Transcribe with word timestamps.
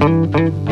106.1 0.00 0.30
Jeroni 0.30 0.69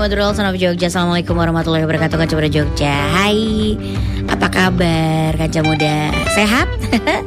Madura 0.00 0.32
Son 0.32 0.48
of 0.48 0.56
Jogja 0.56 0.88
Assalamualaikum 0.88 1.36
warahmatullahi 1.36 1.84
wabarakatuh 1.84 2.16
Kaca 2.16 2.32
Muda 2.32 2.48
Jogja 2.48 2.88
Hai 3.12 3.76
Apa 4.32 4.48
kabar 4.48 5.36
Kaca 5.36 5.60
Muda 5.60 6.08
Sehat? 6.32 6.72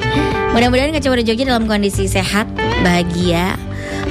Mudah-mudahan 0.58 0.90
Kaca 0.90 1.06
Muda 1.14 1.22
Jogja 1.22 1.46
dalam 1.46 1.70
kondisi 1.70 2.10
sehat 2.10 2.50
Bahagia 2.82 3.62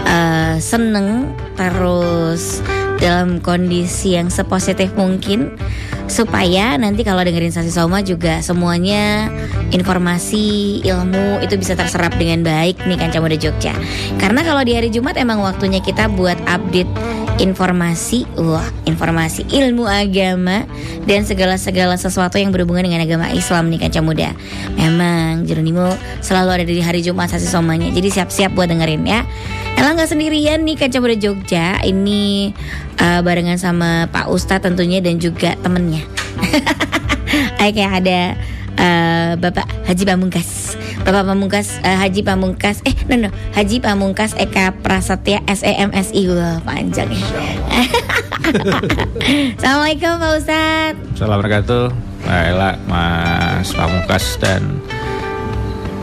uh, 0.07 0.63
Seneng 0.63 1.35
Terus 1.59 2.63
Dalam 3.03 3.43
kondisi 3.43 4.15
yang 4.15 4.31
sepositif 4.31 4.95
mungkin 4.95 5.59
supaya 6.07 6.77
nanti 6.77 7.03
kalau 7.03 7.25
dengerin 7.25 7.51
Sasi 7.51 7.73
Soma 7.73 8.05
juga 8.05 8.45
semuanya 8.45 9.33
informasi, 9.73 10.79
ilmu 10.85 11.41
itu 11.41 11.57
bisa 11.57 11.73
terserap 11.73 12.13
dengan 12.21 12.45
baik 12.45 12.85
nih 12.85 13.01
Kanca 13.01 13.19
Muda 13.25 13.41
Jogja. 13.41 13.73
Karena 14.21 14.45
kalau 14.45 14.61
di 14.61 14.77
hari 14.77 14.93
Jumat 14.93 15.17
emang 15.17 15.41
waktunya 15.41 15.81
kita 15.81 16.13
buat 16.13 16.37
update 16.45 17.12
informasi, 17.41 18.29
wah, 18.37 18.67
informasi 18.85 19.49
ilmu 19.49 19.89
agama 19.89 20.69
dan 21.09 21.25
segala-segala 21.25 21.97
sesuatu 21.97 22.37
yang 22.37 22.53
berhubungan 22.53 22.85
dengan 22.85 23.01
agama 23.05 23.33
Islam 23.33 23.73
nih 23.73 23.89
Kanca 23.89 24.01
Muda. 24.05 24.31
Memang 24.77 25.49
Jeronimo 25.49 25.89
selalu 26.21 26.51
ada 26.61 26.65
di 26.69 26.83
hari 26.85 27.01
Jumat 27.01 27.33
Sasi 27.33 27.49
Somanya. 27.49 27.89
Jadi 27.89 28.13
siap-siap 28.13 28.53
buat 28.53 28.69
dengerin 28.69 29.03
ya. 29.09 29.25
Ella 29.81 29.97
nggak 29.97 30.13
sendirian 30.13 30.61
nih 30.69 30.77
Kanca 30.77 31.01
Muda 31.01 31.17
Jogja. 31.17 31.81
Ini 31.81 32.53
uh, 33.01 33.21
barengan 33.25 33.57
sama 33.57 34.07
Pak 34.13 34.29
Ustadz 34.29 34.69
tentunya 34.69 35.01
dan 35.01 35.17
juga 35.17 35.57
temennya. 35.65 36.05
kayak 37.73 38.05
ada 38.05 38.21
uh, 38.77 39.33
Bapak 39.41 39.67
Haji 39.89 40.05
Pamungkas. 40.05 40.52
Bapak 41.03 41.35
Pamungkas 41.35 41.83
uh, 41.83 41.99
Haji 41.99 42.23
Pamungkas 42.23 42.79
eh 42.87 42.95
no 43.11 43.27
no 43.27 43.31
Haji 43.59 43.83
Pamungkas 43.83 44.39
Eka 44.39 44.71
Prasetya 44.87 45.43
SEMSI 45.51 46.31
wah 46.31 46.63
panjang 46.63 47.11
ya. 47.11 47.27
Assalamualaikum 49.59 50.13
Pak 50.23 50.33
Ustadz. 50.39 51.03
Assalamualaikum 51.19 51.91
Mbak 52.23 52.43
Ella, 52.55 52.71
Mas 52.87 53.75
Pamungkas 53.75 54.39
dan 54.39 54.63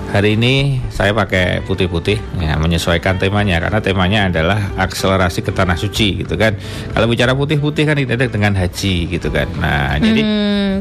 Hari 0.09 0.41
ini 0.41 0.81
saya 0.89 1.13
pakai 1.13 1.61
putih-putih 1.69 2.17
ya 2.41 2.57
menyesuaikan 2.57 3.21
temanya 3.21 3.61
karena 3.61 3.77
temanya 3.77 4.19
adalah 4.25 4.57
akselerasi 4.81 5.45
ke 5.45 5.53
tanah 5.53 5.77
suci 5.77 6.25
gitu 6.25 6.33
kan. 6.33 6.57
Kalau 6.97 7.05
bicara 7.05 7.37
putih-putih 7.37 7.85
kan 7.85 7.93
identik 7.93 8.33
dengan 8.33 8.57
haji 8.57 9.05
gitu 9.05 9.29
kan. 9.29 9.45
Nah, 9.61 10.01
hmm, 10.01 10.01
jadi 10.01 10.21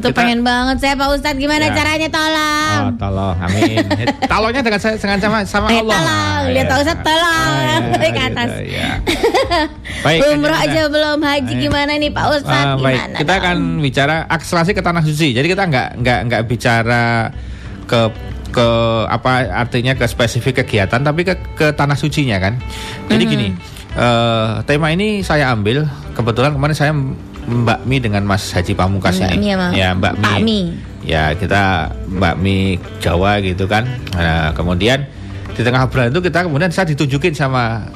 tuh 0.00 0.10
kita, 0.16 0.18
pengen 0.24 0.40
banget 0.40 0.80
saya 0.80 0.96
Pak 0.96 1.08
Ustadz 1.12 1.36
gimana 1.36 1.68
ya. 1.68 1.76
caranya 1.76 2.08
tolong. 2.08 2.80
Oh, 2.80 2.92
tolong. 2.96 3.36
Amin. 3.36 3.84
Tolongnya 4.32 4.62
dengan 4.64 4.80
saya 4.80 4.96
dengan 4.96 5.18
sama 5.20 5.38
sama 5.44 5.66
eh, 5.76 5.84
Allah. 5.84 5.96
Tolong, 6.00 6.42
lihat 6.56 6.66
Pak 6.72 6.78
Ustadz 6.88 7.04
tolong 7.04 7.52
ah, 7.52 8.00
ya, 8.00 8.08
ke 8.08 8.22
atas. 8.32 8.48
Gitu, 8.48 8.64
ya. 8.72 8.90
baik, 10.08 10.20
Umroh 10.24 10.56
aja 10.56 10.82
belum 10.88 11.20
haji 11.20 11.52
ya. 11.52 11.60
gimana 11.68 11.92
nih 12.00 12.10
Pak 12.16 12.26
Ustadz? 12.32 12.64
Uh, 12.64 12.76
baik, 12.80 12.96
gimana 12.96 13.16
kita 13.20 13.32
dong? 13.36 13.40
akan 13.44 13.56
bicara 13.84 14.16
akselerasi 14.24 14.72
ke 14.72 14.80
tanah 14.80 15.02
suci. 15.04 15.36
Jadi 15.36 15.46
kita 15.52 15.68
nggak 15.68 15.88
nggak 16.00 16.18
nggak 16.32 16.42
bicara 16.48 17.28
ke 17.84 18.00
ke 18.48 18.68
apa 19.08 19.48
artinya 19.52 19.92
ke 19.94 20.08
spesifik 20.08 20.64
kegiatan 20.64 21.00
tapi 21.04 21.24
ke 21.24 21.34
ke 21.54 21.66
tanah 21.76 21.94
sucinya 21.94 22.40
kan. 22.40 22.56
Jadi 23.08 23.22
mm 23.24 23.28
-hmm. 23.28 23.32
gini, 23.32 23.48
uh, 23.96 24.60
tema 24.64 24.92
ini 24.92 25.20
saya 25.20 25.52
ambil 25.52 25.84
kebetulan 26.16 26.56
kemarin 26.56 26.76
saya 26.76 26.92
Mbak 27.48 27.80
Mi 27.88 27.96
dengan 27.96 28.28
Mas 28.28 28.52
Haji 28.52 28.76
Pamungkas 28.76 29.16
Mbak 29.16 29.32
ini. 29.32 29.56
Mi 29.56 29.78
ya, 29.78 29.96
Mbak 29.96 30.14
Mi. 30.20 30.32
Mi. 30.44 30.60
Ya, 31.08 31.32
kita 31.32 31.94
Mbak 32.08 32.34
Mi 32.36 32.76
Jawa 33.00 33.40
gitu 33.40 33.64
kan. 33.64 33.88
Nah, 34.12 34.52
kemudian 34.52 35.08
di 35.56 35.60
tengah 35.64 35.88
obrolan 35.88 36.12
itu 36.12 36.20
kita 36.20 36.44
kemudian 36.44 36.68
saya 36.68 36.92
ditunjukin 36.92 37.32
sama 37.32 37.88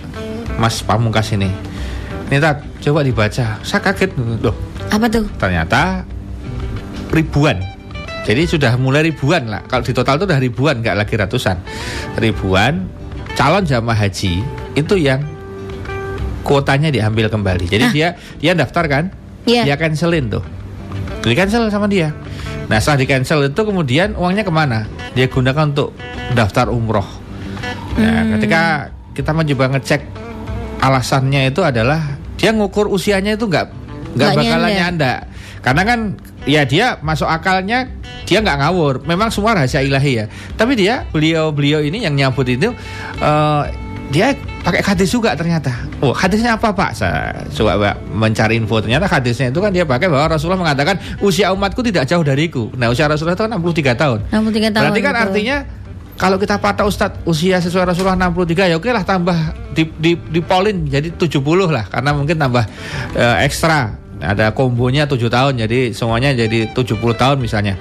Mas 0.57 0.81
Pamungkas 0.81 1.31
ini. 1.37 1.53
Ini 2.33 2.41
tak 2.41 2.65
coba 2.81 3.05
dibaca. 3.05 3.61
Saya 3.61 3.81
kaget 3.85 4.17
loh. 4.41 4.57
Apa 4.89 5.05
tuh? 5.13 5.29
Ternyata 5.37 6.01
ribuan 7.13 7.61
jadi 8.23 8.47
sudah 8.47 8.79
mulai 8.79 9.11
ribuan 9.11 9.51
lah. 9.51 9.67
Kalau 9.67 9.83
di 9.83 9.91
total 9.91 10.23
itu 10.23 10.25
sudah 10.31 10.39
ribuan, 10.39 10.75
nggak 10.79 10.95
lagi 10.95 11.15
ratusan. 11.19 11.57
Ribuan 12.19 12.87
calon 13.35 13.67
jamaah 13.67 13.99
haji 13.99 14.45
itu 14.79 14.95
yang 14.95 15.27
kuotanya 16.47 16.95
diambil 16.95 17.27
kembali. 17.27 17.67
Jadi 17.67 17.85
Hah? 17.89 17.93
dia 17.93 18.09
dia 18.39 18.53
daftar 18.55 18.85
kan, 18.87 19.05
yeah. 19.47 19.67
dia 19.67 19.75
cancelin 19.75 20.31
tuh, 20.31 20.45
di 21.27 21.35
cancel 21.35 21.67
sama 21.71 21.91
dia. 21.91 22.15
Nah 22.71 22.79
setelah 22.79 22.99
di 23.03 23.07
cancel 23.11 23.39
itu 23.51 23.63
kemudian 23.63 24.15
uangnya 24.15 24.47
ke 24.47 24.53
mana? 24.55 24.87
Dia 25.19 25.27
gunakan 25.27 25.75
untuk 25.75 25.91
daftar 26.33 26.71
umroh. 26.71 27.07
Nah 27.99 28.23
hmm. 28.23 28.31
ketika 28.39 28.63
kita 29.13 29.31
mencoba 29.35 29.77
ngecek 29.77 30.03
alasannya 30.79 31.53
itu 31.53 31.61
adalah 31.63 32.17
dia 32.39 32.51
ngukur 32.55 32.91
usianya 32.91 33.35
itu 33.35 33.51
nggak 33.51 33.67
nggak 34.15 34.31
bakalan 34.39 34.71
nyanda. 34.71 35.15
Karena 35.63 35.83
kan 35.87 36.19
ya 36.45 36.67
dia 36.67 36.99
masuk 37.01 37.31
akalnya 37.31 37.87
dia 38.27 38.39
nggak 38.43 38.59
ngawur. 38.59 38.95
Memang 39.07 39.31
semua 39.31 39.55
rahasia 39.55 39.81
ilahi 39.81 40.13
ya. 40.19 40.25
Tapi 40.59 40.75
dia 40.75 41.07
beliau-beliau 41.15 41.81
ini 41.81 42.03
yang 42.03 42.19
nyambut 42.19 42.51
itu 42.51 42.75
uh, 43.23 43.65
dia 44.13 44.37
pakai 44.61 44.85
hadis 44.85 45.09
juga 45.09 45.33
ternyata. 45.33 45.73
Oh, 46.05 46.13
hadisnya 46.13 46.61
apa 46.61 46.75
Pak? 46.75 46.91
Saya 46.93 47.47
coba 47.55 47.97
mencari 48.13 48.61
info. 48.61 48.83
Ternyata 48.85 49.09
hadisnya 49.09 49.49
itu 49.49 49.59
kan 49.63 49.73
dia 49.73 49.89
pakai 49.89 50.13
bahwa 50.13 50.37
Rasulullah 50.37 50.61
mengatakan 50.61 51.01
usia 51.25 51.49
umatku 51.55 51.81
tidak 51.81 52.05
jauh 52.05 52.21
dariku. 52.21 52.69
Nah, 52.77 52.93
usia 52.93 53.09
Rasulullah 53.09 53.39
itu 53.39 53.45
kan 53.49 53.57
63 53.57 53.97
tahun. 53.97 54.19
63 54.29 54.75
tahun. 54.75 54.85
Berarti 54.85 55.01
kan 55.01 55.15
betul. 55.17 55.25
artinya 55.25 55.57
kalau 56.21 56.37
kita 56.37 56.61
patah 56.61 56.85
Ustadz 56.85 57.25
usia 57.25 57.59
sesuai 57.59 57.89
Rasulullah 57.89 58.19
63 58.19 58.71
ya 58.71 58.77
oke 58.77 58.91
lah 58.93 59.03
tambah 59.03 59.35
di, 59.73 59.89
di, 59.97 60.13
di 60.15 60.41
polin 60.45 60.85
jadi 60.87 61.09
70 61.17 61.41
lah 61.73 61.89
karena 61.89 62.11
mungkin 62.13 62.37
tambah 62.37 62.65
uh, 63.17 63.37
ekstra 63.43 64.02
ada 64.23 64.55
kombonya 64.55 65.11
7 65.11 65.19
tahun 65.27 65.59
jadi 65.67 65.91
semuanya 65.93 66.33
jadi 66.33 66.71
70 66.71 66.99
tahun 67.19 67.37
misalnya. 67.43 67.75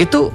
Itu 0.00 0.32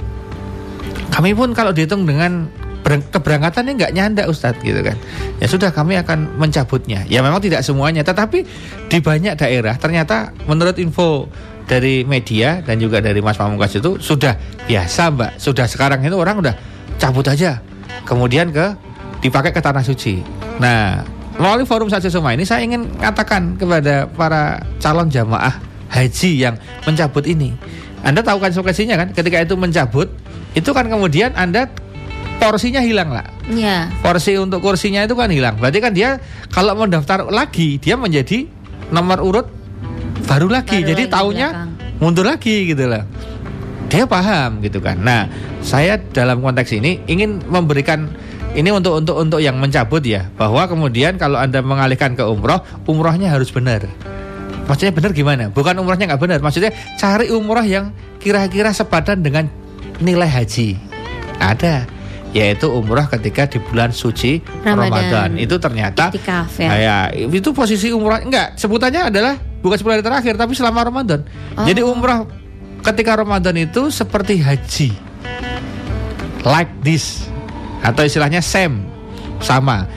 kami 1.10 1.34
pun 1.34 1.52
kalau 1.58 1.74
dihitung 1.74 2.06
dengan 2.06 2.48
keberangkatannya 2.90 3.74
nggak 3.76 3.94
nyanda 3.94 4.24
Ustadz 4.26 4.64
gitu 4.64 4.80
kan. 4.82 4.98
Ya 5.38 5.48
sudah 5.50 5.70
kami 5.70 6.00
akan 6.00 6.40
mencabutnya. 6.40 7.06
Ya 7.06 7.22
memang 7.22 7.44
tidak 7.44 7.62
semuanya 7.62 8.02
tetapi 8.02 8.46
di 8.90 8.98
banyak 9.02 9.38
daerah 9.38 9.76
ternyata 9.78 10.34
menurut 10.50 10.80
info 10.82 11.30
dari 11.70 12.02
media 12.02 12.66
dan 12.66 12.81
juga 12.81 12.98
dari 12.98 13.22
Mas 13.22 13.38
Pamungkas 13.38 13.78
itu 13.78 14.02
sudah 14.02 14.34
biasa 14.66 15.14
Mbak. 15.14 15.31
Sudah 15.38 15.70
sekarang 15.70 16.02
itu 16.02 16.18
orang 16.18 16.42
udah 16.42 16.56
cabut 16.98 17.26
aja. 17.30 17.62
Kemudian 18.10 18.50
ke 18.50 18.74
dipakai 19.22 19.54
ke 19.54 19.62
tanah 19.62 19.86
suci. 19.86 20.26
Nah 20.58 21.06
Melalui 21.39 21.63
forum 21.63 21.88
saja 21.88 22.11
semua 22.11 22.35
ini 22.35 22.44
saya 22.44 22.67
ingin 22.67 22.91
katakan 23.00 23.55
kepada 23.55 24.11
para 24.11 24.59
calon 24.83 25.07
jamaah 25.07 25.55
haji 25.88 26.31
yang 26.35 26.59
mencabut 26.83 27.24
ini. 27.24 27.56
Anda 28.03 28.19
tahu 28.19 28.44
kan 28.44 28.51
konsekuensinya 28.51 29.00
kan 29.00 29.07
ketika 29.15 29.39
itu 29.39 29.56
mencabut 29.56 30.12
itu 30.51 30.69
kan 30.75 30.91
kemudian 30.91 31.31
Anda 31.39 31.71
porsinya 32.44 32.83
hilang 32.83 33.15
lah. 33.15 33.27
Iya. 33.47 33.88
Porsi 34.03 34.36
untuk 34.36 34.59
kursinya 34.59 35.03
itu 35.07 35.15
kan 35.15 35.31
hilang. 35.31 35.56
Berarti 35.59 35.80
kan 35.80 35.95
dia 35.95 36.19
kalau 36.51 36.75
mau 36.75 36.88
daftar 36.88 37.27
lagi 37.31 37.80
dia 37.80 37.95
menjadi 37.95 38.44
nomor 38.92 39.24
urut 39.24 39.47
baru 40.27 40.51
lagi. 40.51 40.83
Baru 40.83 40.89
Jadi 40.92 41.03
lagi 41.07 41.13
tahunnya 41.15 41.47
belakang. 41.56 41.69
mundur 42.03 42.25
lagi 42.27 42.56
gitu 42.68 42.83
lah. 42.88 43.03
Dia 43.89 44.06
paham 44.06 44.62
gitu 44.62 44.83
kan. 44.83 45.01
Nah, 45.01 45.25
saya 45.65 45.97
dalam 45.97 46.44
konteks 46.45 46.77
ini 46.77 47.01
ingin 47.09 47.42
memberikan 47.50 48.12
ini 48.57 48.69
untuk 48.74 48.98
untuk 48.98 49.16
untuk 49.19 49.40
yang 49.44 49.57
mencabut 49.62 50.01
ya 50.01 50.25
bahwa 50.34 50.66
kemudian 50.66 51.19
kalau 51.22 51.38
anda 51.38 51.62
mengalihkan 51.62 52.18
ke 52.18 52.24
umroh 52.25 52.62
umrohnya 52.90 53.30
harus 53.30 53.54
benar 53.54 53.86
maksudnya 54.66 54.94
benar 54.94 55.12
gimana 55.13 55.44
bukan 55.54 55.78
umrohnya 55.78 56.10
nggak 56.10 56.22
benar 56.22 56.40
maksudnya 56.42 56.74
cari 56.98 57.30
umroh 57.30 57.66
yang 57.66 57.94
kira-kira 58.18 58.74
sepadan 58.74 59.22
dengan 59.22 59.46
nilai 60.01 60.28
haji 60.28 60.78
ada 61.38 61.86
yaitu 62.30 62.69
umroh 62.69 63.10
ketika 63.10 63.50
di 63.50 63.57
bulan 63.57 63.90
suci 63.90 64.38
Ramadan, 64.62 64.86
Ramadan. 64.94 65.30
itu 65.42 65.56
ternyata 65.57 66.13
Itikaf, 66.13 66.62
ya. 66.62 66.69
ya 66.78 66.98
itu 67.13 67.50
posisi 67.54 67.90
umroh 67.90 68.22
enggak 68.22 68.54
sebutannya 68.54 69.10
adalah 69.10 69.34
bukan 69.60 69.78
10 69.81 69.94
hari 69.98 70.04
terakhir 70.06 70.34
tapi 70.40 70.54
selama 70.56 70.88
Ramadan. 70.88 71.25
Oh. 71.57 71.66
Jadi 71.68 71.81
umrah 71.84 72.24
ketika 72.86 73.18
Ramadan 73.19 73.56
itu 73.60 73.92
seperti 73.92 74.40
haji. 74.40 74.90
Like 76.48 76.72
this 76.80 77.28
atau 77.80 78.04
istilahnya 78.04 78.44
same 78.44 78.84
sama. 79.40 79.88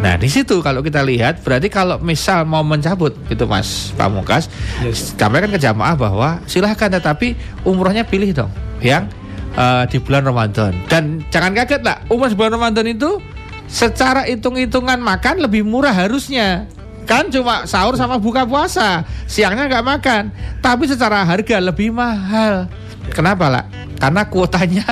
Nah 0.00 0.16
di 0.16 0.26
situ 0.26 0.64
kalau 0.64 0.80
kita 0.80 1.04
lihat 1.04 1.44
berarti 1.44 1.68
kalau 1.68 2.00
misal 2.00 2.48
mau 2.48 2.64
mencabut 2.64 3.12
gitu 3.28 3.44
Mas 3.44 3.92
Pamukas, 3.94 4.48
Yes. 4.80 5.12
sampaikan 5.14 5.52
ke 5.52 5.60
jamaah 5.60 5.94
bahwa 5.94 6.40
silahkan 6.48 6.88
tetapi 6.88 7.36
umrohnya 7.68 8.02
pilih 8.02 8.32
dong 8.32 8.52
yang 8.80 9.06
eh, 9.52 9.84
di 9.92 10.00
bulan 10.00 10.24
Ramadan. 10.24 10.72
Dan 10.88 11.20
jangan 11.28 11.52
kaget 11.52 11.84
lah 11.84 12.00
di 12.08 12.34
bulan 12.34 12.56
Ramadan 12.56 12.88
itu 12.88 13.20
secara 13.68 14.24
hitung-hitungan 14.24 14.96
makan 14.98 15.44
lebih 15.44 15.62
murah 15.62 15.92
harusnya. 15.92 16.66
Kan 17.02 17.34
cuma 17.34 17.66
sahur 17.66 17.98
sama 17.98 18.16
buka 18.16 18.46
puasa 18.46 19.02
siangnya 19.28 19.68
nggak 19.68 19.86
makan. 19.86 20.22
Tapi 20.64 20.88
secara 20.88 21.26
harga 21.26 21.58
lebih 21.60 21.92
mahal. 21.92 22.70
Kenapa 23.12 23.50
lah? 23.50 23.64
Karena 23.98 24.22
kuotanya 24.26 24.86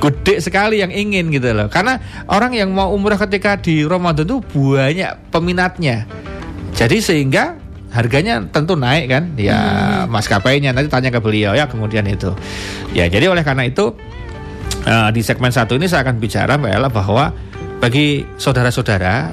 gede 0.00 0.40
sekali 0.40 0.80
yang 0.80 0.88
ingin 0.90 1.28
gitu 1.28 1.52
loh. 1.52 1.68
Karena 1.68 2.00
orang 2.26 2.56
yang 2.56 2.72
mau 2.72 2.90
umrah 2.90 3.20
ketika 3.20 3.60
di 3.60 3.84
Ramadan 3.84 4.24
itu 4.24 4.40
banyak 4.40 5.12
peminatnya. 5.28 6.08
Jadi 6.72 6.96
sehingga 7.04 7.60
harganya 7.92 8.40
tentu 8.48 8.74
naik 8.74 9.12
kan? 9.12 9.24
Ya 9.36 9.60
maskapainya. 10.08 10.72
Nanti 10.72 10.88
tanya 10.88 11.12
ke 11.12 11.20
beliau 11.20 11.52
ya 11.52 11.68
kemudian 11.68 12.08
itu. 12.08 12.32
Ya 12.96 13.06
jadi 13.06 13.28
oleh 13.28 13.44
karena 13.44 13.68
itu 13.68 13.92
eh, 14.88 15.10
di 15.12 15.20
segmen 15.20 15.52
satu 15.52 15.76
ini 15.76 15.86
saya 15.86 16.02
akan 16.08 16.16
bicara 16.16 16.56
Mbak 16.56 16.72
Ella 16.72 16.88
bahwa 16.88 17.24
bagi 17.80 18.24
saudara-saudara 18.40 19.28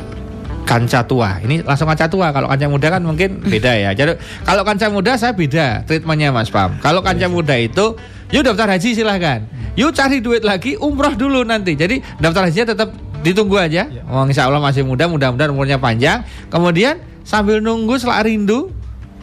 kanca 0.67 1.07
tua. 1.07 1.39
Ini 1.39 1.63
langsung 1.63 1.87
kanca 1.87 2.11
tua. 2.11 2.35
Kalau 2.35 2.51
kanca 2.51 2.67
muda 2.67 2.87
kan 2.91 3.01
mungkin 3.07 3.39
beda 3.39 3.71
ya. 3.71 3.89
Jadi 3.97 4.19
kalau 4.43 4.67
kanca 4.67 4.91
muda 4.91 5.15
saya 5.15 5.31
beda 5.31 5.87
treatmentnya 5.87 6.35
Mas 6.35 6.51
Pam. 6.51 6.75
Kalau 6.83 6.99
kanca 6.99 7.31
muda 7.31 7.55
itu 7.55 7.95
yuk 8.33 8.44
daftar 8.44 8.68
haji 8.75 8.89
silahkan. 8.94 9.39
Yuk 9.77 9.94
cari 9.94 10.18
duit 10.19 10.41
lagi 10.41 10.74
umroh 10.79 11.13
dulu 11.13 11.45
nanti. 11.45 11.77
Jadi 11.77 12.01
daftar 12.18 12.50
hajinya 12.50 12.74
tetap 12.74 12.89
ditunggu 13.21 13.57
aja. 13.57 13.85
Ya. 13.88 14.01
oh, 14.09 14.25
insya 14.25 14.50
Allah 14.50 14.62
masih 14.62 14.85
muda 14.85 15.06
mudah-mudahan 15.06 15.51
umurnya 15.53 15.77
panjang. 15.77 16.25
Kemudian 16.50 17.01
sambil 17.27 17.62
nunggu 17.62 18.00
selak 18.01 18.25
rindu 18.25 18.74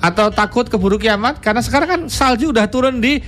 atau 0.05 0.29
takut 0.29 0.69
keburu 0.69 1.01
kiamat 1.01 1.41
karena 1.41 1.65
sekarang 1.65 1.89
kan 1.89 2.01
salju 2.13 2.53
udah 2.53 2.69
turun 2.69 3.01
di 3.01 3.25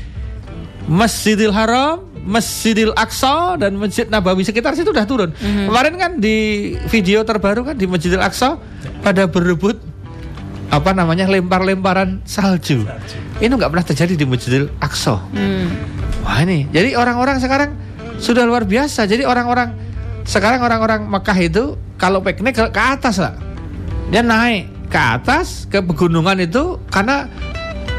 Masjidil 0.86 1.50
Haram, 1.50 2.06
Masjidil 2.22 2.94
Aqsa 2.94 3.58
dan 3.58 3.74
Masjid 3.74 4.06
Nabawi 4.06 4.46
sekitar 4.46 4.78
situ 4.78 4.94
udah 4.94 5.06
turun. 5.08 5.34
Kemarin 5.34 5.94
kan 5.98 6.12
di 6.22 6.72
video 6.92 7.26
terbaru 7.26 7.66
kan 7.66 7.74
di 7.74 7.90
Masjidil 7.90 8.22
Aqsa 8.22 8.60
pada 9.02 9.26
berebut 9.26 9.82
apa 10.66 10.90
namanya 10.90 11.30
lempar-lemparan 11.30 12.22
salju. 12.26 12.82
Ini 13.38 13.52
nggak 13.52 13.70
pernah 13.70 13.86
terjadi 13.86 14.12
di 14.18 14.24
Masjidil 14.26 14.66
Aqsa. 14.82 15.20
Hmm. 15.30 15.70
Wah 16.26 16.42
ini, 16.42 16.66
jadi 16.74 16.98
orang-orang 16.98 17.38
sekarang 17.38 17.70
sudah 18.18 18.42
luar 18.42 18.66
biasa. 18.66 19.06
Jadi 19.06 19.22
orang-orang 19.22 19.76
sekarang 20.26 20.58
orang-orang 20.58 21.06
Mekah 21.06 21.38
itu 21.38 21.78
kalau 21.96 22.18
piknik 22.18 22.58
ke, 22.58 22.64
ke 22.74 22.82
atas 22.82 23.22
lah, 23.22 23.38
dia 24.10 24.26
naik 24.26 24.90
ke 24.90 24.98
atas 24.98 25.70
ke 25.70 25.78
pegunungan 25.82 26.38
itu 26.42 26.82
karena 26.90 27.30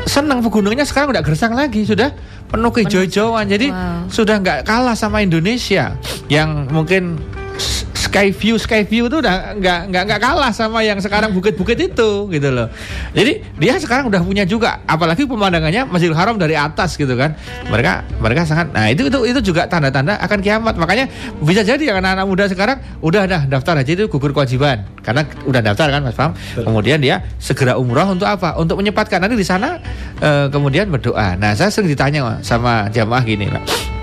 senang 0.07 0.39
pegunungannya 0.39 0.87
sekarang 0.87 1.11
udah 1.11 1.23
gersang 1.23 1.51
lagi 1.55 1.83
sudah 1.83 2.11
penuh 2.47 2.71
kehijau-hijauan. 2.71 3.47
Jadi 3.47 3.71
Wow. 3.71 4.11
sudah 4.11 4.35
nggak 4.39 4.59
kalah 4.67 4.95
sama 4.95 5.23
Indonesia 5.23 5.95
yang 6.27 6.67
mungkin 6.71 7.19
s- 7.57 7.83
sky 7.97 8.31
view 8.31 8.55
sky 8.55 8.87
view 8.87 9.11
itu 9.11 9.19
udah 9.19 9.57
nggak 9.59 9.79
nggak 9.91 10.03
nggak 10.07 10.19
kalah 10.21 10.49
sama 10.49 10.79
yang 10.79 10.95
sekarang 11.01 11.35
bukit-bukit 11.35 11.75
itu 11.91 12.29
gitu 12.31 12.49
loh. 12.49 12.71
Jadi 13.11 13.43
dia 13.59 13.75
sekarang 13.77 14.07
udah 14.07 14.23
punya 14.23 14.47
juga, 14.47 14.79
apalagi 14.85 15.27
pemandangannya 15.27 15.83
Masjidil 15.89 16.15
Haram 16.15 16.39
dari 16.39 16.55
atas 16.55 16.95
gitu 16.95 17.17
kan. 17.17 17.35
Mereka 17.67 18.21
mereka 18.21 18.47
sangat, 18.47 18.71
nah 18.71 18.87
itu 18.87 19.11
itu 19.11 19.19
itu 19.27 19.51
juga 19.51 19.67
tanda-tanda 19.67 20.15
akan 20.23 20.39
kiamat. 20.39 20.79
Makanya 20.79 21.09
bisa 21.43 21.65
jadi 21.65 21.83
ya 21.83 21.93
anak-anak 21.99 22.25
muda 22.25 22.45
sekarang 22.47 22.77
udah 23.03 23.27
dah 23.27 23.41
daftar 23.43 23.81
haji 23.81 23.91
itu 23.97 24.03
gugur 24.07 24.31
kewajiban 24.31 24.87
karena 25.03 25.25
udah 25.43 25.61
daftar 25.65 25.87
kan 25.91 26.01
Mas 26.05 26.15
Pam. 26.15 26.31
Kemudian 26.55 27.01
dia 27.01 27.25
segera 27.41 27.75
umroh 27.75 28.07
untuk 28.13 28.29
apa? 28.29 28.55
Untuk 28.55 28.77
menyempatkan 28.79 29.19
nanti 29.19 29.35
di 29.35 29.43
sana 29.43 29.81
eh, 30.21 30.47
kemudian 30.47 30.87
berdoa. 30.87 31.35
Nah 31.35 31.57
saya 31.57 31.73
sering 31.73 31.89
ditanya 31.91 32.39
sama 32.45 32.87
jamaah 32.93 33.25
gini 33.25 33.49
lah. 33.49 33.96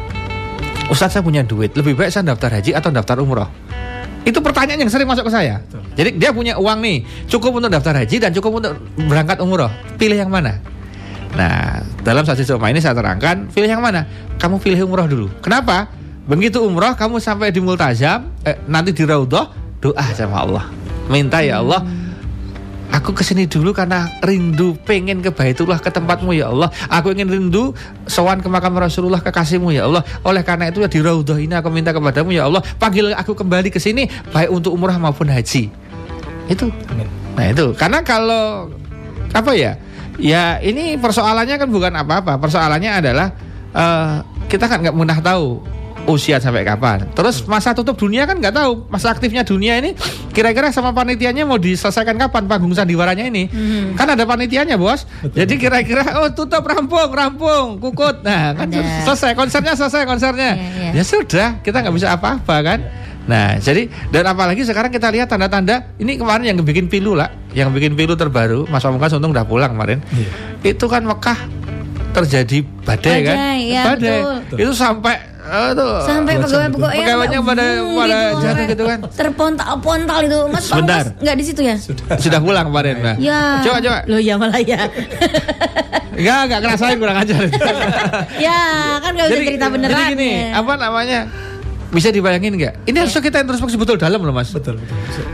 Ustadz 0.93 1.17
saya 1.17 1.25
punya 1.25 1.41
duit, 1.41 1.73
lebih 1.73 1.97
baik 1.97 2.13
saya 2.13 2.29
daftar 2.29 2.61
haji 2.61 2.77
atau 2.77 2.93
daftar 2.93 3.17
umroh? 3.25 3.49
Itu 4.25 4.41
pertanyaan 4.45 4.85
yang 4.85 4.93
sering 4.93 5.09
masuk 5.09 5.29
ke 5.29 5.33
saya. 5.33 5.61
Betul. 5.65 5.81
Jadi 5.97 6.11
dia 6.21 6.31
punya 6.33 6.57
uang 6.61 6.79
nih, 6.81 7.05
cukup 7.29 7.61
untuk 7.61 7.73
daftar 7.73 8.05
haji 8.05 8.17
dan 8.21 8.31
cukup 8.33 8.61
untuk 8.61 8.73
berangkat 9.09 9.41
umroh. 9.41 9.73
Pilih 9.97 10.17
yang 10.17 10.29
mana? 10.29 10.61
Nah, 11.35 11.83
dalam 12.05 12.25
sasi 12.25 12.45
soma 12.45 12.69
ini 12.69 12.85
saya 12.85 12.93
terangkan, 12.97 13.49
pilih 13.53 13.69
yang 13.69 13.81
mana? 13.81 14.05
Kamu 14.37 14.61
pilih 14.61 14.85
umroh 14.85 15.09
dulu. 15.09 15.27
Kenapa? 15.41 15.89
Begitu 16.25 16.61
umroh, 16.61 16.97
kamu 16.97 17.21
sampai 17.21 17.53
di 17.53 17.61
multazam, 17.61 18.33
eh, 18.45 18.57
nanti 18.65 18.97
di 18.97 19.05
raudhah, 19.05 19.81
doa 19.81 20.05
sama 20.17 20.41
Allah. 20.41 20.65
Minta 21.09 21.45
ya 21.45 21.61
Allah, 21.61 21.85
Aku 22.95 23.11
ke 23.11 23.27
sini 23.27 23.51
dulu 23.51 23.75
karena 23.75 24.07
rindu 24.23 24.79
pengen 24.87 25.19
ke 25.19 25.35
Baitullah 25.35 25.83
ke 25.83 25.91
tempatmu 25.91 26.31
ya 26.31 26.55
Allah. 26.55 26.71
Aku 26.87 27.11
ingin 27.11 27.27
rindu 27.27 27.75
sowan 28.07 28.39
ke 28.39 28.47
makam 28.47 28.71
Rasulullah 28.79 29.19
kekasihmu 29.19 29.75
ya 29.75 29.91
Allah. 29.91 30.07
Oleh 30.23 30.47
karena 30.47 30.71
itu 30.71 30.79
ya 30.79 30.87
di 30.87 31.03
raudhah 31.03 31.43
ini 31.43 31.59
aku 31.59 31.75
minta 31.75 31.91
kepadamu 31.91 32.31
ya 32.31 32.47
Allah. 32.47 32.63
Panggil 32.79 33.11
aku 33.11 33.35
kembali 33.35 33.75
ke 33.75 33.83
sini 33.83 34.07
baik 34.31 34.55
untuk 34.55 34.71
umrah 34.71 34.95
maupun 34.95 35.27
haji. 35.27 35.75
Itu. 36.47 36.71
Nah 37.35 37.45
itu 37.51 37.75
karena 37.75 37.99
kalau 38.07 38.71
apa 39.35 39.51
ya? 39.59 39.75
Ya 40.15 40.63
ini 40.63 40.95
persoalannya 40.95 41.59
kan 41.59 41.69
bukan 41.75 41.91
apa-apa. 41.99 42.39
Persoalannya 42.39 42.91
adalah 42.95 43.35
eh, 43.75 44.23
kita 44.47 44.71
kan 44.71 44.87
nggak 44.87 44.95
mudah 44.95 45.19
tahu 45.19 45.67
usia 46.05 46.37
sampai 46.37 46.65
kapan. 46.65 47.09
Terus 47.17 47.45
masa 47.49 47.73
tutup 47.73 47.97
dunia 47.97 48.29
kan 48.29 48.37
nggak 48.37 48.55
tahu. 48.55 48.89
Masa 48.93 49.13
aktifnya 49.13 49.45
dunia 49.45 49.81
ini 49.81 49.97
kira-kira 50.33 50.69
sama 50.69 50.93
panitianya 50.93 51.49
mau 51.49 51.57
diselesaikan 51.57 52.17
kapan 52.21 52.45
panggung 52.45 52.73
sandiwaranya 52.77 53.25
ini? 53.29 53.49
Mhm. 53.49 53.97
Kan 53.97 54.13
ada 54.13 54.25
panitianya 54.29 54.77
bos. 54.77 55.09
Betul. 55.25 55.45
Jadi 55.45 55.55
kira-kira 55.57 56.05
oh 56.21 56.29
tutup 56.33 56.65
rampung 56.65 57.11
rampung 57.13 57.81
kukut. 57.81 58.21
Nah 58.21 58.53
kan 58.53 58.69
Ada. 58.69 59.05
selesai 59.09 59.33
konsernya 59.33 59.73
selesai 59.77 60.05
konsernya. 60.05 60.51
Iya, 60.57 60.69
iya. 60.93 61.01
Ya 61.01 61.05
sudah 61.05 61.49
kita 61.65 61.81
nggak 61.81 61.95
bisa 61.97 62.09
apa-apa 62.13 62.57
kan. 62.61 62.81
Nah, 63.25 63.57
jadi 63.57 63.89
dan 64.13 64.29
apalagi 64.29 64.69
sekarang 64.69 64.93
kita 64.93 65.09
lihat 65.09 65.33
tanda-tanda 65.33 65.97
ini 65.97 66.21
kemarin 66.21 66.45
yang 66.45 66.61
bikin 66.61 66.93
pilu 66.93 67.17
lah, 67.17 67.33
yang 67.57 67.73
bikin 67.73 67.97
pilu 67.97 68.13
terbaru, 68.13 68.69
Mas 68.69 68.85
Pamungkas 68.85 69.17
untung 69.17 69.33
udah 69.33 69.49
pulang 69.49 69.73
kemarin. 69.73 70.05
Iya. 70.13 70.29
Itu 70.77 70.85
kan 70.93 71.09
Mekah 71.09 71.41
terjadi 72.13 72.61
badai, 72.85 73.19
kan? 73.25 73.37
Badai, 73.41 73.61
ya, 73.65 73.83
badai. 73.89 74.21
betul. 74.45 74.57
Itu 74.61 74.73
sampai 74.77 75.34
eh, 75.45 75.71
tuh, 75.73 75.93
Sampai 76.03 76.35
pegawai-pegawai 76.37 76.95
yang 76.95 77.05
Pegawainya 77.05 77.39
nggak 77.39 77.47
pada- 77.47 77.83
pada 77.85 78.17
gitu, 78.17 78.17
jatuh 78.17 78.41
sampai 78.43 78.65
gitu 78.67 78.85
kan. 78.85 78.99
Terpontal-pontal 79.13 80.19
itu. 80.23 80.39
Mas 80.49 80.63
Sebentar. 80.65 81.05
Pamungkas 81.05 81.23
nggak 81.23 81.37
di 81.37 81.45
situ 81.45 81.61
ya? 81.61 81.77
sudah 82.17 82.41
pulang 82.41 82.65
kemarin. 82.67 82.95
Nah. 82.99 83.17
Ya. 83.21 83.61
Coba 83.61 83.79
coba. 83.79 83.99
Loh 84.07 84.19
ya 84.19 84.35
malah 84.35 84.61
ya. 84.61 84.81
Enggak, 86.15 86.39
enggak 86.47 86.59
ngerasain 86.63 86.97
kurang 86.97 87.19
ajar. 87.19 87.43
ya, 88.47 88.61
kan 88.99 89.11
nggak 89.13 89.27
bisa 89.29 89.43
cerita 89.45 89.67
beneran. 89.67 89.95
jadi 89.95 90.13
gini, 90.15 90.31
ya. 90.31 90.63
apa 90.63 90.73
namanya? 90.79 91.21
Bisa 91.91 92.09
dibayangin 92.09 92.55
nggak? 92.55 92.75
Ini 92.87 92.97
harus 92.97 93.13
kita 93.13 93.43
introspeksi 93.43 93.75
betul 93.75 93.99
dalam 93.99 94.23
loh, 94.23 94.31
Mas. 94.31 94.51
Betul, 94.51 94.79
betul. 94.79 94.95
betul. 94.95 95.27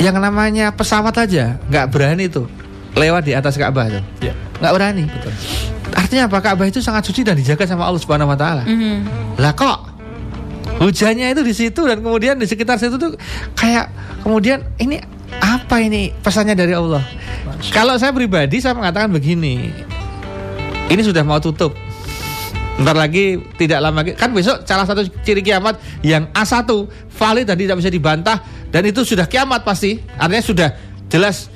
yang 0.00 0.16
namanya 0.16 0.72
pesawat 0.72 1.12
aja 1.12 1.60
nggak 1.68 1.92
berani 1.92 2.24
tuh 2.24 2.48
lewat 2.96 3.20
di 3.20 3.36
atas 3.36 3.60
Ka'bah 3.60 3.84
tuh 3.86 4.00
Ya, 4.24 4.32
nggak 4.56 4.72
berani 4.72 5.04
betul. 5.04 5.32
Artinya 5.94 6.26
apa? 6.30 6.38
Ka'bah 6.42 6.66
itu 6.66 6.82
sangat 6.82 7.06
suci 7.06 7.22
dan 7.22 7.38
dijaga 7.38 7.66
sama 7.66 7.86
Allah 7.86 8.00
Subhanahu 8.00 8.30
Wa 8.32 8.38
Taala. 8.38 8.64
Mhm. 8.66 8.98
lah 9.40 9.52
kok 9.56 9.78
hujannya 10.80 11.32
itu 11.36 11.42
di 11.44 11.54
situ 11.54 11.80
dan 11.84 12.00
kemudian 12.00 12.40
di 12.40 12.48
sekitar 12.48 12.80
situ 12.80 12.96
tuh 12.96 13.12
kayak 13.52 13.92
kemudian 14.24 14.64
ini 14.80 14.96
apa 15.38 15.78
ini 15.80 16.10
pesannya 16.10 16.56
dari 16.56 16.74
Allah? 16.74 17.04
Kalau 17.70 17.94
saya 18.00 18.10
pribadi 18.10 18.58
saya 18.58 18.74
mengatakan 18.74 19.12
begini. 19.12 19.70
Ini 20.90 21.02
sudah 21.06 21.22
mau 21.22 21.38
tutup. 21.38 21.70
Ntar 22.82 22.98
lagi 22.98 23.38
tidak 23.54 23.78
lama 23.78 24.02
lagi. 24.02 24.18
Kan 24.18 24.34
besok 24.34 24.66
salah 24.66 24.82
satu 24.82 25.06
ciri 25.22 25.38
kiamat 25.38 25.78
yang 26.02 26.26
A1 26.34 26.66
valid 27.14 27.46
dan 27.46 27.54
tidak 27.54 27.78
bisa 27.78 27.90
dibantah. 27.92 28.42
Dan 28.74 28.90
itu 28.90 29.06
sudah 29.06 29.30
kiamat 29.30 29.62
pasti. 29.62 30.02
Artinya 30.18 30.42
sudah 30.42 30.68
jelas. 31.06 31.46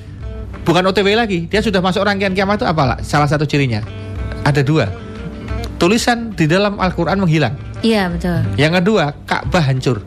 Bukan 0.63 0.87
OTW 0.87 1.19
lagi. 1.19 1.51
Dia 1.51 1.67
sudah 1.67 1.83
masuk 1.83 2.07
rangkaian 2.07 2.31
kiamat 2.31 2.63
itu 2.63 2.67
apalah 2.71 3.03
salah 3.03 3.27
satu 3.27 3.43
cirinya 3.43 4.05
ada 4.45 4.61
dua. 4.61 4.87
Tulisan 5.81 6.31
di 6.37 6.47
dalam 6.47 6.79
Al-Quran 6.79 7.19
menghilang. 7.19 7.57
Iya 7.85 8.09
betul. 8.09 8.41
yang 8.57 8.73
kedua 8.81 9.13
Ka'bah 9.29 9.61
hancur. 9.61 10.01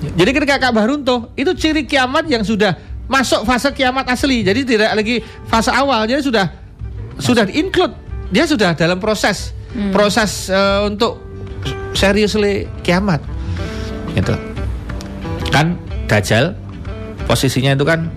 Jadi 0.00 0.30
ketika 0.32 0.56
Ka'bah 0.56 0.88
runtuh 0.88 1.28
itu 1.36 1.52
ciri 1.52 1.84
kiamat 1.84 2.24
yang 2.30 2.40
sudah 2.40 2.72
masuk 3.10 3.44
fase 3.44 3.68
kiamat 3.74 4.08
asli. 4.08 4.40
Jadi 4.40 4.64
tidak 4.64 4.96
lagi 4.96 5.20
fase 5.44 5.68
awal 5.68 6.08
jadi 6.08 6.24
sudah 6.24 6.46
sudah 7.18 7.44
di-include 7.44 7.92
dia 8.32 8.48
sudah 8.48 8.72
dalam 8.72 8.96
proses. 8.96 9.52
Proses 9.92 10.48
eh, 10.48 10.80
untuk 10.88 11.20
seriously 11.92 12.64
kiamat. 12.80 13.20
Gitu. 14.16 14.32
Kan 15.52 15.76
Dajjal 16.08 16.56
posisinya 17.28 17.76
itu 17.76 17.84
kan 17.84 18.08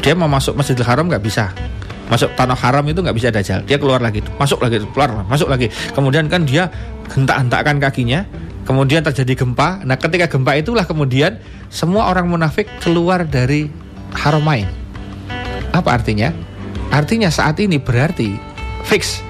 dia 0.00 0.16
mau 0.16 0.30
masuk 0.30 0.56
Masjidil 0.56 0.86
Haram 0.88 1.04
nggak 1.10 1.20
bisa 1.20 1.52
masuk 2.06 2.30
tanah 2.38 2.54
haram 2.54 2.86
itu 2.86 3.02
nggak 3.02 3.16
bisa 3.18 3.28
dajal 3.34 3.66
dia 3.66 3.82
keluar 3.82 3.98
lagi 3.98 4.22
masuk 4.38 4.62
lagi 4.62 4.82
keluar 4.94 5.26
masuk 5.26 5.50
lagi. 5.50 5.70
Kemudian 5.92 6.30
kan 6.30 6.46
dia 6.46 6.70
hentak-hentakkan 7.10 7.78
kakinya. 7.82 8.26
Kemudian 8.66 8.98
terjadi 8.98 9.46
gempa. 9.46 9.86
Nah 9.86 9.94
ketika 9.94 10.26
gempa 10.26 10.58
itulah 10.58 10.82
kemudian 10.82 11.38
semua 11.70 12.10
orang 12.10 12.26
munafik 12.26 12.66
keluar 12.82 13.22
dari 13.22 13.70
haramain 14.10 14.66
apa 15.70 15.92
artinya? 15.92 16.34
Artinya 16.90 17.28
saat 17.28 17.58
ini 17.62 17.78
berarti 17.78 18.34
fix 18.86 19.20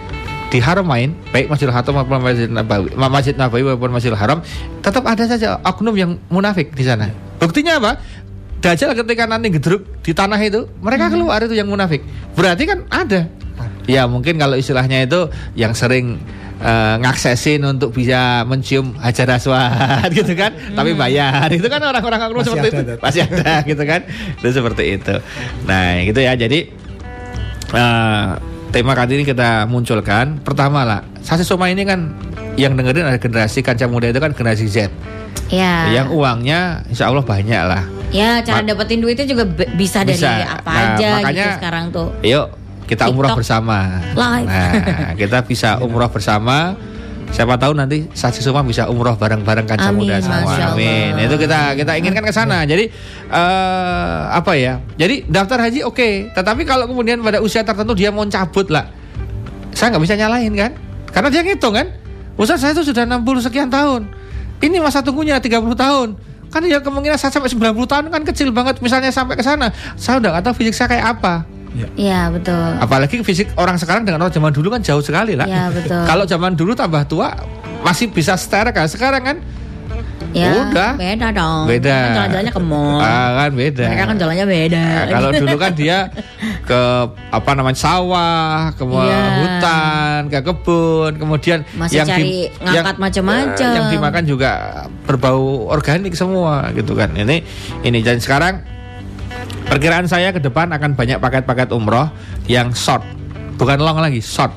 di 0.47 0.63
haramain 0.63 1.11
baik 1.35 1.51
Masjidil 1.51 1.75
Haram 1.75 1.93
maupun 1.99 2.23
Masjid 2.23 2.47
Nabawi 2.47 2.95
Masjid 2.95 3.35
Nabawi 3.35 3.67
maupun 3.67 3.91
Masjidil 3.91 4.15
Haram 4.15 4.39
tetap 4.79 5.03
ada 5.03 5.27
saja 5.27 5.59
oknum 5.67 5.97
yang 5.99 6.11
munafik 6.31 6.71
di 6.71 6.87
sana. 6.87 7.11
Buktinya 7.43 7.83
apa 7.83 7.99
Dajjal 8.57 8.97
ketika 8.97 9.29
nanti 9.29 9.53
gedruk 9.53 9.85
di 10.01 10.17
tanah 10.17 10.41
itu 10.41 10.65
mereka 10.81 11.13
keluar 11.13 11.45
itu 11.45 11.55
yang 11.55 11.69
munafik. 11.69 12.01
Berarti 12.35 12.65
kan 12.65 12.83
ada. 12.89 13.29
Ya 13.87 14.09
mungkin 14.11 14.35
kalau 14.41 14.59
istilahnya 14.59 15.07
itu 15.07 15.31
yang 15.55 15.71
sering 15.71 16.19
uh, 16.59 16.99
ngaksesin 16.99 17.63
untuk 17.63 17.95
bisa 17.95 18.43
mencium 18.43 18.99
hajar 18.99 19.39
aswad 19.39 20.11
gitu 20.19 20.35
kan? 20.35 20.51
Tapi 20.75 20.97
bayar. 20.99 21.47
Itu 21.55 21.71
kan 21.71 21.79
orang-orang 21.85 22.21
oknum 22.27 22.43
Masih 22.43 22.53
seperti 22.59 22.69
ada, 22.75 22.83
itu. 22.83 22.95
pasti 22.99 23.21
ada 23.23 23.53
gitu 23.71 23.83
kan? 23.87 24.01
Itu 24.43 24.51
seperti 24.51 24.85
itu. 24.99 25.15
Nah 25.69 26.03
gitu 26.03 26.21
ya. 26.21 26.33
Jadi 26.35 26.59
eh, 27.71 28.27
tema 28.75 28.93
kali 28.99 29.23
ini 29.23 29.25
kita 29.29 29.71
munculkan. 29.71 30.43
Pertama 30.43 30.83
lah 30.83 31.01
Sasi 31.23 31.47
Soma 31.47 31.71
ini 31.71 31.87
kan 31.87 32.11
yang 32.59 32.75
dengerin 32.75 33.07
ada 33.07 33.21
generasi 33.21 33.63
kancah 33.63 33.87
muda 33.87 34.11
itu 34.11 34.19
kan 34.19 34.35
generasi 34.35 34.67
Z. 34.67 34.91
Ya. 35.47 35.95
yang 35.95 36.11
uangnya 36.11 36.83
insya 36.91 37.07
Allah 37.07 37.23
banyak 37.23 37.63
lah 37.71 37.87
Ya, 38.09 38.39
cara 38.41 38.61
Ma- 38.61 38.69
dapetin 38.69 38.99
duitnya 38.99 39.25
juga 39.25 39.45
be- 39.45 39.69
bisa, 39.75 40.01
dari 40.01 40.15
Bisa. 40.15 40.57
apa 40.57 40.71
Nah, 40.71 40.85
aja 40.95 41.09
makanya- 41.17 41.35
gitu 41.37 41.51
sekarang 41.59 41.85
tuh. 41.91 42.09
Yuk 42.21 42.47
kita 42.87 43.03
umroh 43.07 43.27
TikTok 43.29 43.41
bersama. 43.41 43.79
live. 44.09 44.47
Nah, 44.47 44.73
kita 45.15 45.39
bisa 45.43 45.71
umroh 45.85 46.07
bersama. 46.07 46.79
Siapa 47.27 47.59
tahu 47.59 47.75
nanti 47.75 48.07
saksi 48.07 48.39
semua 48.39 48.63
bisa 48.63 48.87
umroh 48.87 49.13
bareng-bareng 49.13 49.67
kancah 49.67 49.91
Amin, 49.91 50.07
muda 50.07 50.23
semua. 50.23 50.55
Amin. 50.71 51.19
Itu 51.19 51.35
kita 51.35 51.75
kita 51.75 51.93
inginkan 51.95 52.23
ke 52.23 52.31
sana. 52.31 52.63
Jadi 52.63 52.87
eh 53.27 54.21
apa 54.29 54.55
ya? 54.55 54.79
Jadi 54.95 55.27
daftar 55.27 55.67
haji 55.67 55.83
oke, 55.83 56.09
tetapi 56.31 56.63
kalau 56.63 56.87
kemudian 56.87 57.19
pada 57.21 57.43
usia 57.43 57.61
tertentu 57.61 57.93
dia 57.93 58.09
mau 58.09 58.23
cabut 58.25 58.71
lah, 58.71 58.87
saya 59.73 59.91
nggak 59.91 60.05
bisa 60.07 60.15
nyalahin 60.15 60.55
kan? 60.55 60.71
Karena 61.11 61.29
dia 61.29 61.43
ngitung 61.43 61.75
kan. 61.75 61.91
Ustaz 62.37 62.61
saya 62.61 62.71
itu 62.71 62.87
sudah 62.87 63.03
60 63.03 63.19
sekian 63.43 63.67
tahun. 63.67 64.07
Ini 64.57 64.79
masa 64.79 65.03
tunggunya 65.03 65.37
30 65.37 65.51
tahun. 65.75 66.15
Kan 66.57 66.65
ya 66.65 66.81
kemungkinan 66.81 67.21
saya 67.21 67.29
sampai 67.29 67.53
90 67.53 67.85
tahun 67.85 68.09
kan 68.09 68.25
kecil 68.25 68.49
banget 68.49 68.81
misalnya 68.81 69.13
sampai 69.13 69.37
ke 69.37 69.45
sana. 69.45 69.69
Saya 70.01 70.25
udah 70.25 70.41
nggak 70.41 70.45
tahu 70.49 70.55
fisik 70.65 70.73
saya 70.73 70.89
kayak 70.89 71.21
apa. 71.21 71.45
Iya, 72.01 72.33
betul. 72.33 72.81
Apalagi 72.81 73.21
fisik 73.21 73.53
orang 73.61 73.77
sekarang 73.77 74.09
dengan 74.09 74.25
orang 74.25 74.33
zaman 74.33 74.49
dulu 74.57 74.73
kan 74.73 74.81
jauh 74.81 75.05
sekali 75.05 75.37
lah. 75.37 75.45
Iya, 75.45 75.69
betul. 75.69 76.01
Kalau 76.09 76.25
zaman 76.25 76.57
dulu 76.57 76.73
tambah 76.73 77.05
tua 77.05 77.37
masih 77.85 78.09
bisa 78.09 78.41
setara 78.41 78.73
kan. 78.73 78.89
Sekarang 78.89 79.21
kan 79.21 79.37
Ya, 80.37 80.53
Udah. 80.69 80.93
beda 80.95 81.33
dong. 81.33 81.65
Beda. 81.65 81.97
Kan 81.97 82.13
jalan-jalannya 82.13 82.53
ke 82.53 82.61
mall. 82.61 83.01
ah, 83.01 83.29
kan 83.39 83.51
beda. 83.51 83.85
Mereka 83.89 84.05
kan 84.05 84.17
jalannya 84.21 84.47
beda. 84.47 84.85
Nah, 84.85 85.05
kalau 85.09 85.31
dulu 85.33 85.57
kan 85.57 85.73
dia 85.73 85.99
ke 86.69 86.81
apa 87.33 87.51
namanya 87.57 87.79
sawah, 87.79 88.69
ke 88.77 88.85
Iya. 88.85 89.21
hutan, 89.41 90.21
ke 90.29 90.39
kebun, 90.43 91.13
kemudian 91.17 91.59
Masih 91.73 92.05
cari 92.05 92.53
ngangkat 92.61 92.97
macam-macam. 93.01 93.71
yang 93.73 93.87
dimakan 93.89 94.23
juga 94.23 94.51
berbau 95.03 95.67
organik 95.67 96.13
semua 96.13 96.69
gitu 96.71 96.93
kan. 96.93 97.17
Ini 97.17 97.41
ini 97.81 97.99
dan 98.01 98.21
sekarang 98.21 98.61
perkiraan 99.65 100.05
saya 100.05 100.31
ke 100.31 100.39
depan 100.39 100.69
akan 100.71 100.93
banyak 100.93 101.17
paket-paket 101.17 101.73
umroh 101.73 102.13
yang 102.47 102.71
short, 102.71 103.01
bukan 103.57 103.81
long 103.81 103.97
lagi, 103.97 104.21
short. 104.21 104.53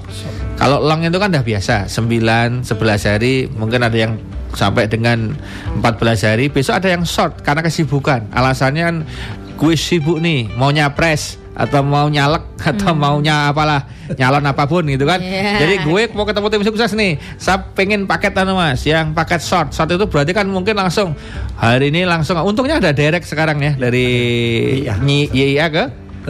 Kalau 0.54 0.84
long 0.84 1.00
itu 1.02 1.16
kan 1.16 1.32
udah 1.32 1.40
biasa, 1.42 1.88
9, 1.88 2.68
11 2.68 2.68
hari, 3.08 3.48
mungkin 3.48 3.80
ada 3.80 3.96
yang 3.96 4.20
sampai 4.54 4.90
dengan 4.90 5.36
14 5.82 6.28
hari, 6.30 6.46
besok 6.50 6.80
ada 6.80 6.90
yang 6.90 7.04
short 7.06 7.42
karena 7.46 7.62
kesibukan. 7.62 8.30
Alasannya 8.34 8.84
kan 8.84 8.98
gue 9.60 9.74
sibuk 9.76 10.24
nih, 10.24 10.50
mau 10.56 10.72
nyapres 10.72 11.38
atau 11.60 11.84
mau 11.84 12.08
nyalek 12.08 12.56
atau 12.64 12.96
maunya 12.96 13.52
apalah 13.52 13.84
nyalon 14.16 14.48
apa 14.48 14.64
pun 14.64 14.88
gitu 14.88 15.04
kan. 15.04 15.20
Iya. 15.20 15.60
Jadi 15.60 15.76
gue 15.84 16.02
mau 16.16 16.24
ketemu 16.24 16.48
tim 16.48 16.64
sukses 16.64 16.96
nih. 16.96 17.20
Saya 17.36 17.60
pengen 17.76 18.08
paket 18.08 18.32
anu 18.40 18.56
Mas, 18.56 18.88
yang 18.88 19.12
paket 19.12 19.44
short. 19.44 19.76
Short 19.76 19.92
itu 19.92 20.08
berarti 20.08 20.32
kan 20.32 20.48
mungkin 20.48 20.80
langsung 20.80 21.12
hari 21.60 21.92
ini 21.92 22.08
langsung 22.08 22.40
untungnya 22.40 22.80
ada 22.80 22.96
direct 22.96 23.28
sekarang 23.28 23.60
ya 23.60 23.76
dari 23.76 24.08
Iya. 24.88 25.04
YIA 25.04 25.68
ke 25.68 25.84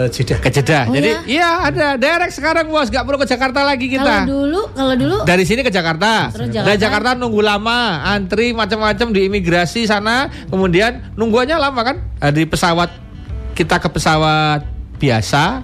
ke 0.08 0.14
Jeddah. 0.16 0.40
ke 0.40 0.50
Jeddah. 0.56 0.84
Oh, 0.88 0.96
Jadi 0.96 1.10
ya? 1.12 1.20
iya 1.28 1.50
ada 1.68 1.88
direct 2.00 2.32
sekarang 2.32 2.72
bos, 2.72 2.88
nggak 2.88 3.04
perlu 3.04 3.20
ke 3.20 3.28
Jakarta 3.28 3.68
lagi 3.68 3.92
Kalau 3.92 4.00
kita. 4.00 4.16
dulu, 4.24 4.62
kalau 4.72 4.94
dulu 4.96 5.18
Dari 5.28 5.44
sini 5.44 5.62
ke 5.66 5.72
Jakarta. 5.74 6.32
Terus 6.32 6.48
Dari 6.48 6.80
Jakarta? 6.80 6.80
Jakarta 6.80 7.10
nunggu 7.20 7.42
lama, 7.44 8.06
antri 8.08 8.56
macam-macam 8.56 9.08
di 9.12 9.28
imigrasi 9.28 9.84
sana, 9.84 10.32
kemudian 10.48 11.12
nungguannya 11.20 11.58
lama 11.60 11.82
kan? 11.84 11.98
Di 12.32 12.48
pesawat 12.48 12.90
kita 13.58 13.84
ke 13.84 13.90
pesawat 13.92 14.64
biasa, 14.96 15.64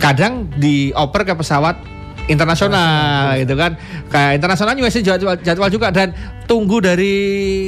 kadang 0.00 0.48
dioper 0.56 1.28
ke 1.28 1.34
pesawat 1.36 1.76
internasional 2.30 3.36
gitu 3.36 3.54
kan. 3.58 3.76
Kayak 4.08 4.32
internasional 4.40 4.72
juga 4.78 4.90
sih 4.94 5.02
jadwal, 5.02 5.36
jadwal 5.42 5.68
juga 5.68 5.90
dan 5.90 6.14
tunggu 6.46 6.78
dari 6.80 7.14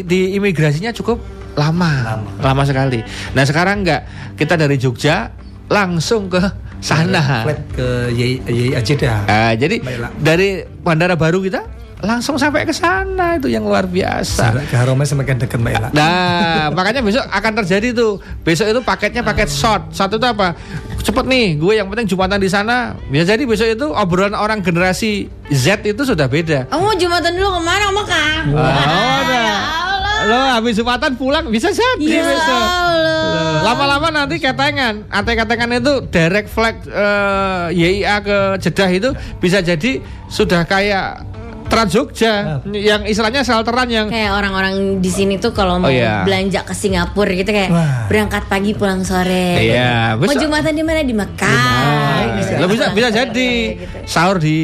di 0.06 0.38
imigrasinya 0.38 0.94
cukup 0.94 1.42
lama, 1.52 2.24
lama, 2.40 2.62
sekali. 2.64 3.04
Nah 3.36 3.44
sekarang 3.44 3.84
enggak, 3.84 4.08
kita 4.40 4.56
dari 4.56 4.80
Jogja 4.80 5.28
langsung 5.68 6.26
ke 6.26 6.40
sana. 6.82 7.46
Flight 7.46 7.62
ke 7.74 7.88
YI 8.10 8.74
Jeddah. 8.82 9.22
Ah, 9.26 9.52
jadi 9.54 9.78
Baiklah. 9.78 10.10
dari 10.18 10.66
bandara 10.82 11.14
baru 11.14 11.38
kita 11.38 11.62
langsung 12.02 12.34
sampai 12.34 12.66
ke 12.66 12.74
sana 12.74 13.38
itu 13.38 13.46
yang 13.46 13.62
luar 13.62 13.86
biasa. 13.86 14.50
Jarak 14.66 14.98
ke 14.98 15.06
semakin 15.06 15.34
dekat 15.38 15.58
Mbak 15.62 15.72
Ella. 15.78 15.88
Nah, 15.94 16.62
makanya 16.74 16.98
besok 16.98 17.22
akan 17.30 17.52
terjadi 17.62 17.94
tuh. 17.94 18.18
Besok 18.42 18.66
itu 18.74 18.80
paketnya 18.82 19.22
paket 19.22 19.46
short. 19.46 19.94
Satu 19.94 20.18
itu 20.18 20.26
apa? 20.26 20.58
Cepet 21.02 21.24
nih, 21.26 21.58
gue 21.58 21.72
yang 21.78 21.86
penting 21.86 22.10
jumatan 22.10 22.42
di 22.42 22.50
sana. 22.50 22.98
Bisa 23.06 23.22
jadi 23.34 23.46
besok 23.46 23.70
itu 23.70 23.86
obrolan 23.94 24.34
orang 24.34 24.58
generasi 24.66 25.30
Z 25.54 25.86
itu 25.86 26.02
sudah 26.02 26.26
beda. 26.26 26.66
Kamu 26.70 26.82
mau 26.82 26.94
jumatan 26.98 27.30
dulu 27.38 27.48
ke 27.54 27.60
mana 27.62 27.86
Mekah? 27.94 28.34
Oh, 28.50 28.58
Ya 28.58 28.86
udah. 29.22 29.46
Allah. 29.46 30.01
Lo 30.24 30.36
habis 30.52 30.74
jumatan 30.74 31.12
pulang 31.14 31.44
bisa 31.46 31.68
jadi 31.68 32.04
Ya. 32.04 32.22
Loh, 32.22 33.62
Lama-lama 33.62 34.08
nanti 34.12 34.36
ketengan, 34.36 35.06
ate 35.06 35.32
ketengan 35.32 35.70
itu 35.72 35.92
direct 36.06 36.48
flight 36.48 36.78
eh, 36.84 37.66
YIA 37.72 38.16
ke 38.20 38.38
Jeddah 38.58 38.90
itu 38.90 39.10
bisa 39.38 39.58
jadi 39.58 39.98
sudah 40.26 40.62
kayak 40.62 41.22
Trans 41.64 41.88
Jogja 41.88 42.60
yang 42.68 43.00
istilahnya 43.02 43.40
shelteran 43.40 43.88
yang 43.88 44.06
Kayak 44.06 44.36
orang-orang 44.36 44.74
di 44.98 45.08
sini 45.08 45.40
tuh 45.40 45.50
kalau 45.50 45.80
mau 45.80 45.88
Oh, 45.88 45.90
iya. 45.90 46.20
belanja 46.20 46.60
ke 46.62 46.74
Singapura 46.74 47.32
gitu 47.32 47.48
kayak 47.48 47.70
Wah. 47.70 48.04
berangkat 48.06 48.44
pagi 48.44 48.72
pulang 48.72 49.00
sore. 49.02 49.56
Iya, 49.62 50.12
Mau 50.14 50.28
besok- 50.28 50.42
jumatan 50.42 50.68
di 50.70 50.82
mana 50.82 51.00
di 51.00 51.14
Mekah. 51.14 51.48
Ah, 51.48 52.20
lo 52.54 52.66
bisa 52.68 52.92
bisa 52.92 53.08
jadi 53.08 53.50
Gitu. 53.78 53.98
sahur 54.04 54.36
di 54.36 54.58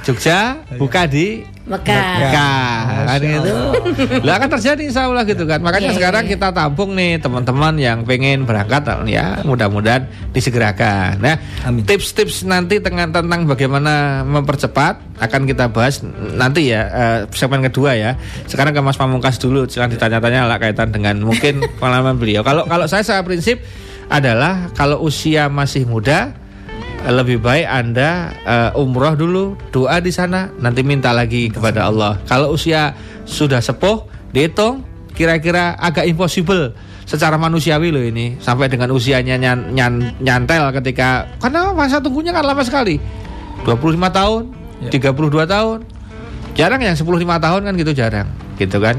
Jogja, 0.00 0.64
buka 0.72 1.04
di 1.04 1.44
Mekah. 1.66 2.14
Mekah 2.22 2.78
kan 3.10 3.20
itu. 3.26 3.54
Lah 4.22 4.38
akan 4.38 4.48
terjadi 4.54 4.82
insya 4.86 5.10
Allah 5.10 5.26
gitu 5.26 5.42
kan. 5.50 5.58
Makanya 5.58 5.90
Iya, 5.90 5.98
sekarang 5.98 6.24
iya. 6.26 6.38
kita 6.38 6.48
tampung 6.54 6.94
nih 6.94 7.18
teman-teman 7.18 7.74
yang 7.74 8.06
pengen 8.06 8.46
berangkat 8.46 8.86
ya 9.10 9.42
mudah-mudahan 9.42 10.06
disegerakan. 10.30 11.18
Nah, 11.18 11.34
tips-tips 11.82 12.46
nanti 12.46 12.78
tentang 12.78 13.10
tentang 13.10 13.50
bagaimana 13.50 14.22
mempercepat 14.22 15.18
akan 15.18 15.42
kita 15.50 15.66
bahas 15.74 16.06
nanti 16.38 16.70
ya 16.70 16.86
eh, 16.86 17.18
segmen 17.34 17.66
kedua 17.66 17.98
ya. 17.98 18.14
Sekarang 18.46 18.70
ke 18.70 18.78
Mas 18.78 18.94
Pamungkas 18.94 19.42
dulu, 19.42 19.66
jangan 19.66 19.90
ditanya-tanya 19.90 20.46
lah 20.46 20.62
kaitan 20.62 20.94
dengan 20.94 21.18
mungkin 21.18 21.66
pengalaman 21.82 22.14
beliau. 22.14 22.46
Kalau 22.46 22.62
kalau 22.70 22.86
saya 22.86 23.02
saya 23.02 23.26
prinsip 23.26 23.58
adalah 24.06 24.70
kalau 24.78 25.02
usia 25.02 25.50
masih 25.50 25.82
muda 25.82 26.30
lebih 27.06 27.38
baik 27.38 27.66
Anda 27.66 28.34
eh, 28.42 28.70
umroh 28.78 29.14
dulu, 29.14 29.44
doa 29.70 30.02
di 30.02 30.10
sana, 30.10 30.50
nanti 30.58 30.82
minta 30.82 31.14
lagi 31.14 31.48
kepada 31.52 31.86
Allah. 31.86 32.18
Kalau 32.26 32.50
usia 32.54 32.94
sudah 33.22 33.62
sepuh, 33.62 34.06
dihitung 34.34 34.82
kira-kira 35.14 35.78
agak 35.78 36.04
impossible 36.04 36.76
secara 37.06 37.38
manusiawi 37.38 37.88
loh 37.94 38.02
ini 38.02 38.36
sampai 38.42 38.66
dengan 38.68 38.90
usianya 38.92 39.38
nyan, 39.38 39.72
nyan- 39.72 40.12
nyantel 40.18 40.74
ketika 40.82 41.30
karena 41.38 41.70
masa 41.72 42.02
tunggunya 42.02 42.34
kan 42.34 42.42
lama 42.44 42.60
sekali. 42.66 42.98
25 43.64 44.10
tahun, 44.10 44.42
32 44.90 45.46
tahun. 45.46 45.78
Jarang 46.56 46.80
yang 46.82 46.96
10 46.96 47.02
5 47.06 47.38
tahun 47.38 47.60
kan 47.66 47.72
gitu 47.76 47.92
jarang, 47.94 48.28
gitu 48.56 48.78
kan. 48.78 48.96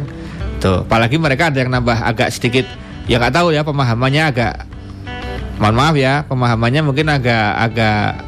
Tuh, 0.58 0.84
apalagi 0.84 1.22
mereka 1.22 1.54
ada 1.54 1.62
yang 1.62 1.70
nambah 1.70 1.94
agak 2.02 2.34
sedikit 2.34 2.66
ya 3.08 3.22
nggak 3.22 3.34
tahu 3.40 3.56
ya 3.56 3.64
pemahamannya 3.64 4.24
agak 4.26 4.54
mohon 5.58 5.76
maaf 5.76 5.96
ya 5.98 6.26
pemahamannya 6.30 6.82
mungkin 6.86 7.10
agak 7.10 7.48
agak 7.58 8.22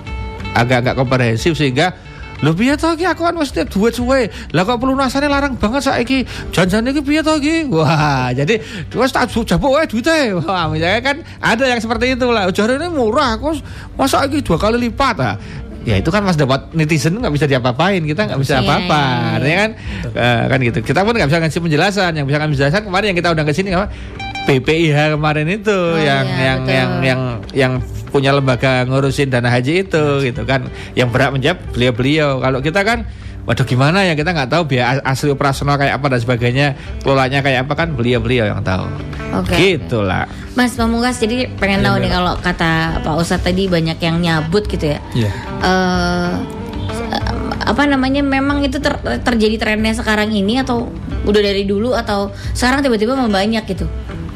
agak 0.58 0.78
agak 0.82 0.96
komprehensif 0.98 1.54
sehingga 1.54 1.94
Lho 2.40 2.56
piye 2.56 2.72
to 2.80 2.88
iki 2.96 3.04
aku 3.04 3.28
kan 3.28 3.36
mesti 3.36 3.68
duit 3.68 3.92
suwe. 3.92 4.32
Lah 4.56 4.64
kok 4.64 4.80
pelunasane 4.80 5.28
larang 5.28 5.60
banget 5.60 5.92
saiki. 5.92 6.24
Janjane 6.56 6.96
iki 6.96 7.04
piye 7.04 7.20
to 7.20 7.36
iki? 7.36 7.68
Wah, 7.68 8.32
jadi 8.32 8.64
wis 8.96 9.12
tak 9.12 9.28
jabuk 9.28 9.76
wae 9.76 9.84
duite. 9.84 10.32
Wah, 10.40 10.72
misalnya 10.72 11.04
kan 11.04 11.18
ada 11.44 11.68
yang 11.68 11.84
seperti 11.84 12.16
itu 12.16 12.28
lah. 12.32 12.48
Jarene 12.56 12.88
murah 12.88 13.36
kok 13.36 13.60
masa 14.00 14.24
iki 14.24 14.40
dua 14.40 14.56
kali 14.56 14.88
lipat 14.88 15.16
ah. 15.20 15.36
Ya 15.84 15.96
itu 15.96 16.12
kan 16.12 16.24
mas 16.24 16.36
dapat 16.36 16.72
netizen 16.76 17.16
nggak 17.20 17.32
bisa 17.32 17.48
diapa-apain 17.48 18.04
kita 18.04 18.28
nggak 18.28 18.40
bisa 18.44 18.60
Iya, 18.60 18.68
apa-apa, 18.68 19.04
iya, 19.40 19.48
ya 19.48 19.56
kan? 19.56 19.70
Eh, 20.12 20.44
kan 20.52 20.60
gitu. 20.60 20.80
Kita 20.84 21.00
pun 21.08 21.16
nggak 21.16 21.30
bisa 21.32 21.40
ngasih 21.40 21.62
penjelasan. 21.64 22.12
Yang 22.20 22.26
bisa 22.28 22.38
ngasih 22.40 22.52
penjelasan 22.56 22.82
kemarin 22.88 23.06
yang 23.12 23.18
kita 23.20 23.30
undang 23.32 23.48
ke 23.48 23.54
sini 23.56 23.70
apa? 23.76 23.88
PPIH 24.48 25.18
kemarin 25.18 25.48
itu 25.50 25.78
yang 26.00 26.26
iya, 26.26 26.44
yang 26.46 26.60
betul. 26.64 26.74
yang 26.76 26.90
yang 27.04 27.22
yang 27.54 27.74
punya 28.10 28.32
lembaga 28.34 28.84
ngurusin 28.90 29.30
dana 29.30 29.48
haji 29.54 29.86
itu 29.86 30.04
gitu 30.26 30.42
kan 30.44 30.66
yang 30.98 31.14
berhak 31.14 31.32
menjawab 31.34 31.60
beliau-beliau 31.72 32.42
kalau 32.42 32.60
kita 32.60 32.82
kan 32.82 33.06
waduh 33.46 33.66
gimana 33.66 34.06
ya 34.06 34.14
kita 34.14 34.34
nggak 34.34 34.50
tahu 34.50 34.64
biaya 34.66 35.02
asli 35.06 35.30
operasional 35.34 35.78
kayak 35.78 35.98
apa 35.98 36.06
dan 36.14 36.20
sebagainya 36.22 36.68
kelolanya 37.02 37.40
kayak 37.42 37.66
apa 37.66 37.74
kan 37.74 37.94
beliau-beliau 37.94 38.46
yang 38.50 38.62
tahu 38.66 38.86
Oke. 39.42 39.54
gitulah 39.58 40.26
Mas 40.58 40.74
Pamungkas 40.74 41.22
jadi 41.22 41.50
pengen 41.58 41.86
tahu 41.86 42.02
nih 42.02 42.12
kalau 42.14 42.34
kata 42.42 43.02
Pak 43.06 43.16
Ustadz 43.18 43.46
tadi 43.46 43.70
banyak 43.70 43.98
yang 44.02 44.20
nyabut 44.20 44.66
gitu 44.68 44.98
ya. 44.98 45.00
Iya. 45.16 45.32
eh 45.62 46.32
apa 47.70 47.86
namanya 47.86 48.26
memang 48.26 48.66
itu 48.66 48.82
ter- 48.82 49.22
terjadi 49.22 49.62
trennya 49.62 49.94
sekarang 49.94 50.34
ini 50.34 50.58
atau 50.58 50.90
udah 51.30 51.42
dari 51.42 51.70
dulu 51.70 51.94
atau 51.94 52.34
sekarang 52.58 52.82
tiba-tiba 52.82 53.14
membanyak 53.14 53.62
gitu 53.70 53.86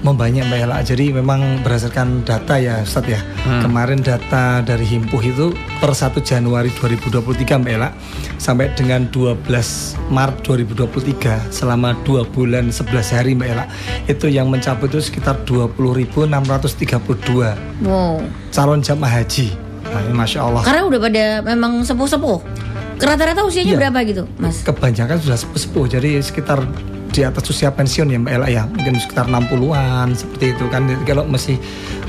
Membanyak 0.03 0.43
Mbak 0.45 0.59
Ella. 0.61 0.77
Jadi 0.79 1.09
memang 1.09 1.39
berdasarkan 1.59 2.21
data 2.21 2.55
ya 2.55 2.79
Ustadz 2.79 3.07
ya. 3.09 3.23
Kemarin 3.59 3.99
data 3.99 4.59
dari 4.59 4.83
Himpuh 4.83 5.21
itu 5.21 5.45
per 5.79 5.91
1 5.91 6.19
Januari 6.21 6.67
2023 6.69 7.23
Mbak 7.57 7.71
Ella 7.71 7.95
sampai 8.35 8.71
dengan 8.73 9.07
12 9.07 9.47
Maret 10.09 10.37
2023 10.43 11.47
selama 11.49 11.95
2 12.03 12.19
bulan 12.27 12.67
11 12.67 12.83
hari 13.09 13.31
Mbak 13.33 13.47
Ella. 13.47 13.65
Itu 14.03 14.27
yang 14.27 14.47
mencabut 14.47 14.91
itu 14.91 14.99
sekitar 15.01 15.39
20.632 15.43 16.27
wow 17.81 18.19
calon 18.49 18.79
jamaah 18.79 19.13
haji. 19.17 19.55
Nah, 19.85 20.01
ini 20.01 20.11
Masya 20.11 20.39
Allah. 20.41 20.63
karena 20.63 20.81
udah 20.83 20.99
pada 20.99 21.25
memang 21.45 21.79
sepuh-sepuh 21.81 22.39
rata-rata 22.99 23.43
usianya 23.43 23.73
Iya. 23.73 23.79
berapa 23.79 23.99
gitu 24.03 24.23
mas 24.35 24.63
kebanyakan 24.63 25.17
sudah 25.17 25.35
sepuh-sepuh 25.35 25.85
jadi 25.87 26.17
sekitar 26.17 26.65
di 27.13 27.21
atas 27.21 27.45
usia 27.45 27.69
pensiun 27.69 28.09
ya 28.09 28.17
Mbak 28.17 28.33
Ella 28.33 28.47
ya. 28.49 28.63
Mungkin 28.65 28.97
sekitar 28.97 29.29
60-an 29.29 30.17
seperti 30.17 30.57
itu 30.57 30.65
kan. 30.73 30.89
Jadi 30.89 31.03
kalau 31.05 31.23
masih 31.29 31.61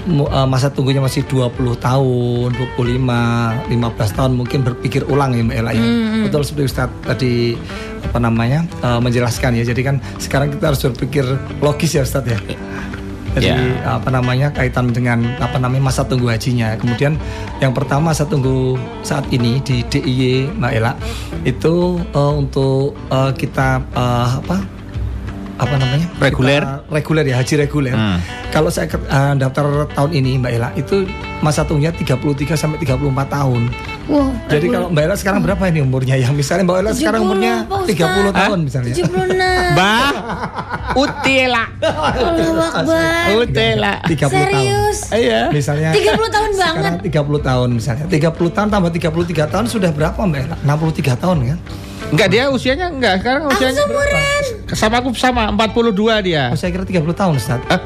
eh, 0.09 0.47
masa 0.49 0.73
tunggunya 0.73 1.05
masih 1.05 1.29
20 1.29 1.53
tahun 1.77 2.49
25 2.57 3.69
15 3.69 4.17
tahun 4.19 4.33
mungkin 4.33 4.65
berpikir 4.65 5.05
ulang 5.07 5.37
ya 5.37 5.45
Mbak 5.45 5.57
Ella 5.61 5.73
ya. 5.77 5.85
Betul 6.25 6.43
seperti 6.49 6.65
Ustaz 6.73 6.89
tadi 7.05 7.53
apa 8.01 8.19
namanya 8.19 8.65
eh, 8.81 8.99
menjelaskan 9.05 9.61
ya. 9.61 9.65
Jadi 9.69 9.81
kan 9.85 10.01
sekarang 10.17 10.57
kita 10.57 10.73
harus 10.73 10.81
berpikir 10.81 11.25
logis 11.61 11.93
ya 11.93 12.03
Ustaz 12.03 12.25
ya. 12.25 12.41
Jadi 13.35 13.51
Ya. 13.51 13.99
apa 13.99 14.15
namanya 14.15 14.55
kaitan 14.55 14.95
dengan 14.95 15.27
apa 15.43 15.59
namanya 15.59 15.91
masa 15.91 16.07
tunggu 16.07 16.31
hajinya. 16.31 16.79
Kemudian 16.79 17.19
yang 17.59 17.75
pertama 17.75 18.15
masa 18.15 18.23
tunggu 18.23 18.79
saat 19.03 19.27
ini 19.35 19.59
di 19.59 19.83
DIY 19.83 20.55
Mbak 20.55 20.73
Ella 20.73 20.95
itu 21.43 21.99
eh, 21.99 22.33
untuk 22.39 22.95
eh, 23.11 23.33
kita 23.35 23.83
eh, 23.91 24.29
apa 24.39 24.57
apa 25.55 25.75
namanya 25.79 26.07
Reguler. 26.19 26.63
Kita 26.63 26.91
reguler 26.91 27.25
ya 27.27 27.37
haji 27.39 27.55
reguler. 27.67 27.95
Hmm. 27.95 28.19
Kalau 28.51 28.71
saya 28.71 28.91
eh, 28.91 29.35
daftar 29.39 29.87
tahun 29.95 30.11
ini 30.15 30.31
Mbak 30.43 30.53
Ella 30.55 30.71
itu 30.75 31.07
masa 31.43 31.63
tunggunya 31.63 31.95
33 31.95 32.55
sampai 32.59 32.79
34 32.83 33.35
tahun. 33.35 33.63
Wow 34.09 34.29
Jadi 34.51 34.67
kalau 34.69 34.89
Mbak 34.93 35.03
Ella 35.05 35.17
sekarang 35.17 35.41
berapa 35.41 35.63
ini 35.71 35.81
umurnya 35.81 36.15
ya? 36.21 36.29
Misalnya 36.31 36.65
Mbak 36.69 36.77
Ella 36.81 36.93
sekarang 36.93 37.23
70, 37.23 37.27
umurnya 37.29 37.55
Pak 37.65 37.79
Ustadz. 37.85 38.01
30 38.33 38.41
tahun 38.41 38.59
misalnya. 38.65 38.95
76 38.95 39.75
Mbah 39.75 40.13
Utila 40.95 41.65
Utila 43.35 43.93
30 44.05 44.19
tahun. 44.21 44.31
serius? 44.31 44.99
Iya. 45.11 45.41
Misalnya 45.51 45.91
30 45.97 46.35
tahun 46.37 46.51
banget. 46.55 46.93
Sekarang 47.03 47.39
30 47.41 47.49
tahun 47.49 47.69
misalnya. 47.73 48.05
30 48.11 48.57
tahun 48.57 48.69
tambah 48.71 48.91
33 48.93 49.53
tahun 49.53 49.65
sudah 49.71 49.91
berapa 49.91 50.21
mbak 50.21 50.41
Ella? 50.47 50.57
63 50.63 51.23
tahun 51.23 51.37
kan? 51.55 51.59
Enggak 52.15 52.29
dia 52.31 52.45
usianya 52.53 52.87
enggak. 52.93 53.15
Sekarang 53.25 53.43
aku 53.49 53.59
usianya 53.59 53.83
seumuran. 53.83 54.43
sama 54.75 54.95
aku 55.03 55.11
sama 55.17 55.43
42 55.51 56.27
dia. 56.27 56.53
Oh, 56.53 56.59
saya 56.59 56.71
kira 56.71 56.85
30 56.87 57.11
tahun 57.11 57.35
Ustaz. 57.41 57.61
Eh, 57.71 57.81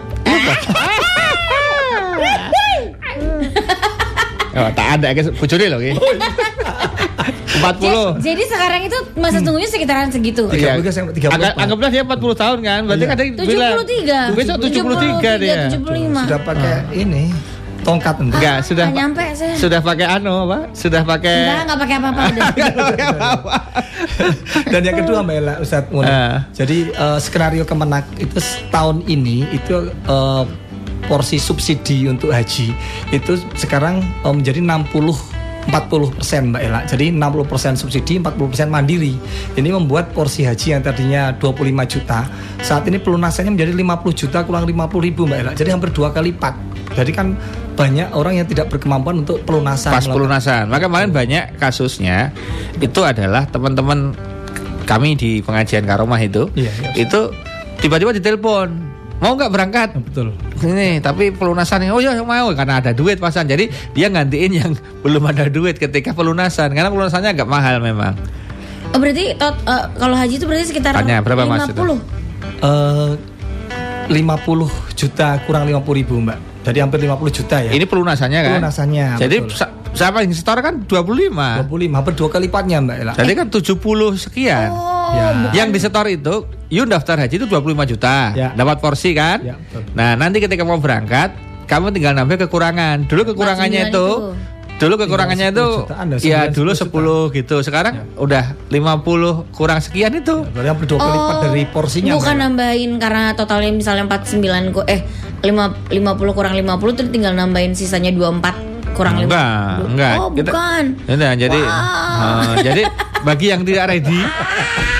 Oh, 4.60 4.70
tak 4.72 4.88
ada 4.96 5.08
guys, 5.10 5.28
bojone 5.32 5.66
loh 5.68 5.78
ki. 5.78 5.92
40. 7.58 8.22
jadi 8.22 8.42
sekarang 8.44 8.80
itu 8.84 8.98
masa 9.14 9.38
tunggunya 9.40 9.66
sekitaran 9.66 10.08
segitu 10.08 10.46
Anggap- 10.46 10.78
empat. 11.34 11.52
Anggaplah 11.58 11.90
dia 11.90 12.02
40 12.02 12.14
tahun 12.36 12.58
kan. 12.60 12.80
Berarti 12.84 13.02
Iya. 13.02 13.10
kan 13.10 13.16
dia 13.18 13.32
bilang 13.44 13.72
73 13.76 14.18
Besok 14.32 14.56
73 14.60 15.30
dia. 15.36 15.54
75 15.68 16.22
sudah 16.22 16.40
pakai 16.40 16.74
ini 16.94 17.24
tongkat 17.80 18.16
enggak 18.20 18.38
Enggak, 18.38 18.58
sudah 18.62 18.86
nyampe 18.90 19.24
saya 19.32 19.54
sudah 19.56 19.80
pakai 19.80 20.06
anu 20.08 20.34
apa? 20.44 20.58
Sudah 20.70 21.02
pakai 21.02 21.34
Enggak, 21.40 21.60
enggak 21.64 21.78
pakai 21.78 21.94
apa-apa 21.96 22.20
udah. 22.28 22.44
Nggak 22.48 22.76
pakai 22.84 23.06
apa-apa. 23.08 23.54
dan 24.68 24.80
yang 24.84 24.96
kedua 24.96 25.18
mbak 25.20 25.34
Ella 25.36 25.54
Ustaz 25.58 25.84
Mun. 25.88 26.04
Eh. 26.04 26.36
jadi 26.52 26.76
eh, 26.86 27.18
skenario 27.18 27.64
kemenak 27.64 28.04
itu 28.16 28.38
tahun 28.68 29.02
ini 29.04 29.36
itu 29.50 29.74
eh, 29.88 30.42
porsi 31.06 31.38
subsidi 31.38 32.08
untuk 32.10 32.34
haji 32.34 32.74
itu 33.14 33.32
sekarang 33.54 34.02
eh, 34.02 34.34
menjadi 34.34 34.58
60 34.64 35.38
40 35.68 36.16
persen 36.16 36.48
Mbak 36.48 36.62
Ella. 36.64 36.80
Jadi 36.88 37.12
60 37.12 37.44
persen 37.44 37.72
subsidi 37.76 38.16
40 38.16 38.40
persen 38.40 38.68
mandiri. 38.72 39.12
Ini 39.52 39.68
membuat 39.68 40.16
porsi 40.16 40.48
haji 40.48 40.72
yang 40.72 40.80
tadinya 40.80 41.36
25 41.36 41.92
juta 41.92 42.24
Saat 42.64 42.88
ini 42.88 42.96
pelunasannya 42.96 43.52
menjadi 43.52 43.72
50 43.76 44.16
juta 44.16 44.38
kurang 44.48 44.64
50 44.64 45.06
ribu 45.06 45.28
Mbak 45.28 45.38
Ella. 45.44 45.52
Jadi 45.52 45.68
hampir 45.68 45.92
dua 45.92 46.08
kali 46.10 46.32
lipat. 46.32 46.56
Jadi 46.96 47.10
kan 47.12 47.36
banyak 47.76 48.16
orang 48.16 48.40
yang 48.42 48.46
tidak 48.48 48.72
berkemampuan 48.72 49.22
untuk 49.22 49.44
pelunasan. 49.44 49.92
Pas 49.92 50.08
pelunasan. 50.08 50.66
Maka 50.72 50.88
kemarin 50.88 51.12
banyak 51.12 51.60
kasusnya 51.60 52.32
itu 52.80 53.00
adalah 53.04 53.44
teman-teman 53.46 54.16
kami 54.88 55.20
di 55.20 55.44
pengajian 55.44 55.84
Karomah 55.84 56.16
itu 56.24 56.48
Iya, 56.56 56.72
iya. 56.72 56.90
itu 56.96 57.28
tiba-tiba 57.84 58.16
ditelepon 58.16 58.87
mau 59.18 59.34
nggak 59.34 59.50
berangkat? 59.50 59.88
Betul. 59.98 60.34
Ini 60.62 61.02
tapi 61.02 61.30
pelunasan 61.34 61.86
oh 61.90 62.02
ya 62.02 62.14
mau 62.22 62.50
karena 62.54 62.82
ada 62.82 62.90
duit 62.94 63.18
pasan 63.18 63.46
jadi 63.46 63.70
dia 63.94 64.08
gantiin 64.10 64.52
yang 64.54 64.72
belum 65.04 65.22
ada 65.30 65.46
duit 65.50 65.78
ketika 65.78 66.14
pelunasan. 66.14 66.74
Karena 66.74 66.90
pelunasannya 66.90 67.30
agak 67.34 67.48
mahal 67.48 67.82
memang. 67.82 68.14
Oh, 68.88 68.98
berarti 68.98 69.36
tot, 69.36 69.52
eh, 69.68 69.84
kalau 70.00 70.16
haji 70.16 70.34
itu 70.40 70.46
berarti 70.48 70.64
sekitar 70.72 70.96
Tanya, 70.96 71.20
berapa, 71.20 71.44
Mas, 71.44 71.68
50. 71.68 72.00
Eh, 72.64 73.12
50 74.08 74.96
juta 74.96 75.28
kurang 75.44 75.68
50 75.68 75.92
ribu 75.92 76.16
mbak. 76.24 76.64
Jadi 76.64 76.78
hampir 76.80 76.98
50 77.04 77.28
juta 77.32 77.56
ya. 77.60 77.70
Ini 77.72 77.84
pelunasannya 77.84 78.40
kan? 78.40 78.52
Pelunasannya, 78.60 79.06
jadi 79.20 79.36
betul. 79.44 79.68
siapa 79.92 80.24
yang 80.24 80.32
setor 80.32 80.58
kan? 80.64 80.84
25 80.88 81.68
25 81.68 81.96
hampir 81.96 82.12
dua 82.16 82.28
kali 82.32 82.48
lipatnya 82.48 82.76
mbak 82.80 82.96
Ella. 82.96 83.12
Jadi 83.16 83.32
kan 83.36 83.46
70 83.52 83.76
sekian. 84.16 84.68
Oh, 84.72 84.97
Ya. 85.08 85.28
yang 85.54 85.68
disetor 85.70 86.04
itu 86.06 86.34
you 86.68 86.84
daftar 86.84 87.16
haji 87.16 87.34
itu 87.34 87.46
25 87.46 87.58
juta 87.86 88.32
Ya. 88.32 88.52
dapat 88.52 88.78
porsi 88.78 89.12
kan 89.12 89.40
Ya, 89.42 89.54
betul. 89.56 89.82
nah 89.92 90.14
nanti 90.14 90.38
ketika 90.38 90.62
mau 90.62 90.76
berangkat 90.76 91.32
kamu 91.64 91.90
tinggal 91.90 92.12
nambah 92.12 92.36
kekurangan 92.42 93.04
dulu 93.04 93.22
kekurangannya 93.26 93.82
49 93.84 93.88
itu 93.88 94.06
itu. 94.06 94.30
dulu 94.78 94.94
kekurangannya 94.96 95.48
itu 95.50 95.66
10 95.66 95.80
jutaan, 95.82 96.06
ya 96.14 96.40
9 96.46 96.54
dulu 96.54 96.70
10 96.70 96.86
10 97.26 97.36
gitu 97.36 97.56
sekarang 97.60 97.94
udah 98.14 98.44
50 98.68 99.02
kurang 99.50 99.78
sekian 99.78 100.12
itu 100.14 100.46
Berarti 100.46 100.68
hampir 100.68 100.86
dua 100.86 100.98
kali 100.98 101.12
lipat 101.14 101.36
dari 101.42 101.62
porsinya 101.66 102.10
Oh, 102.10 102.16
Bukan 102.16 102.28
Mbak 102.28 102.36
Ella. 102.36 102.44
nambahin 102.46 102.90
karena 102.96 103.22
totalnya 103.34 103.70
misalnya 103.70 104.04
49 104.06 104.38
ku 104.70 104.80
eh 104.84 105.02
5 105.40 105.50
50 105.88 105.90
kurang 106.32 106.54
50 106.54 106.64
terus 106.94 107.10
tinggal 107.10 107.32
nambahin 107.32 107.72
sisanya 107.72 108.10
24 108.10 108.54
kurang 108.94 109.14
5. 109.16 109.24
enggak 109.24 109.50
enggak 109.84 110.14
Oh, 110.16 110.30
Kita- 110.30 110.50
bukan. 110.50 110.84
Enggak, 111.06 111.32
jadi 111.38 111.60
Wah. 111.60 112.42
eh, 112.48 112.56
jadi 112.64 112.82
bagi 113.20 113.46
yang 113.48 113.62
tidak 113.62 113.84
ready 113.88 114.20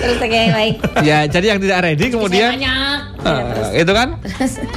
Terus 0.00 0.16
kayak 0.16 0.48
baik. 0.56 0.74
ya 1.08 1.18
jadi 1.28 1.46
yang 1.56 1.60
tidak 1.60 1.78
ready 1.84 2.06
kemudian 2.08 2.50
banyak. 2.56 2.98
Ya, 3.20 3.36
eh, 3.76 3.84
itu 3.84 3.92
kan 3.92 4.08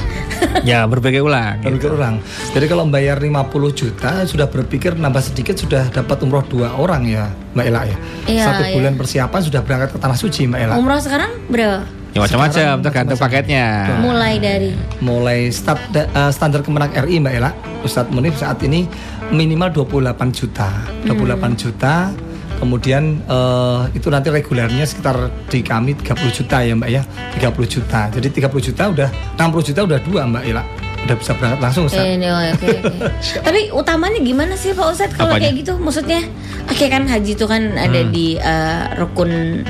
ya 0.68 0.84
berbagai 0.84 1.24
ulang 1.24 1.64
Berpikir 1.64 1.90
orang. 1.96 2.20
Jadi 2.52 2.66
kalau 2.68 2.84
bayar 2.86 3.16
50 3.16 3.32
juta 3.72 4.10
sudah 4.28 4.46
berpikir 4.52 4.92
nambah 4.94 5.24
sedikit 5.24 5.56
sudah 5.56 5.88
dapat 5.88 6.20
umroh 6.20 6.44
dua 6.44 6.76
orang 6.76 7.08
ya 7.08 7.32
Mbak 7.56 7.64
Ella 7.64 7.82
ya. 7.88 7.96
Iya, 8.28 8.44
Satu 8.52 8.62
iya. 8.68 8.74
bulan 8.76 8.94
persiapan 9.00 9.40
sudah 9.40 9.60
berangkat 9.64 9.90
ke 9.96 9.98
tanah 9.98 10.18
suci 10.18 10.44
Mbak 10.44 10.60
Ella. 10.60 10.74
Umroh 10.76 11.00
sekarang 11.00 11.32
berapa? 11.48 12.04
ya 12.14 12.22
macam-macam 12.22 12.78
tergantung 12.78 13.18
paketnya 13.18 13.66
Mulai 13.98 14.38
dari 14.38 14.70
Mulai 15.02 15.50
start, 15.50 15.82
da- 15.90 16.06
eh, 16.06 16.30
standar 16.30 16.62
Kemenak 16.62 16.94
RI 16.94 17.18
Mbak 17.18 17.34
Ella, 17.34 17.50
Ustadz 17.82 18.14
Munif 18.14 18.38
saat 18.38 18.62
ini 18.62 18.86
minimal 19.34 19.72
28 19.72 20.30
juta. 20.30 20.70
28 21.08 21.58
juta. 21.58 22.14
Kemudian 22.64 23.20
eh, 23.20 23.82
itu 23.92 24.08
nanti 24.08 24.32
regulernya 24.32 24.88
sekitar 24.88 25.20
di 25.52 25.60
kami 25.60 25.92
30 26.00 26.32
juta 26.32 26.64
ya 26.64 26.72
Mbak 26.72 26.88
ya. 26.88 27.02
30 27.36 27.52
juta. 27.68 28.00
Jadi 28.08 28.28
30 28.32 28.66
juta 28.72 28.82
udah 28.88 29.08
60 29.36 29.68
juta 29.68 29.80
udah 29.84 29.98
dua 30.00 30.20
Mbak 30.24 30.44
Ella. 30.48 30.64
udah 31.04 31.20
bisa 31.20 31.36
berangkat 31.36 31.60
langsung 31.60 31.84
Ustaz. 31.84 32.00
Eh, 32.00 32.16
oke, 32.16 32.64
oke. 32.80 32.96
Tapi 33.44 33.60
utamanya 33.76 34.24
gimana 34.24 34.56
sih 34.56 34.72
Pak 34.72 34.88
Ustadz 34.88 35.12
kalau 35.12 35.36
Apanya? 35.36 35.52
kayak 35.52 35.60
gitu? 35.60 35.76
Maksudnya, 35.76 36.24
oke 36.64 36.84
kan 36.88 37.04
haji 37.04 37.36
itu 37.36 37.44
kan 37.44 37.62
ada 37.76 38.00
Hmm. 38.00 38.08
di 38.08 38.40
eh, 38.40 38.82
rukun 38.96 39.60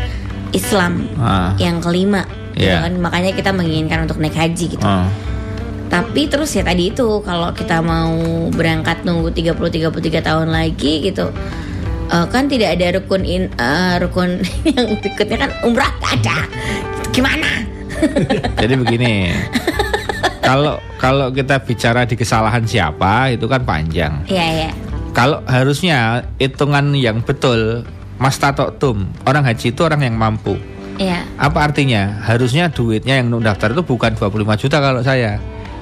Islam 0.54 1.10
Ah. 1.18 1.50
yang 1.58 1.82
kelima, 1.82 2.22
gitu 2.54 2.70
Iya. 2.70 2.86
kan? 2.86 2.94
Makanya 3.02 3.34
kita 3.34 3.50
menginginkan 3.50 4.06
untuk 4.06 4.22
naik 4.22 4.38
haji 4.38 4.78
gitu. 4.78 4.86
Oh. 4.86 5.10
Tapi 5.90 6.30
terus 6.30 6.54
ya 6.54 6.62
tadi 6.62 6.94
itu 6.94 7.06
kalau 7.26 7.50
kita 7.50 7.82
mau 7.82 8.14
berangkat 8.54 9.02
nunggu 9.02 9.34
30-33 9.34 10.22
tahun 10.22 10.54
lagi 10.54 11.02
gitu 11.02 11.34
eh, 12.10 12.26
kan 12.28 12.44
tidak 12.50 12.76
ada 12.80 13.00
rukun 13.00 13.22
in, 13.24 13.48
eh, 13.56 13.94
rukun 14.00 14.40
yang 14.74 14.86
berikutnya 15.00 15.36
kan 15.48 15.50
umrah 15.64 15.92
gak 16.02 16.12
ada. 16.20 16.38
Gimana? 17.14 17.50
Jadi 18.60 18.74
begini. 18.74 19.32
Kalau 20.44 20.76
kalau 21.00 21.32
kita 21.32 21.56
bicara 21.64 22.04
di 22.04 22.20
kesalahan 22.20 22.68
siapa 22.68 23.32
itu 23.32 23.48
kan 23.48 23.64
panjang. 23.64 24.12
Iya 24.28 24.68
ya. 24.68 24.70
Kalau 25.14 25.40
harusnya 25.46 26.26
hitungan 26.42 26.92
yang 26.92 27.22
betul 27.22 27.86
Mas 28.18 28.36
Tato 28.36 28.68
Tum, 28.76 29.08
orang 29.24 29.46
haji 29.46 29.72
itu 29.72 29.80
orang 29.86 30.04
yang 30.04 30.18
mampu. 30.18 30.58
Iya. 30.98 31.26
Apa 31.38 31.70
artinya? 31.70 32.22
Harusnya 32.22 32.70
duitnya 32.70 33.18
yang 33.18 33.30
daftar 33.42 33.74
itu 33.74 33.82
bukan 33.82 34.14
25 34.14 34.60
juta 34.60 34.78
kalau 34.78 35.00
saya. 35.02 35.38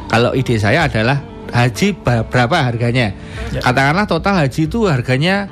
Kalau 0.08 0.36
ide 0.36 0.56
saya 0.60 0.86
adalah 0.86 1.20
haji 1.52 1.96
berapa 2.04 2.56
harganya? 2.56 3.12
Katakanlah 3.60 4.08
total 4.08 4.44
haji 4.44 4.68
itu 4.68 4.88
harganya 4.88 5.48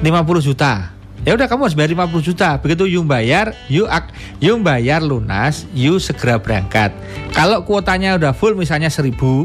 50 0.00 0.40
juta. 0.42 0.92
Ya 1.20 1.36
udah 1.36 1.44
kamu 1.52 1.68
harus 1.68 1.76
bayar 1.76 1.92
50 1.92 2.24
juta. 2.24 2.56
Begitu 2.56 2.88
you 2.88 3.04
bayar, 3.04 3.52
you 3.68 3.84
ak- 3.84 4.12
you 4.40 4.56
bayar 4.58 5.04
lunas, 5.04 5.68
you 5.76 6.00
segera 6.00 6.40
berangkat. 6.40 6.96
Kalau 7.36 7.60
kuotanya 7.68 8.16
udah 8.16 8.32
full 8.32 8.56
misalnya 8.56 8.88
1000 8.88 9.44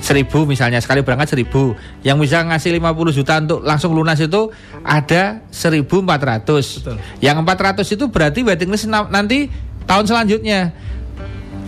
seribu 0.00 0.48
misalnya 0.48 0.80
sekali 0.80 1.04
berangkat 1.04 1.28
seribu 1.36 1.76
yang 2.00 2.16
bisa 2.16 2.40
ngasih 2.40 2.72
50 2.72 3.12
juta 3.12 3.36
untuk 3.36 3.60
langsung 3.60 3.92
lunas 3.92 4.16
itu 4.16 4.48
ada 4.80 5.44
1400 5.52 6.80
Betul. 6.80 6.96
yang 7.20 7.36
400 7.44 7.84
itu 7.84 8.08
berarti 8.08 8.40
waiting 8.40 8.72
list 8.72 8.88
na- 8.88 9.12
nanti 9.12 9.52
tahun 9.84 10.08
selanjutnya 10.08 10.72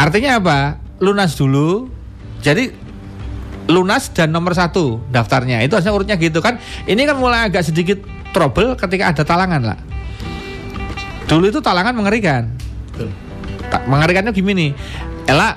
artinya 0.00 0.40
apa 0.40 0.58
lunas 0.96 1.36
dulu 1.36 1.92
jadi 2.40 2.72
lunas 3.70 4.10
dan 4.10 4.34
nomor 4.34 4.54
satu 4.56 5.02
daftarnya. 5.10 5.62
Itu 5.62 5.78
harusnya 5.78 5.94
urutnya 5.94 6.16
gitu 6.18 6.42
kan. 6.42 6.58
Ini 6.86 7.02
kan 7.06 7.16
mulai 7.18 7.46
agak 7.46 7.66
sedikit 7.66 8.02
trouble 8.34 8.74
ketika 8.78 9.12
ada 9.12 9.22
talangan 9.22 9.62
lah 9.62 9.78
dulu 11.32 11.48
itu 11.48 11.60
talangan 11.64 11.96
mengerikan. 11.96 12.52
Mengerikannya 13.88 14.36
gini 14.36 14.76
Ella 15.24 15.56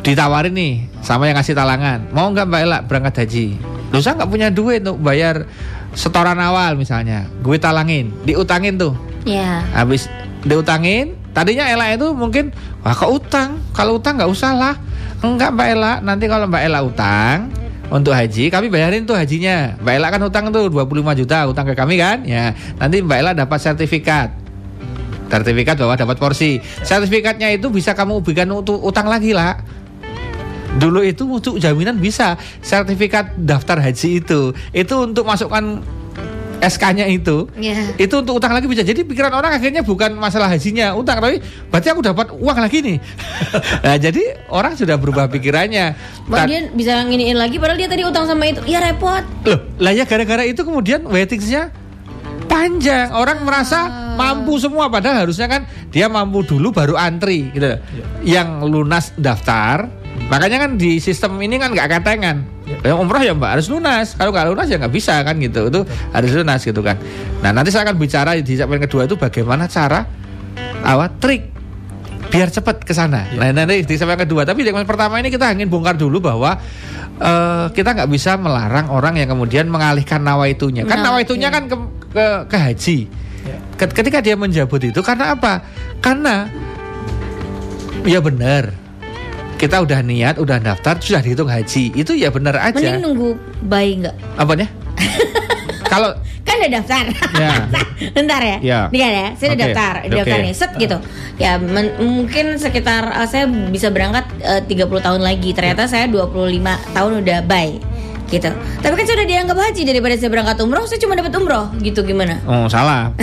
ditawarin 0.00 0.56
nih 0.56 0.88
sama 1.04 1.28
yang 1.28 1.36
ngasih 1.36 1.52
talangan. 1.52 2.08
Mau 2.16 2.32
nggak 2.32 2.48
mbak 2.48 2.60
Ella 2.64 2.78
berangkat 2.80 3.28
haji? 3.28 3.60
Lu 3.92 4.00
saya 4.00 4.16
nggak 4.16 4.30
punya 4.32 4.48
duit 4.48 4.80
untuk 4.80 5.04
bayar 5.04 5.44
setoran 5.92 6.40
awal 6.40 6.80
misalnya. 6.80 7.28
Gue 7.44 7.60
talangin 7.60 8.08
diutangin 8.24 8.80
tuh. 8.80 8.96
Iya. 9.26 9.58
habis 9.74 10.06
diutangin 10.46 11.18
tadinya 11.34 11.66
Ella 11.66 11.90
itu 11.90 12.14
mungkin 12.14 12.54
wah 12.86 12.94
kok 12.94 13.10
utang? 13.10 13.60
Kalau 13.74 13.98
utang 13.98 14.16
nggak 14.16 14.30
usah 14.30 14.54
lah 14.54 14.74
enggak 15.24 15.50
mbak 15.54 15.68
Ella. 15.72 15.92
Nanti 16.04 16.24
kalau 16.26 16.48
mbak 16.48 16.62
Ella 16.64 16.80
utang 16.84 17.52
untuk 17.86 18.12
haji 18.18 18.50
kami 18.50 18.66
bayarin 18.66 19.06
tuh 19.06 19.14
hajinya. 19.14 19.78
Mbak 19.78 19.94
Ella 19.94 20.08
kan 20.10 20.22
utang 20.26 20.44
tuh 20.50 20.66
25 20.66 21.20
juta 21.22 21.46
utang 21.46 21.66
ke 21.70 21.74
kami 21.78 21.94
kan? 21.96 22.26
Ya. 22.26 22.52
Nanti 22.82 23.00
mbak 23.00 23.18
Ella 23.22 23.32
dapat 23.32 23.62
sertifikat. 23.62 24.34
Sertifikat 25.26 25.78
bahwa 25.78 25.94
dapat 25.94 26.16
porsi. 26.18 26.58
Sertifikatnya 26.82 27.50
itu 27.54 27.70
bisa 27.70 27.94
kamu 27.94 28.22
berikan 28.22 28.50
untuk 28.50 28.78
utang 28.82 29.06
lagi 29.06 29.34
lah 29.34 29.58
dulu 30.76 31.00
itu 31.00 31.24
untuk 31.24 31.56
jaminan 31.56 31.96
bisa 31.96 32.36
sertifikat 32.60 33.32
daftar 33.40 33.80
haji 33.80 34.20
itu. 34.20 34.52
Itu 34.76 35.08
untuk 35.08 35.24
masukkan 35.24 35.80
SK-nya 36.60 37.04
itu 37.06 37.46
Iya. 37.54 37.96
itu 37.96 38.14
untuk 38.16 38.40
utang 38.40 38.52
lagi 38.52 38.64
bisa. 38.66 38.80
Jadi 38.80 39.04
pikiran 39.04 39.32
orang 39.32 39.56
akhirnya 39.56 39.84
bukan 39.84 40.16
masalah 40.16 40.48
hajinya 40.48 40.96
utang 40.96 41.20
tapi 41.20 41.40
berarti 41.68 41.88
aku 41.92 42.00
dapat 42.00 42.26
uang 42.32 42.58
lagi 42.58 42.78
nih. 42.82 42.98
Nah 43.84 43.96
jadi 43.96 44.22
orang 44.50 44.74
sudah 44.74 44.96
berubah 44.96 45.28
pikirannya. 45.28 45.86
Dia 46.46 46.60
bisa 46.72 47.02
nginiin 47.04 47.36
lagi 47.38 47.60
padahal 47.60 47.78
dia 47.78 47.88
tadi 47.90 48.02
utang 48.02 48.24
sama 48.26 48.48
itu. 48.48 48.60
Ya 48.66 48.80
repot. 48.82 49.22
loh 49.46 49.60
lah 49.78 49.92
ya 49.92 50.04
gara-gara 50.08 50.42
itu 50.42 50.64
kemudian 50.64 51.04
waitingnya 51.06 51.70
panjang. 52.46 53.12
Orang 53.12 53.44
merasa 53.44 53.86
mampu 54.16 54.56
semua 54.56 54.88
padahal 54.88 55.28
harusnya 55.28 55.46
kan 55.46 55.68
dia 55.92 56.08
mampu 56.08 56.42
dulu 56.42 56.72
baru 56.72 56.96
antri 56.96 57.52
gitu. 57.52 57.78
Yang 58.24 58.48
lunas 58.66 59.12
daftar 59.14 59.86
makanya 60.26 60.66
kan 60.66 60.70
di 60.80 60.98
sistem 60.98 61.38
ini 61.38 61.60
kan 61.60 61.70
nggak 61.70 62.00
katengan 62.00 62.55
yang 62.82 62.98
umroh 62.98 63.22
ya 63.22 63.30
mbak 63.30 63.58
harus 63.58 63.70
lunas 63.70 64.14
kalau 64.14 64.34
nggak 64.34 64.46
lunas 64.50 64.66
ya 64.66 64.76
nggak 64.76 64.90
bisa 64.90 65.22
kan 65.22 65.38
gitu 65.38 65.70
itu 65.70 65.80
harus 66.10 66.30
lunas 66.34 66.60
gitu 66.60 66.82
kan 66.82 66.98
nah 67.38 67.54
nanti 67.54 67.70
saya 67.70 67.86
akan 67.86 67.96
bicara 67.96 68.34
di 68.34 68.54
segmen 68.54 68.82
kedua 68.82 69.06
itu 69.06 69.14
bagaimana 69.14 69.66
cara 69.66 70.02
awat 70.82 71.18
trik 71.18 71.54
biar 72.26 72.50
cepat 72.50 72.82
ke 72.82 72.90
sana. 72.90 73.22
Nah, 73.38 73.54
nanti 73.54 73.86
di 73.86 73.94
segmen 73.94 74.18
kedua. 74.18 74.42
Tapi 74.42 74.66
di 74.66 74.68
segmen 74.68 74.82
pertama 74.82 75.14
ini 75.22 75.30
kita 75.30 75.46
ingin 75.54 75.70
bongkar 75.70 75.94
dulu 75.94 76.18
bahwa 76.18 76.58
eh, 77.16 77.66
kita 77.70 77.94
nggak 77.94 78.10
bisa 78.10 78.34
melarang 78.34 78.90
orang 78.90 79.14
yang 79.14 79.30
kemudian 79.30 79.70
mengalihkan 79.70 80.26
nawaitunya. 80.26 80.82
Kan 80.84 81.00
Nah, 81.00 81.14
nawaitunya 81.14 81.48
iya. 81.48 81.54
kan 81.54 81.62
ke, 81.70 81.76
ke, 82.10 82.24
ke 82.50 82.56
haji. 82.58 82.98
Ya. 83.46 83.58
Ket- 83.78 83.94
Ketika 83.94 84.18
dia 84.18 84.34
menjabut 84.34 84.82
itu 84.82 85.00
karena 85.06 85.38
apa? 85.38 85.62
Karena 86.02 86.50
ya 88.02 88.18
benar. 88.18 88.74
Kita 89.56 89.80
udah 89.80 90.04
niat, 90.04 90.36
udah 90.36 90.60
daftar, 90.60 91.00
sudah 91.00 91.24
dihitung 91.24 91.48
haji. 91.48 91.88
Itu 91.96 92.12
ya 92.12 92.28
benar 92.28 92.60
aja. 92.60 92.76
Mending 92.76 93.00
nunggu 93.00 93.28
bayi 93.64 94.04
nggak? 94.04 94.16
Apanya? 94.36 94.68
Kalau 95.92 96.12
Kan 96.46 96.62
udah 96.62 96.70
daftar. 96.78 97.04
Ya. 97.34 97.52
Bentar 98.16 98.40
ya. 98.40 98.56
Ya. 98.62 98.80
Nih 98.94 99.00
kan 99.02 99.12
ya, 99.12 99.28
saya 99.34 99.48
udah 99.58 99.66
Oke, 99.66 99.74
daftar, 99.74 99.94
oke. 99.98 100.14
daftar 100.14 100.38
nih, 100.38 100.54
set 100.54 100.72
gitu. 100.78 100.96
Ya 101.42 101.52
men- 101.58 101.96
mungkin 101.98 102.46
sekitar 102.54 103.02
eh, 103.10 103.26
saya 103.26 103.44
bisa 103.50 103.90
berangkat 103.90 104.30
eh, 104.46 104.62
30 104.62 104.86
tahun 104.86 105.20
lagi. 105.26 105.50
Ternyata 105.50 105.90
saya 105.90 106.06
25 106.06 106.62
tahun 106.94 107.12
udah 107.26 107.38
bye. 107.50 107.95
Gitu. 108.26 108.50
Tapi 108.52 108.92
kan 108.92 109.04
saya 109.04 109.16
udah 109.18 109.28
dianggap 109.28 109.56
haji 109.56 109.82
daripada 109.82 110.14
saya 110.14 110.30
berangkat 110.30 110.56
umroh, 110.58 110.84
saya 110.84 110.98
cuma 110.98 111.14
dapat 111.14 111.32
umroh. 111.32 111.70
Gitu 111.78 112.00
gimana? 112.02 112.42
Oh 112.42 112.66
salah. 112.66 113.14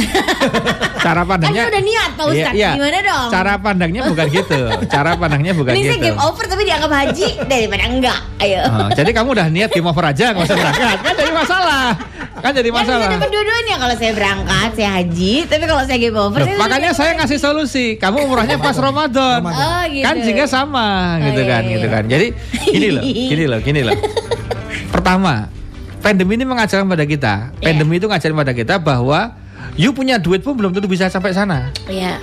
Cara 1.04 1.22
Kan 1.22 1.36
pandangnya. 1.36 1.68
saya 1.68 1.72
udah 1.76 1.84
niat 1.84 2.10
Pak 2.10 2.24
Iya, 2.24 2.32
Ustadz. 2.32 2.56
iya. 2.56 2.72
Gimana 2.74 2.98
dong? 3.04 3.28
Cara 3.28 3.54
pandangnya 3.60 4.02
bukan 4.08 4.26
gitu. 4.32 4.62
Cara 4.88 5.12
pandangnya 5.13 5.52
bukan 5.60 5.72
saya 5.72 5.84
gitu. 5.92 6.00
game 6.02 6.20
over 6.20 6.44
tapi 6.48 6.63
dianggap 6.63 6.92
haji 6.92 7.28
daripada 7.44 7.84
enggak. 7.86 8.20
Ayo. 8.39 8.60
Oh, 8.63 8.88
jadi 8.89 9.12
kamu 9.12 9.30
udah 9.32 9.48
niat 9.50 9.70
game 9.70 9.84
over 9.86 10.04
aja 10.04 10.32
nggak 10.32 10.44
usah 10.44 10.58
berangkat 10.58 10.98
kan 11.00 11.13
jadi 11.13 11.32
masalah 11.34 11.88
kan 12.34 12.52
jadi 12.52 12.70
Kan 12.70 12.78
masalah 12.82 13.08
saya 13.08 13.16
dapat 13.16 13.30
dua-duanya 13.32 13.76
kalau 13.78 13.96
saya 13.96 14.12
berangkat, 14.12 14.70
saya 14.76 14.89
haji, 15.00 15.34
tapi 15.48 15.63
kalau 15.63 15.84
saya 15.88 15.96
game 15.98 16.18
over 16.18 16.39
Loh, 16.39 16.46
saya 16.46 16.60
makanya 16.60 16.92
saya 16.92 17.12
ngasih 17.16 17.39
solusi 17.39 17.86
kamu 17.96 18.28
umrohnya 18.28 18.60
pas 18.60 18.76
Ramadan 18.76 19.39
Ramadan. 19.39 19.63
Oh, 19.63 19.84
gitu. 19.88 20.04
kan 20.04 20.16
jika 20.20 20.44
sama 20.44 20.88
Oh, 21.20 21.32
gitu 21.32 21.39
iya, 21.39 21.48
kan 21.48 21.62
iya. 21.63 21.72
gitu 21.72 21.88
kan 21.88 22.04
jadi 22.04 22.28
gini 22.68 22.88
loh 22.92 23.04
gini 23.04 23.46
loh 23.48 23.60
gini 23.60 23.82
loh 23.84 23.96
pertama 25.04 25.52
pandemi 26.00 26.39
ini 26.39 26.48
mengajarkan 26.48 26.88
pada 26.88 27.04
kita 27.04 27.52
Iya. 27.60 27.76
pandemi 27.76 28.00
itu 28.00 28.08
ngajarin 28.08 28.39
pada 28.39 28.56
kita 28.56 28.80
bahwa 28.80 29.36
you 29.76 29.92
punya 29.92 30.16
duit 30.16 30.39
pun 30.39 30.56
belum 30.56 30.72
tentu 30.72 30.88
bisa 30.88 31.12
sampai 31.12 31.36
sana. 31.36 31.76
Iya. 31.92 32.16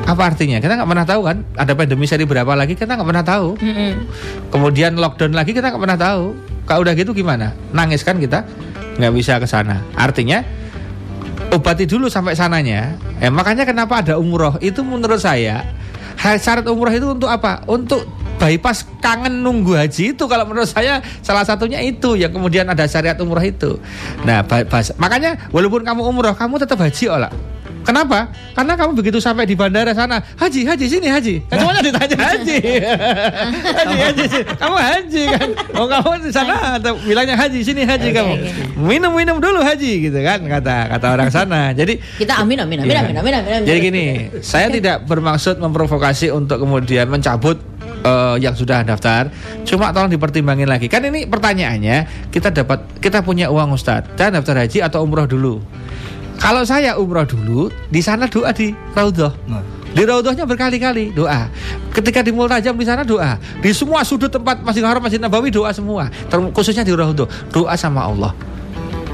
apa 0.00 0.32
artinya? 0.32 0.60
Kita 0.60 0.74
nggak 0.80 0.90
pernah 0.90 1.06
tahu 1.08 1.20
kan? 1.22 1.36
Ada 1.56 1.72
pandemi 1.76 2.04
seri 2.08 2.24
berapa 2.28 2.48
lagi 2.56 2.76
kita 2.76 2.92
nggak 2.92 3.08
pernah 3.08 3.24
tahu. 3.24 3.56
Mm-mm. 3.56 3.92
kemudian 4.52 4.96
lockdown 5.00 5.32
lagi 5.32 5.56
kita 5.56 5.72
nggak 5.72 5.80
pernah 5.80 5.96
tahu. 5.96 6.36
Kalau 6.68 6.80
udah 6.84 6.92
gitu 6.92 7.12
gimana? 7.16 7.56
Nangis 7.72 8.04
kan 8.04 8.20
kita? 8.20 8.44
Nggak 9.00 9.12
bisa 9.16 9.40
ke 9.40 9.46
sana. 9.48 9.80
Artinya 9.96 10.44
obati 11.52 11.84
dulu 11.88 12.08
sampai 12.12 12.36
sananya. 12.36 12.96
Eh, 13.20 13.28
makanya 13.32 13.64
kenapa 13.64 14.00
ada 14.04 14.16
umroh? 14.20 14.56
Itu 14.60 14.84
menurut 14.84 15.20
saya 15.20 15.64
syarat 16.20 16.68
umroh 16.68 16.90
itu 16.92 17.06
untuk 17.16 17.28
apa? 17.32 17.64
Untuk 17.68 18.02
bypass 18.40 18.88
kangen 18.98 19.44
nunggu 19.44 19.76
haji 19.76 20.16
itu 20.16 20.24
kalau 20.24 20.48
menurut 20.48 20.64
saya 20.64 21.04
salah 21.20 21.44
satunya 21.44 21.76
itu 21.78 22.16
yang 22.16 22.32
kemudian 22.32 22.64
ada 22.64 22.88
syariat 22.88 23.20
umroh 23.20 23.44
itu 23.44 23.76
nah 24.24 24.40
bypass 24.40 24.96
makanya 24.96 25.36
walaupun 25.52 25.84
kamu 25.84 26.00
umroh 26.00 26.32
kamu 26.32 26.56
tetap 26.56 26.80
haji 26.80 27.06
olah 27.06 27.28
Kenapa? 27.80 28.28
Karena 28.52 28.76
kamu 28.76 28.92
begitu 28.92 29.24
sampai 29.24 29.48
di 29.48 29.56
bandara 29.56 29.96
sana, 29.96 30.20
haji, 30.36 30.68
haji 30.68 30.84
sini 30.84 31.08
haji. 31.08 31.40
Kan 31.48 31.64
semuanya 31.64 31.80
ditanya 31.80 32.16
haji, 32.28 32.56
haji, 33.80 33.96
haji. 34.04 34.24
sini. 34.28 34.52
Kamu 34.52 34.76
haji 34.76 35.22
kan? 35.32 35.48
Oh 35.80 35.86
kamu 35.88 36.10
di 36.20 36.28
sana 36.28 36.76
atau 36.76 37.00
bilangnya 37.00 37.40
haji 37.40 37.64
sini 37.64 37.88
haji 37.88 38.12
Oke, 38.12 38.16
kamu. 38.20 38.32
oke. 38.36 38.48
Minum 38.84 39.12
minum 39.16 39.36
dulu 39.40 39.64
haji 39.64 40.12
gitu 40.12 40.18
kan 40.20 40.44
kata 40.44 40.92
kata 40.92 41.06
orang 41.08 41.32
sana. 41.32 41.72
Jadi 41.72 41.96
Kita 42.20 42.44
amin 42.44 42.68
amin 42.68 42.84
amin 42.84 42.92
Iya. 42.92 43.00
amin 43.00 43.16
amin 43.16 43.32
amin. 43.32 43.48
amin. 43.48 43.64
Jadi 43.64 43.78
gini, 43.80 44.04
saya 44.44 44.68
tidak 44.68 45.08
bermaksud 45.08 45.56
memprovokasi 45.56 46.28
untuk 46.28 46.60
kemudian 46.60 47.08
mencabut 47.08 47.56
eh, 48.04 48.36
yang 48.40 48.54
sudah 48.56 48.82
daftar. 48.82 49.28
Cuma 49.64 49.92
tolong 49.94 50.10
dipertimbangin 50.10 50.68
lagi. 50.68 50.88
Kan 50.88 51.06
ini 51.06 51.24
pertanyaannya, 51.28 52.28
kita 52.32 52.50
dapat 52.50 52.84
kita 52.98 53.22
punya 53.24 53.52
uang 53.52 53.76
Ustadz 53.76 54.16
dan 54.16 54.36
daftar 54.36 54.64
haji 54.64 54.84
atau 54.84 55.04
umroh 55.04 55.28
dulu. 55.28 55.60
Kalau 56.40 56.64
saya 56.64 56.96
umroh 56.96 57.28
dulu, 57.28 57.68
di 57.92 58.00
sana 58.00 58.24
doa 58.24 58.48
di 58.56 58.72
Raudhah. 58.96 59.36
Nah, 59.44 59.60
Di 59.90 60.06
Raudhahnya 60.06 60.46
berkali-kali 60.46 61.12
doa. 61.12 61.50
Ketika 61.92 62.22
di 62.22 62.30
Multajam 62.32 62.78
di 62.78 62.86
sana 62.86 63.02
doa. 63.04 63.36
Di 63.60 63.74
semua 63.74 64.06
sudut 64.06 64.30
tempat 64.30 64.62
Masjidil 64.62 64.88
Haram, 64.88 65.02
Masjid 65.02 65.20
Nabawi 65.20 65.52
doa 65.52 65.68
semua. 65.74 66.08
Khususnya 66.56 66.86
di 66.86 66.94
Raudhah 66.94 67.28
doa 67.52 67.74
sama 67.76 68.06
Allah. 68.06 68.32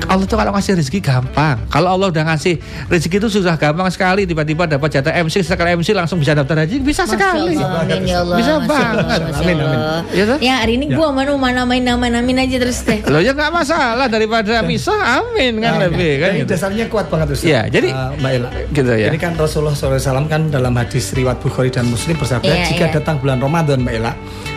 Allah 0.07 0.23
tuh 0.23 0.39
kalau 0.39 0.55
ngasih 0.55 0.79
rezeki 0.79 1.01
gampang. 1.03 1.57
Kalau 1.67 1.89
Allah 1.91 2.09
udah 2.09 2.25
ngasih 2.31 2.63
rezeki 2.87 3.17
itu 3.19 3.29
susah 3.33 3.59
gampang 3.59 3.91
sekali. 3.91 4.23
Tiba-tiba 4.23 4.63
dapat 4.65 4.87
jatah 4.93 5.11
MC, 5.19 5.43
setelah 5.43 5.75
MC 5.75 5.91
langsung 5.91 6.23
bisa 6.23 6.31
daftar 6.31 6.63
haji, 6.63 6.79
bisa 6.79 7.03
Masya 7.03 7.11
sekali. 7.11 7.55
Allah, 7.59 7.83
amin 7.83 8.03
ya 8.07 8.17
Allah. 8.23 8.37
Bisa 8.39 8.53
Masya 8.55 8.69
banget. 8.71 9.21
Amin, 9.35 9.57
amin. 9.59 9.79
Ya 10.15 10.25
toh? 10.25 10.39
Ya 10.39 10.55
hari 10.63 10.73
ini 10.79 10.95
gua 10.95 11.11
mau 11.11 11.35
mana 11.35 11.67
main 11.67 11.83
nama 11.83 12.07
namin 12.07 12.39
aja 12.39 12.57
terus 12.61 12.87
deh. 12.87 13.03
Loh 13.03 13.19
ya 13.19 13.35
nggak 13.35 13.51
masalah 13.51 14.07
daripada 14.07 14.63
misah, 14.63 14.95
amin 15.19 15.59
kan 15.59 15.73
Nah, 15.75 15.91
lebih 15.91 16.13
kan. 16.23 16.31
Ini 16.33 16.41
gitu. 16.47 16.51
dasarnya 16.55 16.85
kuat 16.87 17.07
banget 17.11 17.27
Ustaz. 17.35 17.51
Iya, 17.51 17.61
jadi- 17.67 17.91
Eh, 17.91 18.11
Mbak 18.23 18.31
Ella. 18.31 18.49
Gitu 18.71 18.91
ya. 18.95 19.09
Ini 19.11 19.19
kan 19.19 19.33
Rasulullah 19.35 19.75
SAW 19.75 20.29
kan 20.29 20.43
dalam 20.49 20.73
hadis 20.77 21.11
riwayat 21.13 21.43
Bukhari 21.43 21.75
dan 21.75 21.91
Muslim 21.91 22.15
bersabda 22.15 22.47
Iya, 22.47 22.71
jika 22.71 22.87
iya. 22.89 22.95
datang 22.95 23.19
bulan 23.19 23.43
Ramadan 23.43 23.83
Mbak 23.83 23.95
Ella, 23.97 24.13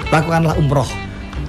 lakukanlah 0.08 0.54
umroh. 0.62 0.90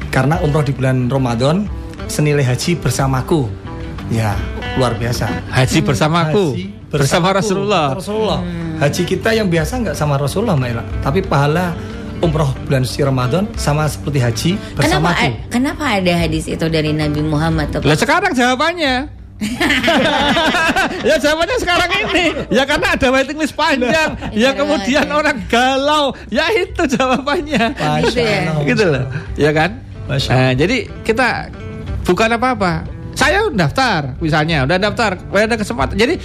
Karena 0.09 0.41
umroh 0.41 0.65
di 0.65 0.73
bulan 0.73 1.05
Ramadan 1.07 1.69
senilai 2.09 2.43
haji 2.43 2.81
bersamaku. 2.81 3.70
Ya, 4.11 4.35
luar 4.75 4.95
biasa. 4.95 5.31
Haji 5.49 5.79
bersamaku, 5.81 6.47
Haji 6.51 6.65
bersama 6.91 7.31
bersamaku, 7.31 7.39
Rasulullah. 7.39 7.87
Rasulullah. 7.95 8.41
Haji 8.81 9.03
kita 9.05 9.31
yang 9.31 9.47
biasa 9.47 9.73
nggak 9.79 9.95
sama 9.95 10.19
Rasulullah 10.19 10.55
Mbak 10.55 10.69
Ella, 10.69 10.85
tapi 10.99 11.21
pahala 11.21 11.79
umroh 12.19 12.51
bulan 12.67 12.83
suci 12.83 13.01
Ramadan 13.01 13.49
sama 13.55 13.87
seperti 13.87 14.19
haji 14.19 14.51
Kenapa 14.77 14.77
bersamaku. 14.77 15.25
a- 15.25 15.39
kenapa 15.49 15.85
ada 15.97 16.13
hadis 16.19 16.45
itu 16.45 16.67
dari 16.67 16.91
Nabi 16.91 17.23
Muhammad 17.23 17.71
tuh? 17.71 17.81
Lah 17.81 17.95
sekarang 17.95 18.35
jawabannya. 18.35 18.95
ya 21.09 21.17
jawabannya 21.17 21.57
sekarang 21.57 21.89
ini. 22.05 22.25
Ya 22.53 22.69
karena 22.69 22.93
ada 22.93 23.09
waiting 23.09 23.41
list 23.41 23.57
panjang. 23.57 24.13
ya 24.29 24.29
Iya, 24.33 24.51
kemudian 24.53 25.07
iya. 25.07 25.17
orang 25.17 25.39
galau. 25.49 26.13
Ya 26.29 26.45
itu 26.53 26.83
jawabannya. 26.85 27.73
Masya 27.73 28.05
Gitu 28.05 28.21
ya? 28.21 28.41
Gitu 28.67 28.85
loh. 28.85 29.05
Ya 29.41 29.51
kan? 29.55 29.81
Masya 30.05 30.29
Nah, 30.29 30.53
jadi 30.53 30.77
kita 31.01 31.49
bukan 32.05 32.37
apa-apa. 32.37 32.85
Saya 33.15 33.51
daftar, 33.53 34.17
misalnya 34.23 34.65
udah 34.65 34.79
daftar, 34.81 35.19
ada 35.19 35.57
kesempatan. 35.59 35.99
Jadi 35.99 36.17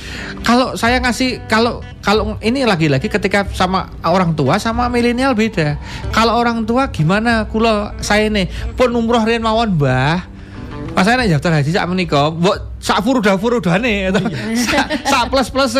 kalau 0.46 0.78
saya 0.80 1.02
ngasih, 1.02 1.44
kalau 1.50 1.84
kalau 2.00 2.38
ini 2.40 2.64
lagi-lagi 2.64 3.10
ketika 3.10 3.44
sama 3.52 3.90
orang 4.06 4.38
tua 4.38 4.62
sama 4.62 4.88
milenial 4.88 5.34
beda. 5.34 5.76
Kalau 6.14 6.38
orang 6.38 6.64
tua 6.64 6.94
gimana? 6.94 7.50
Kulo 7.50 7.92
saya 8.00 8.30
ini 8.30 8.48
pun 8.78 8.94
umroh 8.94 9.26
riyen 9.26 9.42
mawon 9.42 9.76
mbah. 9.76 10.36
Mas 10.96 11.04
saya 11.04 11.28
daftar 11.28 11.60
haji 11.60 11.76
sak 11.76 11.86
menika, 11.92 12.32
mbok 12.32 12.80
sak 12.80 13.04
furuda 13.04 13.36
furudane 13.36 14.08
gitu. 14.08 14.22
sak, 14.64 14.88
sak 15.04 15.24
plus 15.28 15.52
plus 15.52 15.76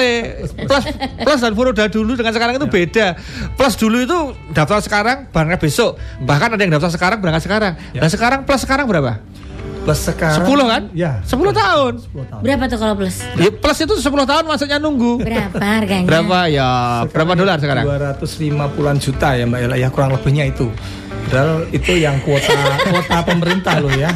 plus 0.68 0.84
plus 1.24 1.40
dan 1.40 1.54
furuda 1.56 1.88
dulu 1.88 2.20
dengan 2.20 2.36
sekarang 2.36 2.60
itu 2.60 2.68
beda. 2.68 3.16
Plus 3.56 3.80
dulu 3.80 4.04
itu 4.04 4.20
daftar 4.52 4.84
sekarang 4.84 5.32
berangkat 5.32 5.64
besok. 5.64 5.96
Bahkan 6.20 6.60
ada 6.60 6.62
yang 6.68 6.76
daftar 6.76 6.92
sekarang 6.92 7.24
berangkat 7.24 7.48
sekarang. 7.48 7.74
Nah 7.96 8.10
sekarang 8.12 8.44
plus 8.44 8.68
sekarang 8.68 8.92
berapa? 8.92 9.24
Plus 9.86 10.02
sekarang 10.02 10.42
10 10.50 10.66
kan? 10.66 10.84
Ya. 10.98 11.22
10 11.22 11.38
tahun. 11.54 11.94
10 12.02 12.26
tahun. 12.26 12.42
Berapa 12.42 12.64
tuh 12.66 12.78
kalau 12.82 12.94
plus? 12.98 13.22
Ya, 13.38 13.50
plus 13.54 13.78
itu 13.78 13.94
10 13.94 14.26
tahun 14.26 14.44
maksudnya 14.50 14.78
nunggu. 14.82 15.22
Berapa 15.22 15.62
harganya? 15.78 16.08
Berapa 16.10 16.38
ya? 16.50 16.70
Berapa 17.06 17.32
dolar 17.38 17.58
sekarang? 17.62 17.86
250-an 18.18 18.98
juta 18.98 19.30
ya 19.38 19.46
Mbak 19.46 19.60
Ella 19.62 19.76
ya 19.78 19.88
kurang 19.94 20.18
lebihnya 20.18 20.50
itu. 20.50 20.74
Padahal 21.26 21.68
itu 21.76 21.94
yang 22.00 22.16
kuota 22.24 22.56
kuota 22.88 23.18
pemerintah 23.28 23.84
loh 23.84 23.92
ya. 23.92 24.08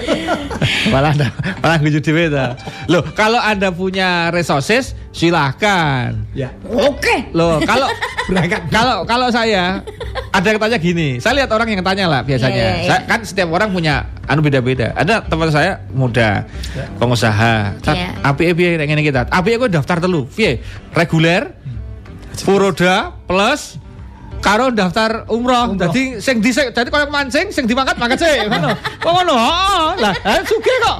malah 0.92 1.12
anda, 1.12 1.28
malah 1.60 1.76
dhewe 1.76 2.24
ta. 2.32 2.56
Loh, 2.88 3.04
kalau 3.12 3.36
Anda 3.36 3.68
punya 3.68 4.32
resources 4.32 4.96
silahkan. 5.12 6.16
Ya. 6.32 6.54
Oke. 6.64 7.28
Loh, 7.36 7.60
kalau 7.68 7.88
Berangkat. 8.32 8.60
kalau 8.72 8.96
kalau 9.04 9.28
saya 9.28 9.84
ada 10.32 10.46
yang 10.48 10.60
tanya 10.60 10.78
gini, 10.80 11.20
saya 11.20 11.44
lihat 11.44 11.50
orang 11.52 11.68
yang 11.72 11.84
tanya 11.84 12.08
lah 12.08 12.20
biasanya. 12.24 12.54
Iya, 12.56 12.64
iya, 12.64 12.80
iya. 12.80 12.88
Saya, 12.88 13.00
kan 13.08 13.20
setiap 13.24 13.48
orang 13.52 13.68
punya 13.68 14.08
anu 14.24 14.40
beda-beda. 14.44 14.92
Ada 14.96 15.24
teman 15.24 15.48
saya 15.52 15.84
muda, 15.92 16.44
pengusaha. 16.96 17.76
Iya. 17.82 18.24
Api 18.24 18.56
piye 18.56 18.76
nek 18.80 18.86
ngene 18.88 19.02
kita. 19.04 19.20
Api 19.28 19.56
aku 19.58 19.66
daftar 19.68 20.00
telu. 20.00 20.24
Piye? 20.28 20.64
Reguler, 20.92 21.52
Furoda 22.38 23.16
plus 23.26 23.80
karo 24.40 24.70
daftar 24.72 25.26
umroh. 25.28 25.74
Jadi 25.76 26.18
sing 26.22 26.40
di 26.42 26.50
jadi 26.54 26.88
koyo 26.88 27.10
mancing 27.10 27.50
sing 27.50 27.64
dimangkat 27.66 27.96
mangkat 27.98 28.18
sih 28.24 28.46
ngono. 28.46 28.70
Oh 29.04 29.12
ngono. 29.20 29.34
heeh. 29.34 29.88
Lah, 30.02 30.14
eh, 30.14 30.40
sugih 30.46 30.76
kok. 30.82 30.98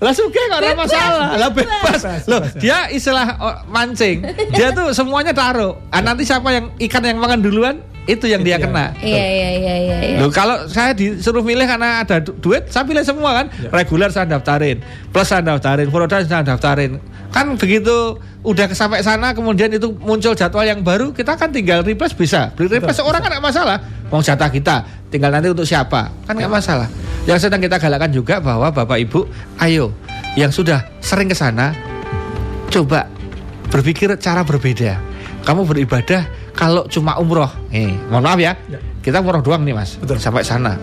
Lah 0.00 0.12
sugih 0.16 0.44
kok 0.48 0.58
ora 0.60 0.72
masalah. 0.76 1.28
Lah 1.36 1.50
bebas. 1.52 2.02
Loh, 2.24 2.42
dia 2.56 2.88
istilah 2.88 3.26
oh, 3.38 3.56
mancing. 3.68 4.24
Dia 4.54 4.72
tuh 4.72 4.90
semuanya 4.96 5.34
taruh. 5.36 5.76
Ah, 5.92 6.00
nanti 6.00 6.24
siapa 6.24 6.48
yang 6.50 6.66
ikan 6.90 7.02
yang 7.04 7.18
makan 7.20 7.40
duluan 7.44 7.76
itu 8.08 8.24
yang 8.24 8.40
dia 8.40 8.56
yang- 8.56 8.68
kena. 8.68 8.96
Iya 9.00 9.24
iya 9.26 9.48
iya 9.52 9.74
iya. 9.76 9.96
iya. 10.04 10.18
Loh 10.20 10.32
kalau 10.32 10.64
saya 10.66 10.96
disuruh 10.96 11.44
milih 11.44 11.64
karena 11.64 12.00
ada 12.00 12.20
du- 12.20 12.36
duit, 12.38 12.68
saya 12.68 12.84
pilih 12.84 13.04
semua 13.04 13.42
kan. 13.42 13.46
Ya. 13.52 13.68
Reguler 13.70 14.08
saya 14.08 14.24
daftarin, 14.24 14.80
plus 15.10 15.26
saya 15.28 15.44
daftarin, 15.44 15.88
Furoda 15.88 16.20
saya 16.20 16.40
daftarin. 16.40 16.96
Kan 17.30 17.54
begitu 17.54 18.18
udah 18.42 18.66
sampai 18.72 19.04
sana 19.04 19.30
kemudian 19.30 19.70
itu 19.70 19.92
muncul 20.00 20.34
jadwal 20.34 20.64
yang 20.64 20.80
baru, 20.82 21.12
kita 21.12 21.36
kan 21.36 21.52
tinggal 21.52 21.84
replace 21.84 22.16
bisa. 22.16 22.50
Beli 22.56 22.80
replace 22.80 22.98
seorang 22.98 23.20
kan 23.20 23.30
nggak 23.36 23.44
masalah. 23.44 23.78
Mau 24.10 24.18
jatah 24.18 24.50
kita, 24.50 24.82
tinggal 25.08 25.30
nanti 25.30 25.46
untuk 25.46 25.62
siapa, 25.62 26.10
kan 26.26 26.34
nggak 26.34 26.50
masalah. 26.50 26.90
Yang 27.28 27.46
sedang 27.46 27.62
kita 27.62 27.78
galakkan 27.78 28.10
juga 28.10 28.40
bahwa 28.42 28.72
Bapak 28.72 28.98
Ibu, 28.98 29.28
ayo 29.62 29.94
yang 30.34 30.50
sudah 30.50 30.82
sering 30.98 31.30
ke 31.30 31.36
sana, 31.36 31.70
coba 32.70 33.06
berpikir 33.70 34.10
cara 34.18 34.42
berbeda. 34.42 34.98
Kamu 35.40 35.62
beribadah 35.64 36.26
kalau 36.50 36.84
cuma 36.86 37.16
umroh, 37.16 37.48
eh, 37.70 37.94
mohon 38.08 38.24
maaf 38.24 38.38
ya, 38.38 38.52
Ya. 38.66 38.78
kita 39.00 39.22
umroh 39.22 39.40
doang 39.40 39.62
nih 39.62 39.74
mas, 39.74 39.96
Betul. 39.96 40.18
sampai 40.18 40.42
sana. 40.42 40.76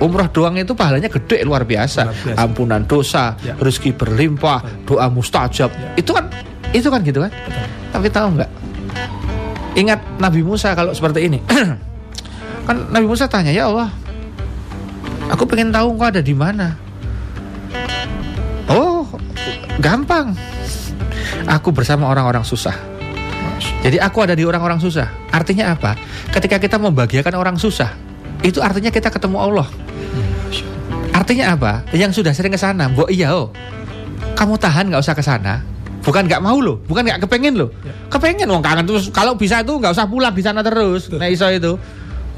Umroh 0.00 0.26
doang 0.32 0.56
itu 0.56 0.72
pahalanya 0.72 1.12
gede 1.12 1.44
luar 1.44 1.68
biasa. 1.68 2.08
Luar 2.08 2.16
biasa. 2.16 2.38
Ampunan 2.40 2.82
dosa, 2.88 3.36
Ya. 3.40 3.54
rezeki 3.56 3.94
berlimpah, 3.94 4.86
doa 4.88 5.06
mustajab. 5.12 5.68
Ya. 5.70 5.92
Itu 6.00 6.16
kan, 6.16 6.26
itu 6.72 6.88
kan 6.88 7.00
gitu 7.04 7.20
kan. 7.20 7.30
Betul. 7.30 7.66
Tapi 7.92 8.06
tahu 8.08 8.28
nggak? 8.40 8.50
Ingat 9.76 10.00
Nabi 10.18 10.40
Musa 10.42 10.74
kalau 10.74 10.90
seperti 10.90 11.30
ini. 11.30 11.38
kan 12.66 12.76
Nabi 12.90 13.06
Musa 13.06 13.28
tanya 13.28 13.52
ya 13.54 13.68
Allah, 13.70 13.92
aku 15.30 15.46
pengen 15.46 15.70
tahu 15.70 15.94
engkau 15.94 16.08
ada 16.10 16.22
di 16.24 16.34
mana. 16.34 16.74
Oh, 18.70 19.06
gampang. 19.82 20.34
Aku 21.46 21.74
bersama 21.74 22.06
orang-orang 22.06 22.46
susah. 22.46 22.74
Jadi 23.80 23.96
aku 23.96 24.20
ada 24.20 24.36
di 24.36 24.44
orang-orang 24.44 24.76
susah. 24.76 25.08
Artinya 25.32 25.72
apa? 25.72 25.96
Ketika 26.28 26.60
kita 26.60 26.76
membahagiakan 26.76 27.32
orang 27.32 27.56
susah, 27.56 27.96
itu 28.44 28.60
artinya 28.60 28.92
kita 28.92 29.08
ketemu 29.08 29.40
Allah. 29.40 29.68
Artinya 31.16 31.56
apa? 31.56 31.72
Yang 31.96 32.20
sudah 32.20 32.32
sering 32.36 32.52
ke 32.52 32.60
sana, 32.60 32.92
mbok 32.92 33.08
iya 33.08 33.32
oh. 33.32 33.48
Kamu 34.36 34.60
tahan 34.60 34.92
nggak 34.92 35.00
usah 35.00 35.16
ke 35.16 35.24
sana. 35.24 35.64
Bukan 36.00 36.28
nggak 36.28 36.40
mau 36.40 36.56
loh, 36.60 36.80
bukan 36.88 37.04
nggak 37.04 37.20
kepengen 37.28 37.60
loh. 37.60 37.68
Kepengen 38.08 38.48
wong 38.48 38.64
kangen 38.64 38.88
terus. 38.88 39.12
Kalau 39.12 39.36
bisa 39.36 39.60
itu 39.60 39.76
nggak 39.76 39.92
usah 39.92 40.08
pulang 40.08 40.32
di 40.32 40.40
sana 40.44 40.64
terus. 40.64 41.12
Nah 41.12 41.28
iso 41.28 41.48
itu. 41.48 41.76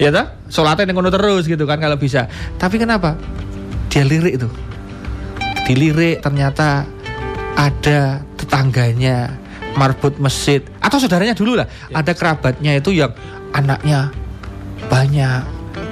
Ya 0.01 0.11
toh? 0.11 0.27
Sholatnya 0.51 0.89
yang 0.91 0.99
kono 0.99 1.11
terus 1.15 1.47
gitu 1.47 1.63
kan 1.67 1.79
kalau 1.79 1.95
bisa. 1.95 2.27
Tapi 2.59 2.79
kenapa? 2.79 3.15
Dia 3.91 4.03
lirik 4.03 4.43
itu. 4.43 4.49
Dilirik 5.63 6.19
ternyata 6.25 6.83
ada 7.55 8.25
tetangganya 8.35 9.31
marbut 9.75 10.17
masjid 10.21 10.61
atau 10.79 11.01
saudaranya 11.01 11.37
dulu 11.37 11.57
lah 11.57 11.67
ada 11.93 12.13
kerabatnya 12.13 12.77
itu 12.77 12.93
yang 12.93 13.13
anaknya 13.53 14.13
banyak 14.89 15.43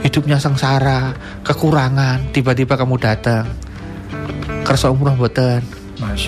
hidupnya 0.05 0.37
sengsara 0.41 1.15
kekurangan 1.45 2.33
tiba-tiba 2.33 2.77
kamu 2.77 2.97
datang 3.01 3.49
kersa 4.65 4.93
umroh 4.93 5.17
boten 5.17 5.63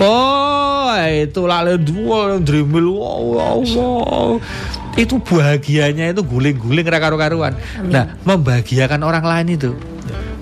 Oh, 0.05 0.93
itu 1.01 1.41
lalu 1.49 1.81
dua 1.81 2.37
dribble 2.37 2.93
wow, 2.93 3.21
wow, 3.25 3.57
wow. 3.57 4.29
Itu 4.93 5.17
bahagianya 5.17 6.13
itu 6.13 6.21
guling-guling 6.21 6.85
karu-karuan. 6.85 7.57
Nah, 7.81 8.13
membahagiakan 8.21 9.01
orang 9.01 9.25
lain 9.25 9.57
itu 9.57 9.73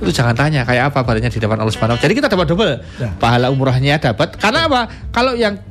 itu 0.01 0.17
jangan 0.17 0.33
tanya 0.33 0.65
kayak 0.65 0.89
apa 0.89 1.05
badannya 1.05 1.29
di 1.29 1.37
depan 1.37 1.61
Allah 1.61 1.69
Subhanahu. 1.69 2.01
Jadi 2.01 2.13
kita 2.17 2.25
dapat 2.25 2.49
double. 2.49 2.73
Ya. 2.97 3.13
Pahala 3.21 3.53
umrohnya 3.53 4.01
dapat. 4.01 4.33
Karena 4.41 4.65
apa? 4.65 4.89
Kalau 5.13 5.37
yang 5.37 5.61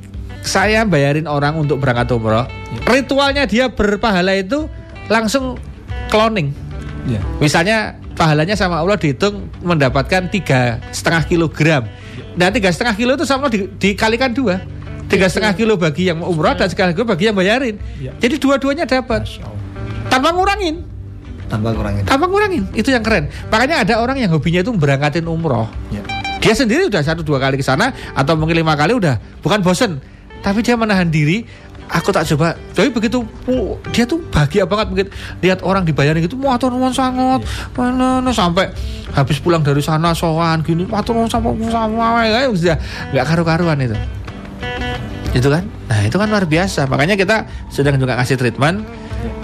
saya 0.41 0.83
bayarin 0.83 1.25
orang 1.25 1.57
untuk 1.57 1.77
berangkat 1.77 2.09
umroh, 2.11 2.45
ritualnya 2.85 3.45
dia 3.45 3.69
berpahala 3.69 4.33
itu 4.33 4.65
langsung 5.07 5.57
cloning. 6.09 6.53
Ya. 7.05 7.21
Misalnya 7.41 7.97
pahalanya 8.13 8.53
sama 8.53 8.77
Allah 8.81 8.97
dihitung 8.97 9.49
mendapatkan 9.61 10.29
tiga 10.29 10.77
setengah 10.93 11.25
kilogram. 11.25 11.83
Nah 12.37 12.49
tiga 12.49 12.69
setengah 12.69 12.93
kilo 12.93 13.17
itu 13.17 13.25
sama 13.25 13.49
di- 13.49 13.69
dikalikan 13.77 14.31
dua. 14.31 14.61
Tiga 15.11 15.27
setengah 15.27 15.51
kilo 15.57 15.75
bagi 15.75 16.07
yang 16.07 16.23
umroh 16.23 16.55
dan 16.55 16.71
sekaligus 16.71 17.03
bagi 17.03 17.27
yang 17.27 17.35
bayarin. 17.35 17.75
Iya. 17.99 18.15
Jadi 18.15 18.35
dua-duanya 18.39 18.87
dapat 18.87 19.27
Allah. 19.27 19.59
tanpa 20.07 20.31
ngurangin, 20.31 20.83
Tambah 21.51 21.71
kurangin. 21.75 22.03
tanpa 22.07 22.25
ngurangin. 22.31 22.63
Itu 22.71 22.95
yang 22.95 23.03
keren. 23.03 23.27
Makanya 23.51 23.83
ada 23.83 23.99
orang 23.99 24.23
yang 24.23 24.31
hobinya 24.31 24.63
itu 24.63 24.71
berangkatin 24.71 25.27
umroh. 25.27 25.67
Ya. 25.91 25.99
Dia 26.39 26.55
sendiri 26.55 26.87
udah 26.87 27.03
satu 27.03 27.21
dua 27.21 27.37
kali 27.43 27.59
ke 27.59 27.65
sana 27.65 27.91
atau 28.15 28.33
mungkin 28.39 28.55
lima 28.57 28.73
kali 28.73 28.95
udah 28.95 29.19
bukan 29.43 29.59
bosen, 29.61 29.99
tapi 30.41 30.65
dia 30.65 30.75
menahan 30.77 31.07
diri 31.07 31.45
aku 31.91 32.09
tak 32.09 32.23
coba. 32.33 32.55
Tapi 32.71 32.89
begitu 32.89 33.21
dia 33.91 34.07
tuh 34.07 34.23
bahagia 34.31 34.63
banget. 34.63 34.87
Mungkin 34.89 35.07
lihat 35.43 35.59
orang 35.61 35.83
dibayarin 35.83 36.23
gitu 36.23 36.39
matur 36.39 36.71
nuwun 36.71 36.95
sangat 36.95 37.43
nah, 37.77 38.33
sampai 38.33 38.71
habis 39.11 39.37
pulang 39.43 39.59
dari 39.61 39.83
sana 39.83 40.15
sowan 40.15 40.63
gini 40.63 40.87
matur 40.87 41.19
nuwun 41.19 41.29
sama 41.29 41.51
sama 41.67 42.23
sudah 42.55 42.77
nggak 43.11 43.25
karu-karuan 43.27 43.77
itu. 43.83 43.97
Itu 45.31 45.47
kan? 45.47 45.63
Nah 45.87 45.99
itu 46.07 46.15
kan 46.15 46.27
luar 46.27 46.47
biasa. 46.47 46.87
Makanya 46.87 47.15
kita 47.15 47.47
sedang 47.71 47.99
juga 47.99 48.19
kasih 48.19 48.35
treatment 48.39 48.83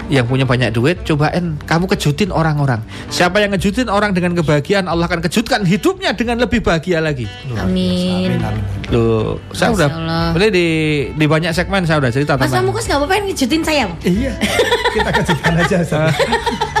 yang 0.08 0.24
punya 0.24 0.44
banyak 0.48 0.72
duit 0.72 1.04
cobain 1.04 1.56
kamu 1.68 1.84
kejutin 1.92 2.30
orang-orang 2.32 2.80
siapa 3.12 3.40
yang 3.42 3.52
ngejutin 3.52 3.88
orang 3.92 4.16
dengan 4.16 4.32
kebahagiaan 4.36 4.88
Allah 4.88 5.06
akan 5.06 5.20
kejutkan 5.24 5.62
hidupnya 5.68 6.16
dengan 6.16 6.40
lebih 6.40 6.64
bahagia 6.64 6.98
lagi 7.02 7.28
Amin. 7.58 8.40
Loh, 8.88 9.36
saya 9.52 9.68
Masya 9.68 9.76
udah 9.76 9.88
boleh 10.32 10.48
di 10.48 10.66
di 11.12 11.26
banyak 11.28 11.52
segmen 11.52 11.84
saya 11.84 12.00
udah 12.00 12.08
cerita 12.08 12.40
Mas 12.40 12.48
Pamukas 12.48 12.88
nggak 12.88 12.98
apa-apa 13.04 13.14
ngejutin 13.28 13.60
saya. 13.60 13.84
Iya, 14.00 14.32
kita 14.96 15.10
kejutkan 15.12 15.52
aja. 15.60 15.78
Sob. 15.84 16.08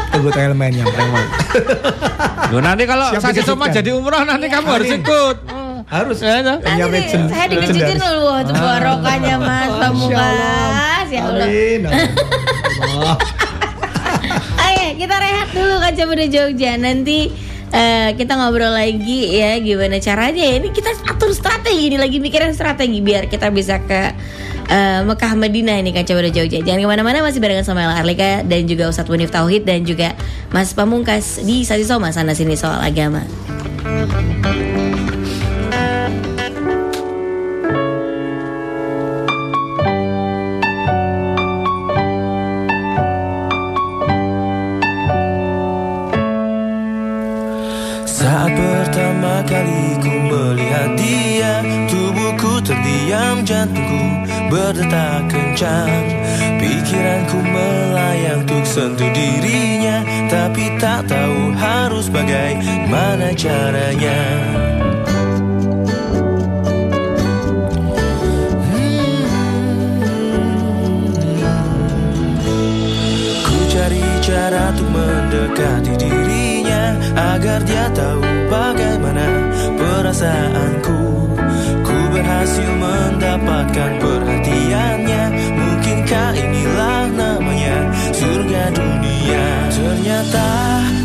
Tunggu 0.08 0.32
elemennya. 0.32 0.88
Loh, 2.48 2.60
nanti 2.64 2.88
kalau 2.88 3.12
Siap 3.12 3.20
saya 3.20 3.44
cuma 3.44 3.68
dikejutkan. 3.68 3.76
jadi 3.76 3.90
umroh 3.92 4.22
nanti 4.24 4.46
kamu 4.48 4.66
harus 4.72 4.88
ikut. 4.88 5.36
Harus. 5.88 6.20
Ya, 6.20 6.44
ya. 6.44 6.60
Nanti 6.60 6.88
legend- 6.92 7.30
saya 7.32 7.46
dikejutin 7.48 7.96
Wah, 7.96 8.44
itu 8.44 8.52
barokahnya 8.52 9.34
Mas 9.40 9.72
Pamukas. 9.72 11.08
Ya 11.08 11.22
Allah. 11.24 11.48
Amin. 11.48 11.80
Allah. 11.88 13.16
Ayo 14.68 14.92
kita 15.00 15.16
rehat 15.16 15.48
dulu 15.56 15.80
kaca 15.80 16.02
muda 16.04 16.26
Jogja 16.28 16.76
Nanti 16.76 17.32
eh, 17.72 18.08
kita 18.12 18.36
ngobrol 18.36 18.72
lagi 18.72 19.32
ya 19.32 19.56
Gimana 19.56 19.96
caranya 19.98 20.44
ya 20.44 20.54
Ini 20.60 20.68
kita 20.68 20.92
atur 21.08 21.32
strategi 21.32 21.88
nih 21.88 21.98
Lagi 22.00 22.18
mikirin 22.20 22.52
strategi 22.52 23.00
Biar 23.00 23.26
kita 23.26 23.48
bisa 23.48 23.80
ke 23.80 24.12
eh, 24.68 25.00
Mekah 25.00 25.32
Madinah 25.32 25.80
ini 25.80 25.96
kaca 25.96 26.12
muda 26.12 26.28
Jogja 26.28 26.60
Jangan 26.60 26.80
ke 26.84 26.88
mana-mana 26.88 27.24
masih 27.24 27.40
barengan 27.40 27.64
sama 27.64 27.88
Ella 27.88 27.96
Arlika 28.04 28.44
Dan 28.44 28.68
juga 28.68 28.92
Ustadz 28.92 29.08
Munif 29.08 29.32
Tauhid 29.32 29.64
Dan 29.64 29.88
juga 29.88 30.12
Mas 30.52 30.76
Pamungkas 30.76 31.40
Di 31.40 31.64
Sasi 31.64 31.88
Soma 31.88 32.12
Sana 32.12 32.36
sini 32.36 32.52
soal 32.52 32.84
agama 32.84 33.24
Terdiam 53.08 53.40
jantungku 53.40 54.04
berdetak 54.52 55.32
kencang. 55.32 56.04
Pikiranku 56.60 57.40
melayang 57.40 58.44
untuk 58.44 58.68
sentuh 58.68 59.08
dirinya. 59.16 60.04
Tapi 60.28 60.76
tak 60.76 61.08
tahu 61.08 61.56
harus 61.56 62.12
bagaimana 62.12 63.32
caranya. 63.32 64.20
Ku 73.40 73.56
cari 73.72 74.04
cara 74.20 74.68
untuk 74.76 74.88
mendekati 74.92 75.96
dirinya. 75.96 76.92
Agar 77.16 77.64
dia 77.64 77.88
tahu 77.96 78.20
bagaimana 78.52 79.24
perasaanku. 79.80 80.92
Ku 80.92 81.07
berhasil 82.48 82.72
mendapatkan 82.80 83.92
perhatiannya. 84.00 85.24
Mungkinkah 85.52 86.32
inilah 86.32 87.04
namanya 87.12 87.76
surga 88.16 88.62
dunia? 88.72 89.46
Ternyata 89.68 90.48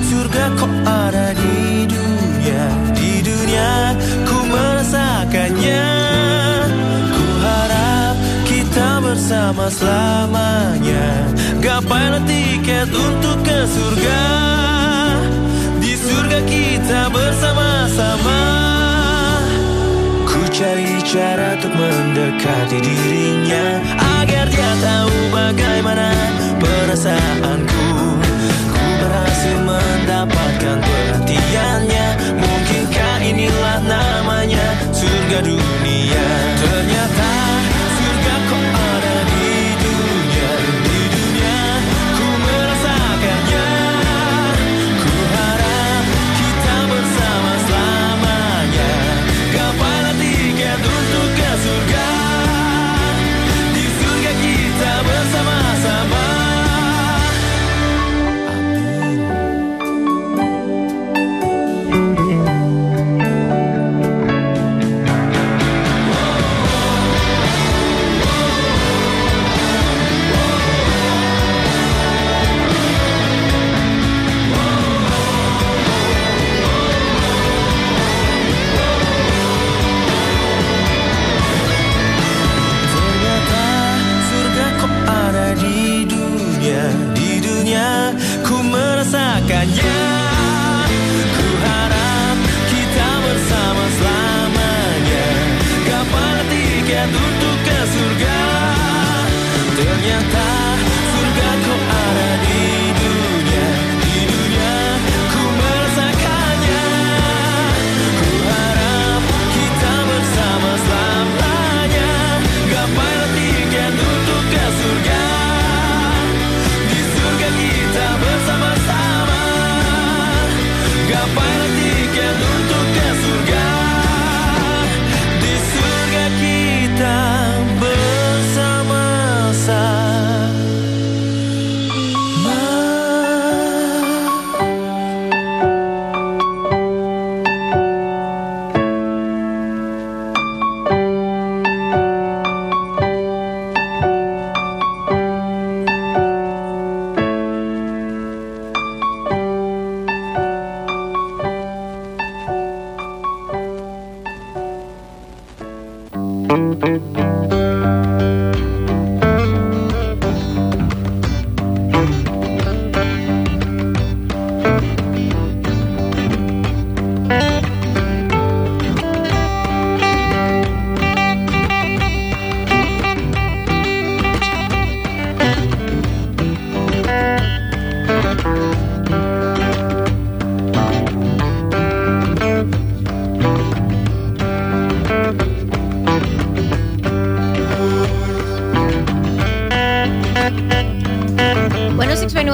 surga 0.08 0.44
kok 0.56 0.74
ada 0.88 1.28
di 1.36 1.84
dunia. 1.84 2.64
Di 2.96 3.12
dunia 3.28 3.72
ku 4.24 4.38
merasakannya. 4.48 5.88
Ku 7.12 7.26
harap 7.44 8.16
kita 8.48 8.90
bersama 9.04 9.68
selamanya. 9.68 11.08
Gapailah 11.60 12.24
tiket 12.24 12.88
untuk 12.88 13.38
ke 13.44 13.60
surga. 13.68 14.24
Di 15.84 15.92
surga 15.92 16.40
kita 16.48 17.12
bersama-sama 17.12 18.83
cari 20.54 21.02
cara 21.02 21.58
untuk 21.58 21.74
mendekati 21.74 22.78
dirinya 22.78 23.82
Agar 24.22 24.46
dia 24.54 24.72
tahu 24.86 25.18
bagaimana 25.34 26.14
perasaanku. 26.62 27.86
Ku 28.70 28.86
berhasil 29.02 29.58
mendapatkan 29.66 30.78
perhatiannya. 30.78 32.08
Mungkinkah 32.38 33.18
inilah 33.26 33.82
namanya 33.82 34.66
surga 34.94 35.42
dunia 35.42 36.28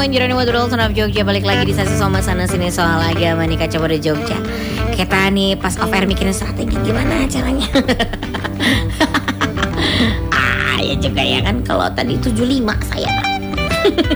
106.1 0.09 0.17
Jeronimo 0.17 0.41
Dudul 0.41 0.65
Son 0.73 0.81
of 0.81 0.97
Jogja 0.97 1.21
Balik 1.21 1.45
lagi 1.45 1.69
di 1.69 1.73
sesi 1.77 1.93
Soma 1.93 2.17
Sana 2.17 2.49
Sini 2.49 2.73
Soal 2.73 2.97
Agama 3.13 3.45
nih 3.45 3.61
Kaca 3.61 3.77
Pada 3.77 3.93
Jogja. 3.93 4.41
Kita 4.97 5.29
nih 5.29 5.53
pas 5.53 5.77
off 5.77 5.93
air 5.93 6.09
mikirin 6.09 6.33
strategi 6.33 6.73
Gimana 6.81 7.29
caranya? 7.29 7.69
Ah 10.33 10.81
ya 10.81 10.97
juga 10.97 11.21
ya 11.21 11.45
kan 11.45 11.61
Kalau 11.61 11.85
tadi 11.93 12.17
75 12.17 12.41
saya 12.89 13.11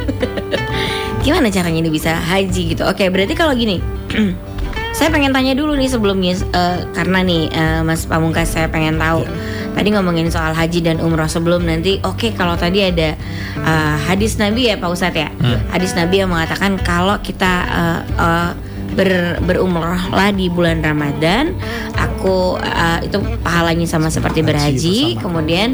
Gimana 1.24 1.54
caranya 1.54 1.80
ini 1.86 1.94
bisa 1.94 2.18
haji 2.18 2.74
gitu? 2.74 2.90
Oke 2.90 3.14
berarti 3.14 3.38
kalau 3.38 3.54
gini 3.54 3.78
Saya 4.98 5.14
pengen 5.14 5.30
tanya 5.30 5.54
dulu 5.54 5.78
nih 5.78 5.94
sebelumnya 5.94 6.42
eh, 6.42 6.78
Karena 6.98 7.22
nih 7.22 7.54
eh, 7.54 7.82
Mas 7.86 8.10
Pamungkas 8.10 8.50
saya 8.50 8.66
pengen 8.66 8.98
tahu 8.98 9.30
Tadi 9.74 9.90
ngomongin 9.94 10.30
soal 10.30 10.54
haji 10.54 10.80
dan 10.86 11.02
umroh 11.02 11.28
sebelum 11.28 11.66
nanti 11.66 11.98
Oke 12.06 12.32
kalau 12.38 12.54
tadi 12.54 12.86
ada 12.86 13.18
eh, 13.58 13.96
hadis 14.08 14.38
Nabi 14.38 14.70
ya 14.70 14.78
Pak 14.78 14.90
Ustadz 14.90 15.18
ya 15.18 15.30
Hadis 15.74 15.98
Nabi 15.98 16.22
yang 16.22 16.30
mengatakan 16.30 16.78
kalau 16.80 17.18
kita 17.20 17.54
eh, 17.68 18.02
eh, 18.22 18.50
ber, 18.94 19.42
berumrahlah 19.44 20.30
di 20.38 20.48
bulan 20.48 20.86
Ramadan 20.86 21.58
Aku 21.98 22.62
eh, 22.62 23.10
itu 23.10 23.18
pahalanya 23.42 23.90
sama 23.90 24.14
seperti 24.14 24.46
Haji 24.46 24.50
berhaji 24.54 24.98
bersama. 25.18 25.22
Kemudian 25.26 25.70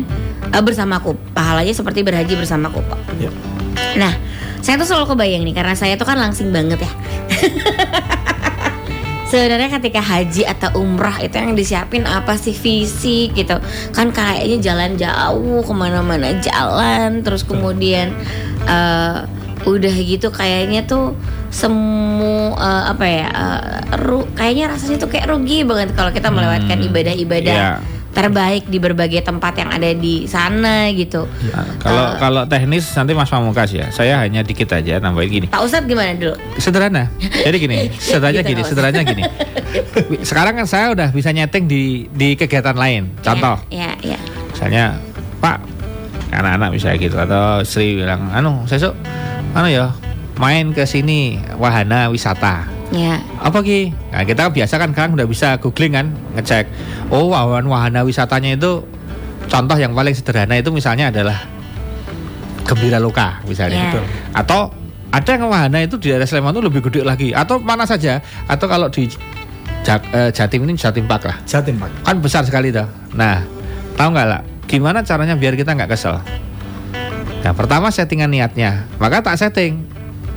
eh, 0.50 0.64
bersamaku 0.64 1.12
Pahalanya 1.36 1.74
seperti 1.76 2.00
berhaji 2.02 2.34
bersamaku 2.40 2.80
Pak 2.88 3.00
Ya. 3.20 3.32
Nah, 4.00 4.16
saya 4.64 4.80
tuh 4.80 4.88
selalu 4.88 5.12
kebayang 5.12 5.44
nih 5.44 5.56
karena 5.56 5.76
saya 5.76 6.00
tuh 6.00 6.08
kan 6.08 6.16
langsing 6.16 6.56
banget 6.56 6.84
ya. 6.84 6.92
Sebenarnya 9.30 9.70
ketika 9.72 10.02
haji 10.02 10.42
atau 10.44 10.82
umrah 10.82 11.22
itu 11.22 11.38
yang 11.38 11.54
disiapin 11.54 12.02
apa 12.04 12.34
sih? 12.34 12.52
Fisik 12.52 13.38
gitu. 13.38 13.62
Kan 13.94 14.10
kayaknya 14.10 14.58
jalan 14.60 14.98
jauh 14.98 15.62
ke 15.62 15.70
mana-mana 15.70 16.34
jalan 16.42 17.22
Terus 17.22 17.46
kemudian 17.46 18.10
eh, 18.66 19.18
udah 19.60 19.96
gitu 19.96 20.34
kayaknya 20.34 20.82
tuh 20.82 21.14
semu 21.54 22.58
eh, 22.58 22.84
apa 22.90 23.06
ya 23.06 23.28
eh, 23.30 23.62
ru- 24.02 24.30
Kayaknya 24.34 24.74
rasanya 24.74 24.98
tuh 24.98 25.10
kayak 25.10 25.30
rugi 25.30 25.62
banget 25.62 25.94
kalau 25.94 26.10
kita 26.10 26.34
melewatkan 26.34 26.78
Hmm, 26.80 26.88
ibadah-ibadah 26.90 27.56
iya. 27.56 27.99
Terbaik 28.10 28.66
di 28.66 28.78
berbagai 28.78 29.22
tempat 29.22 29.54
yang 29.56 29.70
ada 29.70 29.90
di 29.92 30.26
sana 30.26 30.90
gitu 30.90 31.30
Nah, 31.50 31.66
kalau 31.78 32.06
Eh, 32.06 32.12
kalau 32.18 32.42
teknis 32.46 32.90
nanti 32.92 33.14
Mas 33.14 33.30
Pamungkas 33.30 33.70
ya. 33.70 33.88
Saya 33.90 34.18
hanya 34.20 34.42
dikit 34.42 34.70
aja 34.70 34.98
nambahin 34.98 35.30
gini. 35.30 35.48
Pak 35.48 35.62
Ustadz 35.62 35.86
gimana 35.86 36.14
dulu? 36.14 36.34
Sederhana. 36.58 37.08
Jadi 37.20 37.58
gini, 37.58 37.78
sederhananya 37.94 38.42
Gitu, 38.44 38.52
gini, 38.52 38.62
sederhananya 38.64 39.04
gini. 39.06 39.24
Sekarang 40.30 40.54
kan 40.56 40.66
saya 40.66 40.90
udah 40.90 41.10
bisa 41.10 41.30
nyeting 41.30 41.66
di 41.66 41.84
di 42.10 42.34
kegiatan 42.34 42.74
lain. 42.74 43.14
Contoh, 43.20 43.62
Ya, 43.70 43.94
ya. 44.02 44.18
misalnya 44.50 44.98
Pak 45.38 45.58
anak-anak 46.30 46.70
bisa 46.74 46.94
gitu 46.96 47.16
atau 47.16 47.62
Sri 47.64 47.96
bilang, 47.96 48.30
anu 48.30 48.66
sesuk 48.66 48.94
anu 49.52 49.66
ya 49.66 49.90
main 50.36 50.72
ke 50.72 50.84
sini 50.84 51.38
wahana 51.56 52.10
wisata. 52.10 52.66
Ya. 52.90 53.22
Apa 53.38 53.62
ki? 53.62 53.94
Nah, 54.10 54.26
kita 54.26 54.50
biasa 54.50 54.82
kan 54.82 54.90
sekarang 54.92 55.14
udah 55.14 55.30
bisa 55.30 55.62
googling 55.62 55.94
kan, 55.94 56.08
ngecek. 56.34 56.66
Oh, 57.14 57.30
wahana 57.30 57.70
wahana 57.70 58.00
wisatanya 58.02 58.58
itu 58.58 58.82
contoh 59.46 59.78
yang 59.78 59.94
paling 59.94 60.14
sederhana 60.18 60.58
itu 60.58 60.74
misalnya 60.74 61.14
adalah 61.14 61.38
Gembira 62.66 62.98
Loka 63.02 63.42
misalnya. 63.46 63.78
Ya. 63.78 63.86
Betul. 63.94 64.06
Atau 64.34 64.62
ada 65.10 65.30
yang 65.30 65.50
wahana 65.50 65.82
itu 65.82 65.98
di 65.98 66.14
daerah 66.14 66.26
Sleman 66.30 66.54
itu 66.54 66.62
lebih 66.62 66.82
gede 66.86 67.02
lagi 67.02 67.34
atau 67.34 67.58
mana 67.58 67.86
saja 67.86 68.22
atau 68.46 68.66
kalau 68.70 68.90
di 68.94 69.10
Ja- 69.82 70.06
eh, 70.14 70.30
Jatim 70.30 70.68
ini 70.68 70.78
Jatim 70.78 71.08
Park 71.10 71.24
lah 71.26 71.38
Jatim 71.50 71.80
Pak. 71.82 72.06
kan 72.06 72.22
besar 72.22 72.46
sekali 72.46 72.70
tuh. 72.70 72.86
Nah, 73.18 73.42
tahu 73.98 74.12
nggak 74.14 74.28
lah? 74.28 74.42
Gimana 74.70 75.02
caranya 75.02 75.34
biar 75.34 75.58
kita 75.58 75.74
nggak 75.74 75.90
kesel? 75.98 76.22
Nah, 77.42 77.54
pertama 77.58 77.90
settingan 77.90 78.30
niatnya. 78.30 78.86
Maka 79.02 79.24
tak 79.26 79.40
setting. 79.40 79.82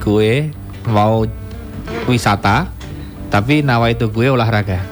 Gue 0.01 0.49
mau 0.89 1.27
wisata, 2.07 2.71
tapi 3.33 3.65
nawa 3.65 3.91
itu 3.93 4.09
gue 4.09 4.29
olahraga. 4.29 4.83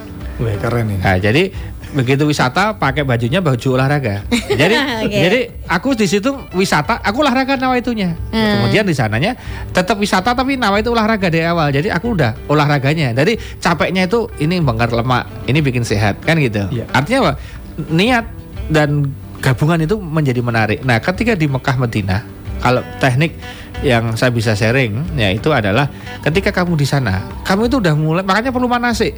Wih 0.41 0.57
keren 0.57 0.89
ini. 0.89 1.03
Nah, 1.05 1.21
jadi 1.21 1.53
begitu 1.91 2.23
wisata 2.23 2.79
pakai 2.79 3.03
bajunya 3.03 3.43
baju 3.43 3.69
olahraga. 3.75 4.23
Jadi 4.61 4.77
Oke. 4.77 5.15
jadi 5.15 5.41
aku 5.67 5.95
di 5.99 6.07
situ 6.07 6.31
wisata, 6.55 7.03
aku 7.03 7.23
olahraga 7.23 7.59
nawa 7.59 7.79
itunya. 7.79 8.15
Hmm. 8.31 8.63
Kemudian 8.63 8.87
di 8.87 8.95
sananya 8.95 9.35
tetap 9.75 9.99
wisata 9.99 10.35
tapi 10.35 10.55
nawa 10.55 10.83
itu 10.83 10.91
olahraga 10.91 11.31
dari 11.31 11.47
awal. 11.47 11.71
Jadi 11.75 11.91
aku 11.91 12.15
udah 12.15 12.35
olahraganya. 12.51 13.15
Jadi 13.15 13.39
capeknya 13.59 14.07
itu 14.07 14.31
ini 14.43 14.59
bongkar 14.63 14.91
lemak, 14.95 15.27
ini 15.51 15.59
bikin 15.63 15.83
sehat 15.83 16.19
kan 16.23 16.39
gitu. 16.39 16.67
Iya. 16.71 16.87
Artinya 16.95 17.19
apa? 17.27 17.33
Niat 17.91 18.25
dan 18.71 19.11
gabungan 19.41 19.81
itu 19.81 19.97
menjadi 19.99 20.41
menarik. 20.45 20.79
Nah, 20.85 21.01
ketika 21.01 21.33
di 21.35 21.49
Mekah 21.49 21.77
Medina, 21.81 22.23
kalau 22.61 22.85
teknik 23.03 23.37
yang 23.81 24.13
saya 24.15 24.29
bisa 24.29 24.53
sharing 24.53 25.17
ya 25.17 25.33
itu 25.33 25.49
adalah 25.49 25.89
ketika 26.21 26.53
kamu 26.53 26.77
di 26.77 26.85
sana, 26.85 27.25
kamu 27.45 27.73
itu 27.73 27.77
udah 27.81 27.95
mulai 27.97 28.23
makanya 28.25 28.53
perlu 28.53 28.69
manasik 28.69 29.17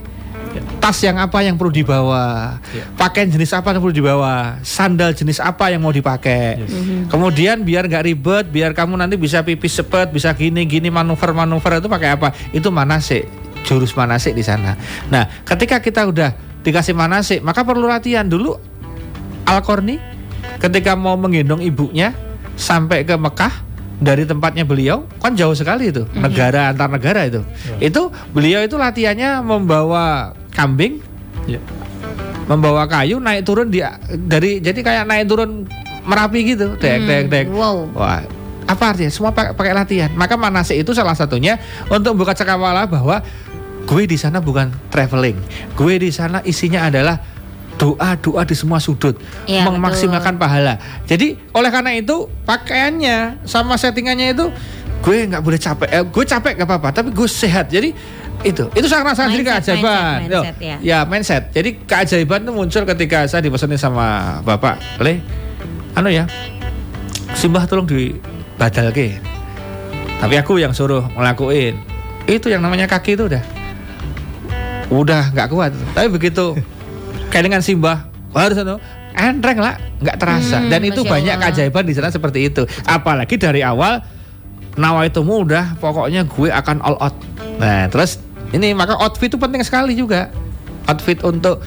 tas 0.83 0.99
yang 1.01 1.17
apa 1.17 1.41
yang 1.41 1.57
perlu 1.57 1.73
dibawa, 1.73 2.59
Ya. 2.77 2.85
pakaian 2.99 3.31
jenis 3.31 3.57
apa 3.57 3.73
yang 3.73 3.81
perlu 3.81 3.95
dibawa, 3.95 4.61
sandal 4.61 5.17
jenis 5.17 5.41
apa 5.41 5.73
yang 5.73 5.81
mau 5.81 5.95
dipakai. 5.95 6.61
Kemudian 7.09 7.65
biar 7.65 7.89
nggak 7.89 8.05
ribet, 8.05 8.45
biar 8.53 8.77
kamu 8.77 9.01
nanti 9.01 9.17
bisa 9.17 9.41
pipis 9.41 9.81
cepet, 9.81 10.13
bisa 10.13 10.35
gini 10.37 10.69
gini 10.69 10.93
manuver-manuver 10.93 11.81
itu 11.81 11.89
pakai 11.89 12.11
apa? 12.19 12.37
Itu 12.53 12.69
manasik, 12.69 13.25
jurus 13.65 13.97
manasik 13.97 14.37
di 14.37 14.45
sana. 14.45 14.77
Nah, 15.09 15.25
ketika 15.47 15.81
kita 15.81 16.05
udah 16.05 16.37
dikasih 16.61 16.93
manasik, 16.93 17.41
maka 17.41 17.65
perlu 17.65 17.89
latihan 17.89 18.27
dulu. 18.29 18.59
Al-Qarni 19.49 19.99
ketika 20.61 20.95
mau 20.95 21.17
menggendong 21.19 21.65
ibunya 21.65 22.15
sampai 22.57 23.05
ke 23.07 23.15
Mekah 23.17 23.53
dari 24.03 24.27
tempatnya 24.27 24.67
beliau 24.67 25.07
kan 25.23 25.39
jauh 25.39 25.55
sekali 25.55 25.95
itu 25.95 26.03
negara 26.19 26.75
antar 26.75 26.91
negara 26.91 27.27
itu. 27.27 27.41
Itu 27.79 28.11
beliau 28.35 28.63
itu 28.63 28.75
latihannya 28.75 29.41
membawa 29.43 30.35
kambing 30.53 31.01
Ya. 31.43 31.59
membawa 32.47 32.87
kayu 32.87 33.19
naik 33.19 33.43
turun 33.43 33.67
di 33.67 33.83
dari 34.31 34.63
jadi 34.63 34.79
kayak 34.79 35.05
naik 35.11 35.27
turun 35.27 35.67
merapi 36.07 36.55
gitu 36.55 36.79
dek 36.79 37.03
dek 37.03 37.25
dek. 37.31 37.47
Wow. 37.51 37.91
wah 37.99 38.23
apa 38.63 38.95
artinya? 38.95 39.11
Semua 39.11 39.35
pakai, 39.35 39.53
pakai 39.59 39.75
latihan. 39.75 40.11
Maka 40.15 40.39
manasik 40.39 40.79
itu 40.79 40.95
salah 40.95 41.19
satunya 41.19 41.59
untuk 41.91 42.15
buka 42.15 42.31
cakrawala 42.33 42.87
bahwa 42.87 43.21
gue 43.83 44.03
di 44.07 44.15
sana 44.15 44.39
bukan 44.39 44.71
traveling. 44.89 45.35
Gue 45.75 45.99
di 45.99 46.15
sana 46.15 46.41
isinya 46.47 46.87
adalah 46.87 47.19
doa 47.83 48.15
doa 48.15 48.43
di 48.47 48.55
semua 48.55 48.79
sudut 48.79 49.19
Iya, 49.51 49.67
memaksimalkan 49.67 50.39
pahala. 50.39 50.79
Jadi 51.11 51.35
oleh 51.51 51.71
karena 51.75 51.99
itu 51.99 52.31
pakaiannya 52.47 53.43
sama 53.43 53.75
settingannya 53.75 54.39
itu 54.39 54.47
gue 55.03 55.17
nggak 55.27 55.43
boleh 55.43 55.59
capek. 55.59 55.89
Eh, 55.91 56.05
gue 56.07 56.25
capek 56.25 56.53
gak 56.63 56.69
apa-apa 56.71 57.03
tapi 57.03 57.11
gue 57.11 57.27
sehat. 57.27 57.67
Jadi 57.67 57.91
itu. 58.47 58.65
Itu 58.71 58.87
saya 58.87 59.03
jadi 59.03 59.19
Mindset, 59.19 59.47
keajaiban. 59.51 60.19
mindset, 60.23 60.31
mindset, 60.31 60.57
ya. 60.63 60.77
ya 60.79 60.99
mindset. 61.03 61.43
Jadi 61.51 61.71
keajaiban 61.83 62.47
itu 62.47 62.53
muncul 62.55 62.83
ketika 62.87 63.27
saya 63.27 63.43
dipesenin 63.43 63.79
sama 63.83 64.39
bapak. 64.47 64.79
Le 65.03 65.19
anu 65.99 66.07
ya 66.07 66.31
simbah 67.35 67.67
tolong 67.67 67.85
di 67.85 68.15
badal 68.57 68.95
ke 68.95 69.19
tapi 70.23 70.39
aku 70.39 70.63
yang 70.63 70.71
suruh 70.71 71.03
ngelakuin. 71.19 71.75
Itu 72.31 72.47
yang 72.47 72.63
namanya 72.63 72.87
kaki 72.87 73.19
itu 73.19 73.27
udah. 73.27 73.43
Udah 74.87 75.35
nggak 75.35 75.51
kuat. 75.51 75.75
Tapi 75.99 76.07
begitu 76.15 76.55
kayak 77.33 77.49
dengan 77.49 77.65
simbah 77.65 78.13
harus 78.37 78.61
entreng 79.17 79.59
lah 79.61 79.81
nggak 80.05 80.17
terasa. 80.21 80.61
Hmm, 80.61 80.69
dan 80.69 80.81
itu 80.85 81.01
banyak 81.01 81.37
Allah. 81.37 81.49
keajaiban 81.49 81.85
di 81.89 81.95
sana 81.97 82.13
seperti 82.13 82.53
itu. 82.53 82.63
Apalagi 82.85 83.41
dari 83.41 83.65
awal 83.65 84.05
nawa 84.77 85.09
itu 85.09 85.25
mudah 85.25 85.81
pokoknya 85.81 86.29
gue 86.29 86.53
akan 86.53 86.77
all 86.85 86.97
out. 87.01 87.17
Nah 87.57 87.89
terus 87.89 88.21
ini 88.53 88.77
maka 88.77 88.97
outfit 89.01 89.33
itu 89.33 89.41
penting 89.41 89.65
sekali 89.65 89.97
juga. 89.97 90.29
Outfit 90.85 91.25
untuk 91.25 91.65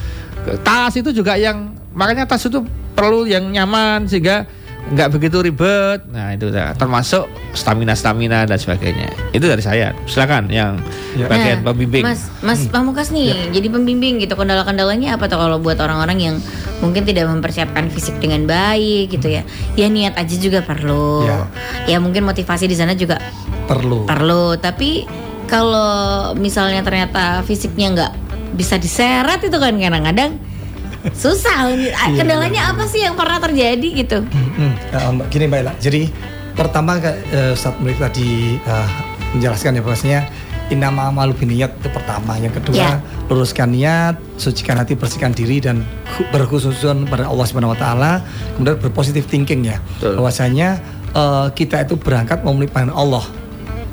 tas 0.61 0.93
itu 0.93 1.09
juga 1.09 1.33
yang 1.33 1.73
makanya 1.97 2.29
tas 2.29 2.45
itu 2.45 2.61
perlu 2.93 3.25
yang 3.25 3.49
nyaman 3.49 4.05
sehingga 4.05 4.45
nggak 4.85 5.09
begitu 5.09 5.41
ribet 5.41 6.05
nah 6.13 6.29
itu 6.29 6.53
dah. 6.53 6.77
termasuk 6.77 7.25
stamina 7.57 7.97
stamina 7.97 8.45
dan 8.45 8.53
sebagainya 8.53 9.09
itu 9.33 9.41
dari 9.41 9.63
saya 9.63 9.97
silakan 10.05 10.45
yang 10.47 10.77
Ya. 11.15 11.31
bagian 11.31 11.63
Nah, 11.63 11.71
pembimbing 11.71 12.03
Mas, 12.03 12.27
Mas 12.43 12.67
Pamungkas 12.67 13.07
nih, 13.07 13.55
jadi 13.55 13.71
pembimbing 13.71 14.19
gitu. 14.19 14.35
Kendala-kendalanya 14.35 15.15
apa 15.15 15.31
tuh 15.31 15.39
kalau 15.39 15.63
buat 15.63 15.79
orang-orang 15.79 16.19
yang 16.19 16.35
mungkin 16.83 17.07
tidak 17.07 17.31
mempersiapkan 17.31 17.87
fisik 17.87 18.19
dengan 18.19 18.43
baik 18.43 19.15
gitu 19.15 19.31
ya? 19.31 19.47
Ya 19.79 19.87
niat 19.87 20.19
aja 20.19 20.35
juga 20.35 20.59
perlu. 20.59 21.23
Ya. 21.23 21.47
Ya, 21.87 21.97
mungkin 22.03 22.27
motivasi 22.27 22.67
di 22.67 22.75
sana 22.75 22.99
juga 22.99 23.15
Perlu. 23.63 24.03
perlu. 24.03 24.59
Tapi 24.59 25.07
kalau 25.47 26.35
misalnya 26.35 26.83
ternyata 26.83 27.47
fisiknya 27.47 27.95
nggak 27.95 28.11
bisa 28.59 28.75
diseret 28.75 29.39
itu 29.39 29.55
kan 29.55 29.71
kadang-kadang 29.71 30.35
susah. 31.13 31.69
Kendalanya 32.11 32.71
apa 32.71 32.85
sih 32.85 33.01
yang 33.01 33.13
pernah 33.13 33.37
terjadi 33.37 33.87
gitu? 33.95 34.17
Hmm, 34.23 34.73
Mbak, 35.15 35.27
gini 35.29 35.45
Mbak 35.45 35.59
Ella. 35.61 35.73
Jadi 35.77 36.09
pertama 36.53 36.97
eh, 36.97 37.53
saat 37.53 37.77
mereka 37.77 38.07
tadi 38.07 38.55
eh, 38.55 38.87
menjelaskan 39.33 39.75
ya 39.75 39.81
bahwasanya 39.81 40.19
inama 40.67 41.11
malu 41.11 41.35
biniyat 41.35 41.77
itu 41.77 41.89
pertama. 41.89 42.33
Yang 42.35 42.57
kedua 42.57 42.73
Ya. 42.75 42.97
luruskan 43.25 43.69
niat, 43.69 44.17
sucikan 44.35 44.79
hati, 44.79 44.97
bersihkan 44.97 45.29
diri 45.29 45.61
dan 45.61 45.85
khu- 46.09 46.25
berkhususun 46.31 47.05
pada 47.05 47.27
Allah 47.27 47.45
Subhanahu 47.45 47.73
Wa 47.73 47.79
Taala. 47.79 48.11
Kemudian 48.57 48.79
berpositif 48.79 49.29
thinking 49.29 49.67
ya. 49.67 49.77
Betul. 50.01 50.17
Bahwasanya 50.17 50.81
eh, 51.13 51.47
kita 51.53 51.83
itu 51.83 51.93
berangkat 51.95 52.41
memenuhi 52.41 52.67
panggilan 52.67 52.95
Allah 52.95 53.25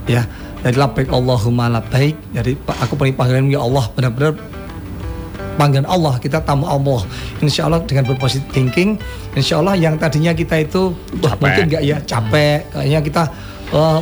ya 0.02 0.26
jadi 0.62 0.74
labbaik 0.74 1.10
Allahumma 1.10 1.70
labbaik 1.70 2.18
jadi 2.34 2.58
Pak, 2.58 2.74
aku 2.82 2.98
penuhi 2.98 3.14
panggilan 3.14 3.46
ya 3.46 3.62
Allah 3.62 3.86
benar-benar 3.94 4.34
panggilan 5.56 5.86
Allah 5.88 6.16
kita 6.18 6.40
tamu 6.42 6.64
Allah. 6.68 7.02
Insya 7.44 7.66
Allah 7.68 7.80
dengan 7.84 8.08
berpositif 8.08 8.46
thinking 8.52 8.96
Insya 9.32 9.64
Allah 9.64 9.74
yang 9.76 9.96
tadinya 9.96 10.36
kita 10.36 10.60
itu 10.60 10.92
wah, 11.24 11.32
Capek. 11.32 11.40
mungkin 11.40 11.64
nggak 11.72 11.82
ya 11.82 11.96
capek. 12.04 12.58
Kayaknya 12.68 13.00
kita 13.00 13.22
eh, 13.72 14.00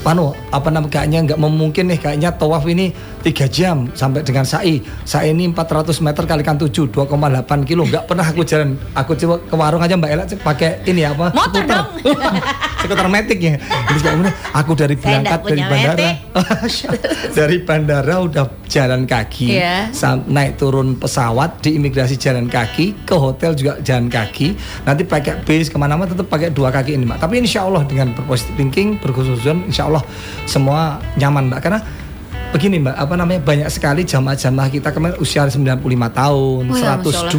panu 0.00 0.32
apa 0.48 0.68
namanya 0.72 0.92
kayaknya 0.96 1.18
nggak 1.28 1.40
memungkin 1.40 1.84
nih 1.92 1.98
kayaknya 2.00 2.32
tawaf 2.32 2.64
ini 2.64 2.88
tiga 3.20 3.44
jam 3.44 3.92
sampai 3.92 4.24
dengan 4.24 4.48
sa'i. 4.48 4.80
Sa'i 5.04 5.36
ini 5.36 5.52
400 5.52 5.92
meter 6.00 6.24
kalikan 6.24 6.56
7 6.56 6.88
2,8 6.88 7.68
kilo. 7.68 7.84
Nggak 7.84 8.08
pernah 8.08 8.24
aku 8.24 8.40
jalan 8.48 8.80
aku 8.96 9.12
coba 9.20 9.34
ke 9.44 9.54
warung 9.56 9.82
aja 9.84 9.94
mbak 10.00 10.10
Ella 10.10 10.24
pakai 10.24 10.80
ini 10.88 11.04
apa 11.04 11.28
Motor 11.36 11.62
dong. 11.68 11.86
skuter 12.80 13.08
metik 13.12 13.38
ya. 13.38 13.54
Terus 13.60 14.00
kayak 14.00 14.32
aku 14.56 14.72
dari 14.72 14.96
berangkat 14.96 15.40
dari 15.44 15.62
bandara. 15.62 16.10
Dari 17.30 17.56
bandara 17.62 18.14
udah 18.20 18.44
jalan 18.66 19.06
kaki 19.06 19.54
sam- 19.92 20.26
naik 20.26 20.58
turun 20.58 20.96
pesawat 20.96 21.62
di 21.62 21.78
imigrasi 21.78 22.16
jalan 22.16 22.50
kaki 22.50 23.06
ke 23.06 23.14
hotel 23.14 23.54
juga 23.54 23.78
jalan 23.80 24.10
kaki. 24.10 24.56
Nanti 24.82 25.02
pakai 25.04 25.44
bis 25.44 25.70
ke 25.70 25.76
mana-mana 25.78 26.10
tetap 26.10 26.26
pakai 26.26 26.50
dua 26.50 26.72
kaki 26.72 26.96
ini 26.96 27.06
mbak. 27.06 27.20
Tapi 27.22 27.38
insya 27.38 27.66
Allah 27.66 27.86
dengan 27.86 28.12
berpositif 28.16 28.56
thinking 28.56 28.98
berkhususan 28.98 29.70
insya 29.70 29.86
Allah 29.86 30.02
semua 30.44 30.98
nyaman 31.14 31.52
mbak. 31.52 31.60
Karena 31.62 31.80
begini 32.50 32.82
mbak 32.82 32.98
apa 32.98 33.14
namanya 33.14 33.40
banyak 33.46 33.68
sekali 33.70 34.02
jamaah-jamaah 34.02 34.68
kita 34.74 34.90
kemarin 34.90 35.14
usia 35.22 35.46
95 35.46 35.86
tahun 36.10 36.62
Oh 36.66 36.74
ya, 36.74 36.98
Masya 36.98 37.30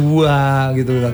102 0.72 0.78
gitu 0.80 0.92
kan 1.04 1.12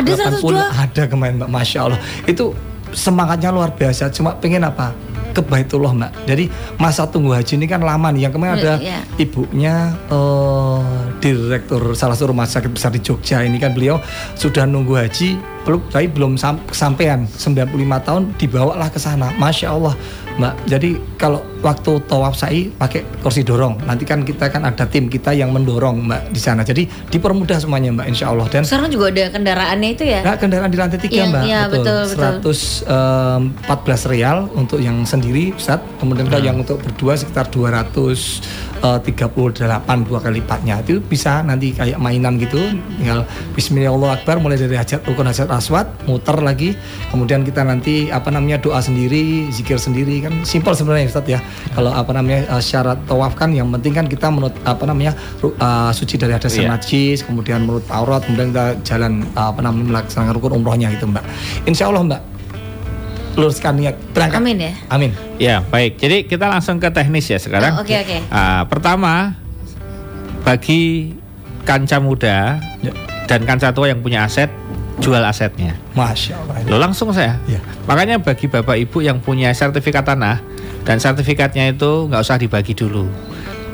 Ada 0.00 0.12
80 0.40 0.80
ada 0.88 1.02
kemarin 1.04 1.34
mbak 1.36 1.50
masya 1.52 1.78
Allah. 1.84 2.00
Itu 2.24 2.56
semangatnya 2.94 3.50
luar 3.50 3.74
biasa 3.74 4.08
cuma 4.08 4.38
pengen 4.38 4.62
apa? 4.62 4.94
Ke 5.34 5.42
Baitullah 5.42 5.90
mbak. 5.90 6.30
Jadi 6.30 6.46
masa 6.78 7.10
tunggu 7.10 7.34
haji 7.34 7.58
ini 7.58 7.66
kan 7.66 7.82
lama 7.82 8.06
nih 8.08 8.30
yang 8.30 8.32
kemarin 8.32 8.54
ada 8.54 8.78
Iya. 8.78 9.02
ibunya 9.18 9.90
eh, 10.06 10.82
direktur 11.18 11.90
salah 11.92 12.14
satu 12.14 12.30
rumah 12.30 12.46
sakit 12.46 12.70
besar 12.70 12.94
di 12.94 13.02
Jogja 13.02 13.42
ini 13.42 13.58
kan 13.58 13.74
beliau 13.74 13.98
sudah 14.34 14.62
nunggu 14.62 14.94
haji 14.94 15.34
belum 15.66 15.80
tapi 15.90 16.06
belum 16.06 16.38
sam 16.38 16.62
kesampaian. 16.62 17.26
95 17.26 17.66
tahun 18.00 18.22
dibawalah 18.38 18.86
ke 18.88 19.02
sana. 19.02 19.34
Masya 19.34 19.74
Allah 19.74 19.94
Mbak. 20.38 20.54
Jadi 20.70 20.90
kalau 21.18 21.42
waktu 21.64 22.04
tawaf 22.04 22.36
sa'i 22.36 22.68
pakai 22.68 23.24
kursi 23.24 23.40
dorong 23.40 23.80
nanti 23.88 24.04
kan 24.04 24.20
kita 24.20 24.52
kan 24.52 24.68
ada 24.68 24.84
tim 24.84 25.08
kita 25.08 25.32
yang 25.32 25.48
mendorong 25.48 26.04
Mbak 26.04 26.36
di 26.36 26.40
sana 26.40 26.60
jadi 26.60 26.84
dipermudah 27.08 27.56
semuanya 27.56 27.96
Mbak 27.96 28.06
Insya 28.12 28.28
Allah 28.28 28.44
dan 28.52 28.68
Sekarang 28.68 28.92
juga 28.92 29.08
ada 29.08 29.32
kendaraannya 29.32 29.88
itu 29.94 30.04
ya. 30.04 30.20
Nah, 30.20 30.36
kendaraan 30.36 30.68
di 30.68 30.76
lantai 30.76 30.98
tiga 30.98 31.30
mbak, 31.30 31.46
iya, 31.46 31.70
betul, 31.70 32.10
betul. 32.10 32.52
114 33.64 34.12
real 34.12 34.50
untuk 34.52 34.82
yang 34.82 35.06
sendiri, 35.06 35.54
Ustaz. 35.54 35.80
Kemudian 36.02 36.26
kalau 36.26 36.44
yang 36.44 36.58
untuk 36.60 36.82
berdua 36.82 37.14
sekitar 37.14 37.48
238 37.48 40.04
dua 40.04 40.18
kali 40.20 40.42
lipatnya. 40.42 40.82
Itu 40.82 41.00
bisa 41.00 41.40
nanti 41.46 41.72
kayak 41.72 41.96
mainan 42.02 42.36
gitu. 42.36 42.58
Tinggal 43.00 43.24
Bismillahirrahmanirrahim 43.54 44.42
mulai 44.42 44.58
dari 44.58 44.76
hajat 44.76 45.06
rukun 45.06 45.30
hajat 45.30 45.48
aswad, 45.54 45.86
muter 46.04 46.36
lagi. 46.42 46.74
Kemudian 47.14 47.46
kita 47.46 47.64
nanti 47.64 48.10
apa 48.10 48.28
namanya 48.34 48.60
doa 48.60 48.82
sendiri, 48.82 49.48
zikir 49.54 49.78
sendiri 49.78 50.26
kan 50.26 50.42
simpel 50.42 50.74
sebenarnya 50.74 51.06
Ustaz 51.08 51.30
ya. 51.30 51.38
Kalau 51.74 51.90
apa 51.90 52.10
namanya 52.14 52.46
eh, 52.48 52.62
syarat 52.62 53.02
tawaf 53.04 53.34
kan 53.34 53.50
yang 53.50 53.66
penting 53.70 53.92
kan 53.92 54.06
kita 54.06 54.30
menurut 54.30 54.54
apa 54.62 54.84
namanya 54.84 55.12
eh, 55.42 55.90
suci 55.90 56.14
dari 56.16 56.32
hadas 56.32 56.54
Iya. 56.54 56.70
najis, 56.70 57.22
kemudian 57.22 57.66
menurut 57.66 57.84
aurat, 57.90 58.22
kemudian 58.22 58.54
kita 58.54 58.66
jalan 58.86 59.26
uh, 59.34 59.50
apa 59.50 59.60
namanya 59.60 59.98
melaksanakan 59.98 60.32
rukun 60.38 60.52
umrohnya 60.54 60.88
gitu 60.94 61.10
mbak. 61.10 61.24
Insya 61.66 61.90
Allah 61.90 62.06
mbak 62.06 62.22
luruskan 63.34 63.74
niat 63.74 63.98
berangkat. 64.14 64.38
Amin 64.38 64.56
ya. 64.62 64.72
Amin. 64.86 65.10
Ya, 65.42 65.56
baik. 65.66 65.98
Jadi 65.98 66.30
kita 66.30 66.46
langsung 66.46 66.78
ke 66.78 66.86
teknis 66.94 67.26
ya 67.26 67.42
sekarang. 67.42 67.74
Oh, 67.74 67.82
oke, 67.82 67.90
oke. 67.90 68.18
Ah, 68.30 68.62
pertama, 68.70 69.34
bagi 70.46 71.10
kanca 71.66 71.98
muda 71.98 72.60
Ya. 72.78 72.92
dan 73.26 73.42
kanca 73.42 73.74
tua 73.74 73.90
yang 73.90 74.04
punya 74.06 74.22
aset, 74.22 74.52
jual 75.02 75.22
asetnya. 75.22 75.74
Masya 75.98 76.38
Allah. 76.38 76.54
Lo 76.70 76.76
langsung 76.78 77.10
saya. 77.10 77.38
Ya. 77.50 77.58
Makanya 77.90 78.22
bagi 78.22 78.46
bapak 78.46 78.76
ibu 78.78 79.02
yang 79.02 79.18
punya 79.18 79.50
sertifikat 79.50 80.06
tanah 80.06 80.38
dan 80.86 81.02
sertifikatnya 81.02 81.74
itu 81.74 82.06
nggak 82.10 82.20
usah 82.22 82.38
dibagi 82.38 82.76
dulu. 82.76 83.08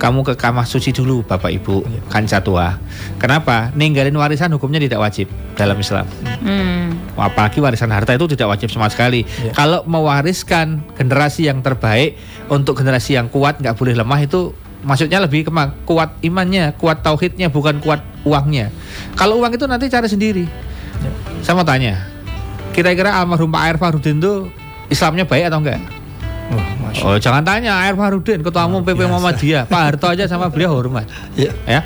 Kamu 0.01 0.25
ke 0.25 0.33
kamar 0.33 0.65
suci 0.65 0.97
dulu 0.97 1.21
bapak 1.21 1.53
ibu 1.53 1.85
Iya. 1.85 2.01
kanca 2.09 2.41
tua. 2.41 2.81
Kenapa? 3.21 3.69
Ninggalin 3.77 4.17
warisan 4.17 4.49
hukumnya 4.57 4.81
tidak 4.81 4.97
wajib 4.97 5.29
dalam 5.61 5.77
Islam. 5.77 6.09
Hmm. 6.41 6.97
Apalagi 7.21 7.61
warisan 7.61 7.93
harta 7.93 8.17
itu 8.17 8.25
tidak 8.33 8.49
wajib 8.57 8.73
sama 8.73 8.89
sekali. 8.89 9.29
Iya. 9.29 9.53
Kalau 9.53 9.85
mewariskan 9.85 10.81
generasi 10.97 11.53
yang 11.53 11.61
terbaik 11.61 12.17
untuk 12.49 12.81
generasi 12.81 13.21
yang 13.21 13.29
kuat 13.29 13.61
nggak 13.61 13.77
boleh 13.77 13.93
lemah 13.93 14.25
itu 14.25 14.57
maksudnya 14.81 15.21
lebih 15.21 15.45
ke 15.45 15.53
kuat 15.85 16.17
imannya, 16.25 16.73
kuat 16.81 17.05
tauhidnya 17.05 17.53
bukan 17.53 17.85
kuat 17.85 18.01
uangnya. 18.25 18.73
Kalau 19.17 19.37
uang 19.45 19.53
itu 19.53 19.69
nanti 19.69 19.93
cari 19.93 20.09
sendiri. 20.09 20.45
Ya. 21.01 21.11
Saya 21.41 21.55
mau 21.57 21.65
tanya, 21.65 21.95
kira-kira 22.71 23.17
almarhum 23.17 23.49
Pak 23.49 23.63
Air 23.65 23.77
Farudin 23.77 24.21
itu 24.21 24.49
Islamnya 24.89 25.25
baik 25.25 25.49
atau 25.49 25.59
enggak? 25.63 25.81
Oh, 26.51 26.59
Masya 26.83 27.03
Oh 27.07 27.17
jangan 27.17 27.43
tanya 27.47 27.81
Air 27.87 27.95
Farudin, 27.95 28.43
ketua 28.43 28.67
umum 28.67 28.83
PP 28.83 28.99
biasa. 28.99 29.09
Muhammadiyah, 29.09 29.63
Pak 29.67 29.81
Harto 29.81 30.07
aja 30.11 30.25
sama 30.27 30.51
beliau 30.51 30.75
hormat. 30.75 31.07
Ya. 31.35 31.55
Ya, 31.65 31.81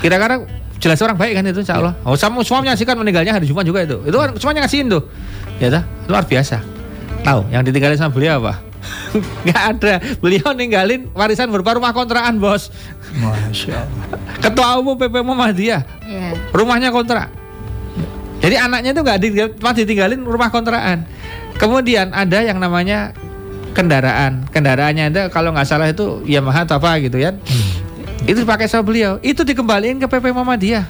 kira-kira 0.00 0.44
jelas 0.78 0.98
orang 1.00 1.16
baik 1.16 1.32
kan 1.34 1.44
itu 1.46 1.60
Insya 1.62 1.80
Allah. 1.80 1.94
Oh 2.04 2.14
sama 2.14 2.44
semua 2.44 2.62
menyaksikan 2.62 2.94
meninggalnya 2.94 3.34
hari 3.34 3.46
Jumat 3.46 3.64
juga 3.64 3.82
itu. 3.82 3.98
Itu 4.04 4.16
kan 4.16 4.34
semuanya 4.36 4.66
ngasihin 4.66 4.86
tuh. 4.90 5.02
Ya 5.58 5.72
dah, 5.72 5.82
luar 6.06 6.22
biasa. 6.22 6.62
Tahu 7.24 7.50
yang 7.50 7.66
ditinggalin 7.66 7.98
sama 7.98 8.14
beliau 8.14 8.38
apa? 8.38 8.62
Nggak 9.46 9.62
ada. 9.74 9.94
Beliau 10.22 10.54
ninggalin 10.54 11.10
warisan 11.10 11.50
berupa 11.50 11.74
rumah 11.74 11.90
kontrakan 11.90 12.38
bos. 12.38 12.70
Masya 13.16 13.74
Allah. 13.74 14.06
Ketua 14.38 14.78
umum 14.78 14.94
PP 14.94 15.14
Muhammadiyah, 15.18 15.82
Ya. 16.06 16.30
rumahnya 16.54 16.94
kontrak. 16.94 17.26
Jadi 18.38 18.54
anaknya 18.54 18.90
itu 18.94 19.02
nggak 19.02 19.18
ditinggal, 19.18 19.48
cuma 19.58 19.70
ditinggalin 19.74 20.20
rumah 20.22 20.48
kontrakan. 20.48 21.02
Kemudian 21.58 22.14
ada 22.14 22.38
yang 22.38 22.62
namanya 22.62 23.10
kendaraan. 23.74 24.46
Kendaraannya 24.54 25.04
ada 25.10 25.22
kalau 25.26 25.50
nggak 25.50 25.66
salah 25.66 25.90
itu 25.90 26.22
Yamaha 26.22 26.62
atau 26.62 26.78
apa 26.78 27.02
gitu 27.02 27.18
ya. 27.18 27.34
Itu 28.28 28.46
dipakai 28.46 28.70
sama 28.70 28.86
beliau. 28.86 29.18
Itu 29.22 29.42
dikembaliin 29.42 29.98
ke 29.98 30.06
PP 30.06 30.30
Muhammadiyah. 30.30 30.84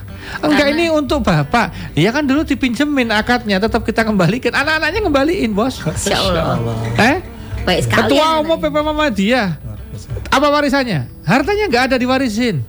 Enggak 0.44 0.68
Karena- 0.68 0.76
ini 0.76 0.86
untuk 0.92 1.24
bapak. 1.24 1.72
Ya 1.96 2.12
kan 2.12 2.28
dulu 2.28 2.44
dipinjemin 2.44 3.08
akadnya, 3.14 3.56
tetap 3.56 3.84
kita 3.84 4.04
kembalikan. 4.04 4.52
Anak-anaknya 4.52 5.00
kembaliin 5.04 5.52
bos. 5.56 5.80
Masya 5.80 6.16
Allah. 6.18 6.56
Eh? 7.00 7.16
Baik 7.64 7.80
sekali. 7.84 8.16
Ketua 8.16 8.40
umum 8.44 8.56
PP. 8.60 8.76
Luar 8.76 9.12
biasa. 9.12 10.08
Apa 10.28 10.46
warisannya? 10.52 11.00
Hartanya 11.24 11.64
nggak 11.68 11.82
ada 11.92 11.96
diwarisin. 11.96 12.60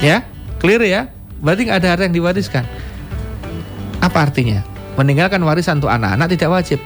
Ya, 0.00 0.24
clear 0.60 0.82
ya. 0.84 1.08
Berarti 1.40 1.68
nggak 1.68 1.78
ada 1.80 1.88
harta 1.94 2.02
yang 2.04 2.16
diwariskan. 2.16 2.64
Apa 4.08 4.24
artinya? 4.24 4.64
Meninggalkan 4.96 5.44
warisan 5.44 5.84
untuk 5.84 5.92
anak-anak 5.92 6.32
tidak 6.32 6.48
wajib. 6.48 6.80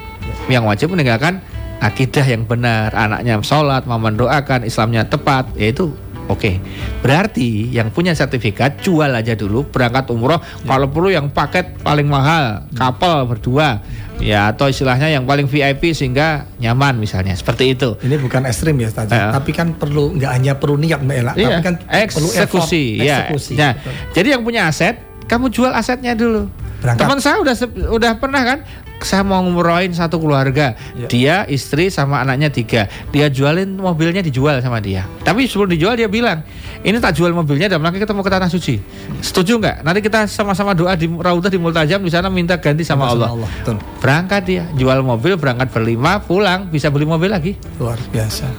Yang 0.50 0.64
wajib 0.66 0.88
meninggalkan 0.90 1.38
akidah 1.78 2.26
yang 2.26 2.42
benar, 2.42 2.90
anaknya 2.98 3.38
sholat, 3.46 3.86
mau 3.86 4.02
mendoakan, 4.02 4.66
Islamnya 4.66 5.06
tepat, 5.06 5.54
yaitu 5.54 5.94
oke. 6.26 6.58
Berarti 6.98 7.70
yang 7.70 7.94
punya 7.94 8.10
sertifikat 8.18 8.82
jual 8.82 9.06
aja 9.10 9.38
dulu, 9.38 9.62
berangkat 9.70 10.10
umroh. 10.10 10.42
Kalau 10.66 10.90
perlu 10.90 11.14
yang 11.14 11.30
paket 11.30 11.78
paling 11.86 12.10
mahal, 12.10 12.66
kapal 12.74 13.22
berdua, 13.30 13.78
ya 14.18 14.50
atau 14.50 14.66
istilahnya 14.66 15.06
yang 15.10 15.22
paling 15.22 15.46
VIP 15.46 15.94
sehingga 15.94 16.50
nyaman 16.58 16.98
misalnya, 16.98 17.38
seperti 17.38 17.78
itu. 17.78 17.98
Ini 18.02 18.18
bukan 18.18 18.50
ekstrim 18.50 18.76
ya 18.82 18.90
Ustaz. 18.90 19.10
Ya. 19.10 19.30
Tapi 19.30 19.54
kan 19.54 19.78
perlu 19.78 20.18
nggak 20.18 20.30
hanya 20.30 20.52
perlu 20.58 20.74
niat 20.74 21.00
Mbak 21.06 21.16
Ella, 21.22 21.32
Iya, 21.38 21.58
tapi 21.58 21.62
kan 21.70 21.74
perlu 21.86 22.28
effort, 22.28 22.34
eksekusi, 22.34 22.84
ya. 22.98 23.30
eksekusi. 23.30 23.54
Nah, 23.54 23.72
Betul. 23.78 23.92
jadi 24.14 24.28
yang 24.38 24.42
punya 24.42 24.66
aset, 24.66 24.98
kamu 25.30 25.50
jual 25.54 25.70
asetnya 25.70 26.18
dulu. 26.18 26.50
Berangkat. 26.82 27.06
Teman 27.06 27.18
saya 27.22 27.36
udah 27.38 27.54
udah 27.94 28.12
pernah 28.18 28.42
kan, 28.42 28.58
saya 28.98 29.22
mau 29.22 29.38
ngumrohin 29.38 29.94
satu 29.94 30.18
keluarga, 30.18 30.74
Ya. 30.98 31.06
dia 31.06 31.36
istri 31.46 31.94
sama 31.94 32.18
anaknya 32.18 32.50
tiga, 32.50 32.90
dia 33.14 33.30
jualin 33.30 33.78
mobilnya 33.78 34.18
dijual 34.18 34.58
sama 34.58 34.82
dia. 34.82 35.06
Tapi 35.22 35.46
sebelum 35.46 35.70
dijual 35.70 35.94
dia 35.94 36.10
bilang, 36.10 36.42
ini 36.82 36.98
tak 36.98 37.14
jual 37.14 37.30
mobilnya, 37.30 37.70
dan 37.70 37.78
lagi 37.82 38.02
kita 38.02 38.10
mau 38.10 38.26
ke 38.26 38.30
tanah 38.34 38.50
suci. 38.50 38.82
Setuju 39.22 39.62
nggak? 39.62 39.76
Nanti 39.86 40.02
kita 40.02 40.26
sama-sama 40.26 40.74
doa 40.74 40.98
di 40.98 41.06
Raudah 41.06 41.50
di 41.50 41.58
Multajam 41.58 42.02
di 42.02 42.10
sana 42.10 42.26
minta 42.26 42.58
ganti 42.58 42.82
sama 42.82 43.14
Allah. 43.14 43.30
Betul. 43.30 43.78
Berangkat 44.02 44.42
dia, 44.42 44.66
jual 44.74 45.06
mobil, 45.06 45.38
berangkat 45.38 45.70
berlima, 45.70 46.18
pulang 46.18 46.66
bisa 46.66 46.90
beli 46.90 47.06
mobil 47.06 47.30
lagi. 47.30 47.54
Luar 47.78 47.98
biasa. 48.10 48.50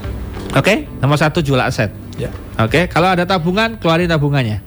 Oke, 0.55 0.87
nomor 1.03 1.19
satu 1.19 1.43
jual 1.43 1.59
aset. 1.59 1.91
Ya. 2.15 2.29
Oke, 2.61 2.85
kalau 2.87 3.09
ada 3.11 3.27
tabungan, 3.27 3.75
keluarin 3.81 4.07
tabungannya. 4.07 4.61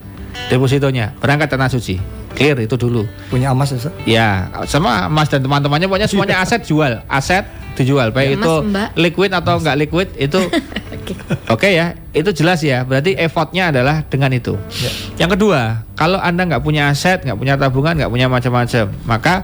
Depositonya, 0.51 1.17
berangkat 1.17 1.49
tanah 1.49 1.71
suci. 1.73 1.97
Clear 2.37 2.57
itu 2.61 2.77
dulu. 2.77 3.09
Punya 3.33 3.51
emas 3.57 3.73
Ustaz. 3.73 3.91
Ya, 4.05 4.53
sama 4.69 5.09
Mas 5.09 5.33
dan 5.33 5.41
teman-temannya 5.41 5.89
pokoknya 5.89 6.09
semuanya 6.09 6.45
aset 6.45 6.63
jual. 6.69 7.01
Aset 7.09 7.49
dijual, 7.77 8.09
baik 8.13 8.37
Ya, 8.37 8.37
Mas, 8.37 8.45
itu 8.45 8.55
Mbak. 8.73 8.89
liquid 8.97 9.31
atau 9.37 9.55
enggak 9.61 9.77
liquid 9.77 10.09
itu 10.17 10.41
Oke 11.55 11.71
ya, 11.77 11.95
itu 12.13 12.31
jelas 12.35 12.61
ya. 12.61 12.83
Berarti 12.83 13.15
effortnya 13.15 13.71
adalah 13.71 14.03
dengan 14.09 14.33
itu. 14.35 14.59
Ya. 14.83 14.91
Yang 15.25 15.39
kedua, 15.39 15.87
kalau 15.95 16.19
anda 16.19 16.43
nggak 16.45 16.61
punya 16.61 16.91
aset, 16.91 17.23
nggak 17.23 17.39
punya 17.39 17.55
tabungan, 17.57 17.95
nggak 17.95 18.11
punya 18.11 18.27
macam-macam, 18.27 18.85
maka 19.09 19.35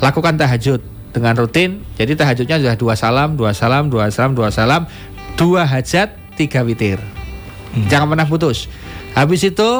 lakukan 0.00 0.36
tahajud. 0.36 0.80
dengan 1.10 1.34
rutin. 1.34 1.82
Jadi 1.98 2.14
tahajudnya 2.14 2.62
sudah 2.62 2.76
dua 2.78 2.94
salam, 2.94 3.34
dua 3.34 3.50
salam, 3.50 3.90
dua 3.90 4.14
salam, 4.14 4.30
dua 4.30 4.54
salam, 4.54 4.86
dua 5.34 5.66
hajat, 5.66 6.14
tiga 6.38 6.62
witir. 6.62 7.02
Jangan 7.90 8.14
pernah 8.14 8.30
putus. 8.30 8.70
Habis 9.18 9.42
itu 9.42 9.70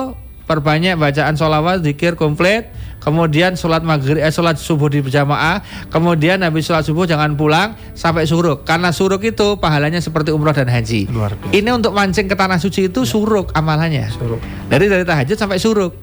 perbanyak 0.51 0.99
bacaan 0.99 1.39
sholawat, 1.39 1.87
zikir 1.87 2.19
komplit. 2.19 2.67
Kemudian 3.01 3.57
sholat 3.57 3.81
maghrib, 3.81 4.21
eh, 4.21 4.29
sholat 4.29 4.61
subuh 4.61 4.91
di 4.93 5.01
berjamaah. 5.01 5.63
Kemudian 5.89 6.43
habis 6.45 6.69
sholat 6.69 6.85
subuh 6.85 7.09
jangan 7.09 7.33
pulang 7.39 7.73
sampai 7.97 8.29
suruk. 8.29 8.67
Karena 8.69 8.93
suruk 8.93 9.25
itu 9.25 9.57
pahalanya 9.57 10.05
seperti 10.05 10.35
umroh 10.35 10.53
dan 10.53 10.69
haji. 10.69 11.09
Luar 11.09 11.33
biasa. 11.33 11.55
Ini 11.55 11.71
untuk 11.73 11.97
mancing 11.97 12.29
ke 12.29 12.37
tanah 12.37 12.61
suci 12.61 12.93
itu 12.93 13.09
suruk 13.09 13.57
amalannya. 13.57 14.11
Suruk. 14.13 14.43
Dari 14.69 14.91
dari 14.91 15.07
tahajud 15.07 15.39
sampai 15.39 15.57
suruk. 15.57 15.97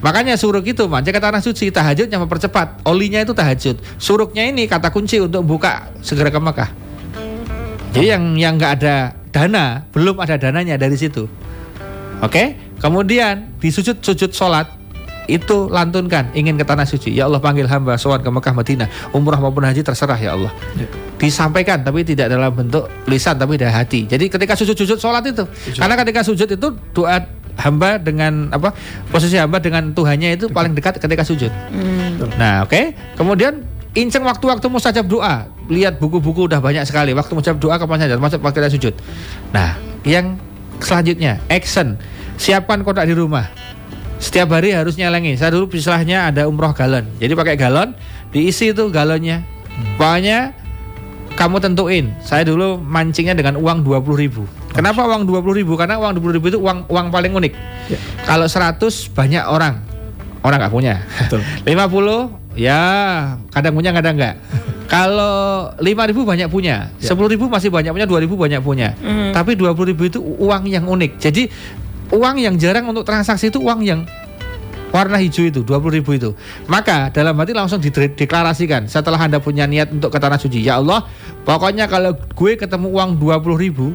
Makanya 0.00 0.40
suruk 0.40 0.64
itu 0.64 0.88
mancing 0.88 1.12
ke 1.12 1.20
tanah 1.20 1.42
suci, 1.42 1.68
tahajudnya 1.68 2.16
mempercepat. 2.22 2.86
Olinya 2.88 3.20
itu 3.20 3.34
tahajud. 3.36 3.76
Suruknya 4.00 4.46
ini 4.48 4.64
kata 4.64 4.88
kunci 4.88 5.20
untuk 5.20 5.44
buka 5.44 5.90
segera 6.00 6.32
ke 6.32 6.40
Mekah. 6.40 6.70
Jadi 7.92 8.06
yang 8.08 8.24
yang 8.40 8.54
nggak 8.56 8.72
ada 8.80 9.12
dana, 9.34 9.84
belum 9.92 10.16
ada 10.22 10.40
dananya 10.40 10.80
dari 10.80 10.96
situ. 10.96 11.28
Oke, 12.18 12.67
kemudian 12.78 13.54
di 13.58 13.68
sujud 13.70 14.00
sujud 14.02 14.30
sholat 14.34 14.78
itu 15.28 15.68
lantunkan 15.68 16.32
ingin 16.32 16.56
ke 16.56 16.64
tanah 16.64 16.88
suci. 16.88 17.12
Ya 17.12 17.28
Allah 17.28 17.38
panggil 17.38 17.68
hamba 17.68 18.00
sowan 18.00 18.24
ke 18.24 18.30
Mekah 18.32 18.56
Madinah, 18.56 18.88
umrah 19.12 19.36
maupun 19.36 19.62
haji 19.68 19.84
terserah 19.84 20.16
ya 20.16 20.34
Allah. 20.34 20.48
Disampaikan 21.20 21.84
tapi 21.84 22.02
tidak 22.02 22.32
dalam 22.32 22.48
bentuk 22.50 22.88
lisan 23.04 23.36
tapi 23.36 23.60
dari 23.60 23.70
hati. 23.70 24.08
Jadi 24.08 24.32
ketika 24.32 24.56
sujud-sujud 24.56 24.96
sholat 24.96 25.22
itu, 25.28 25.44
karena 25.76 25.94
ketika 26.00 26.24
sujud 26.24 26.48
itu 26.48 26.68
doa 26.96 27.28
hamba 27.58 27.98
dengan 28.00 28.48
apa 28.54 28.72
posisi 29.12 29.36
hamba 29.36 29.58
dengan 29.60 29.92
Tuhannya 29.92 30.38
itu 30.38 30.46
paling 30.48 30.72
dekat 30.72 30.96
ketika 30.96 31.26
sujud. 31.26 31.52
Nah, 32.40 32.64
oke. 32.64 32.96
Kemudian 33.18 33.66
inceng 33.92 34.24
waktu-waktu 34.24 34.64
mustajab 34.70 35.04
doa. 35.10 35.50
Lihat 35.68 36.00
buku-buku 36.00 36.48
udah 36.48 36.62
banyak 36.62 36.88
sekali. 36.88 37.12
Waktu 37.12 37.36
mustajab 37.36 37.60
doa 37.60 37.76
kapan 37.76 38.06
saja, 38.06 38.16
termasuk 38.16 38.40
waktu 38.40 38.64
kita 38.64 38.70
sujud. 38.72 38.94
Nah, 39.52 39.76
yang 40.08 40.40
selanjutnya 40.80 41.42
action. 41.52 42.00
Siapkan 42.38 42.86
kotak 42.86 43.10
di 43.10 43.14
rumah. 43.18 43.50
Setiap 44.18 44.50
hari 44.50 44.74
harus 44.74 44.98
nyelengin. 44.98 45.38
Saya 45.38 45.54
dulu 45.54 45.70
istilahnya 45.70 46.30
ada 46.30 46.46
umroh 46.50 46.74
galon. 46.74 47.06
Jadi 47.22 47.32
pakai 47.38 47.54
galon, 47.54 47.94
diisi 48.34 48.74
itu 48.74 48.90
galonnya. 48.90 49.46
Pokoknya 49.94 50.54
kamu 51.38 51.56
tentuin. 51.62 52.06
Saya 52.18 52.42
dulu 52.42 52.82
mancingnya 52.82 53.38
dengan 53.38 53.58
uang 53.62 53.86
20.000 53.86 54.22
ribu. 54.22 54.42
Kenapa 54.74 55.06
uang 55.06 55.22
20.000 55.22 55.58
ribu? 55.62 55.72
Karena 55.78 56.02
uang 56.02 56.18
20.000 56.18 56.34
ribu 56.34 56.46
itu 56.50 56.58
uang 56.58 56.90
uang 56.90 57.06
paling 57.14 57.30
unik. 57.30 57.52
Ya. 57.94 57.98
Kalau 58.26 58.46
100 58.50 59.14
banyak 59.14 59.44
orang, 59.46 59.74
orang 60.42 60.58
nggak 60.66 60.74
punya. 60.74 60.94
Betul. 61.26 61.40
50 61.66 62.58
ya 62.58 62.82
kadang 63.54 63.74
punya 63.78 63.90
kadang 63.94 64.14
nggak. 64.18 64.34
Kalau 64.94 65.68
5.000 65.78 65.84
banyak 66.26 66.48
punya, 66.48 66.90
Ya. 66.98 67.12
10.000 67.12 67.36
masih 67.44 67.68
banyak 67.68 67.92
punya, 67.92 68.08
2.000 68.08 68.24
banyak 68.34 68.60
punya. 68.64 68.88
Tapi 69.36 69.52
20.000 69.54 69.94
itu 70.10 70.18
uang 70.18 70.64
yang 70.64 70.88
unik. 70.88 71.20
Jadi 71.20 71.44
uang 72.12 72.36
yang 72.40 72.54
jarang 72.56 72.88
untuk 72.88 73.04
transaksi 73.04 73.52
itu 73.52 73.60
uang 73.60 73.80
yang 73.84 74.00
warna 74.88 75.20
hijau 75.20 75.44
itu 75.44 75.60
20 75.64 75.96
ribu 76.00 76.10
itu. 76.16 76.30
Maka 76.68 77.12
dalam 77.12 77.36
hati 77.36 77.52
langsung 77.52 77.80
dideklarasikan 77.80 78.88
setelah 78.88 79.20
anda 79.20 79.40
punya 79.40 79.68
niat 79.68 79.92
untuk 79.92 80.08
ke 80.12 80.18
tanah 80.18 80.40
suci. 80.40 80.64
Ya 80.64 80.80
Allah 80.80 81.04
pokoknya 81.44 81.88
kalau 81.88 82.16
gue 82.16 82.52
ketemu 82.56 82.88
uang 82.88 83.10
20 83.20 83.64
ribu 83.64 83.92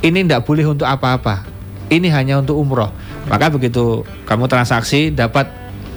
ini 0.00 0.24
tidak 0.24 0.46
boleh 0.46 0.64
untuk 0.70 0.86
apa-apa. 0.86 1.44
Ini 1.90 2.06
hanya 2.14 2.38
untuk 2.38 2.54
umroh. 2.54 2.94
Maka 3.26 3.50
begitu 3.50 4.06
kamu 4.24 4.46
transaksi 4.46 5.10
dapat 5.10 5.50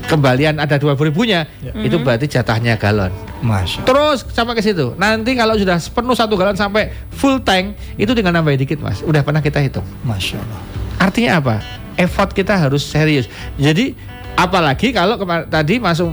kembalian 0.10 0.60
ada 0.60 0.76
20 0.76 1.00
ribunya 1.14 1.48
itu 1.80 1.96
berarti 2.02 2.28
jatahnya 2.28 2.76
galon. 2.76 3.14
Masya. 3.44 3.84
terus 3.84 4.24
sampai 4.32 4.56
ke 4.56 4.64
situ. 4.64 4.96
Nanti 4.96 5.36
kalau 5.36 5.60
sudah 5.60 5.76
penuh 5.76 6.16
satu 6.16 6.40
galon 6.40 6.56
sampai 6.56 6.96
full 7.12 7.44
tank 7.44 7.76
itu 8.00 8.16
tinggal 8.16 8.32
nambah 8.32 8.56
dikit 8.56 8.80
mas. 8.80 9.04
Udah 9.04 9.20
pernah 9.20 9.44
kita 9.44 9.60
hitung? 9.60 9.84
Masya 10.08 10.40
Allah. 10.40 10.83
Artinya 11.04 11.44
apa? 11.44 11.56
Effort 12.00 12.32
kita 12.32 12.56
harus 12.56 12.88
serius. 12.88 13.28
Jadi 13.60 13.92
apalagi 14.34 14.96
kalau 14.96 15.20
tadi 15.46 15.78
masuk 15.78 16.08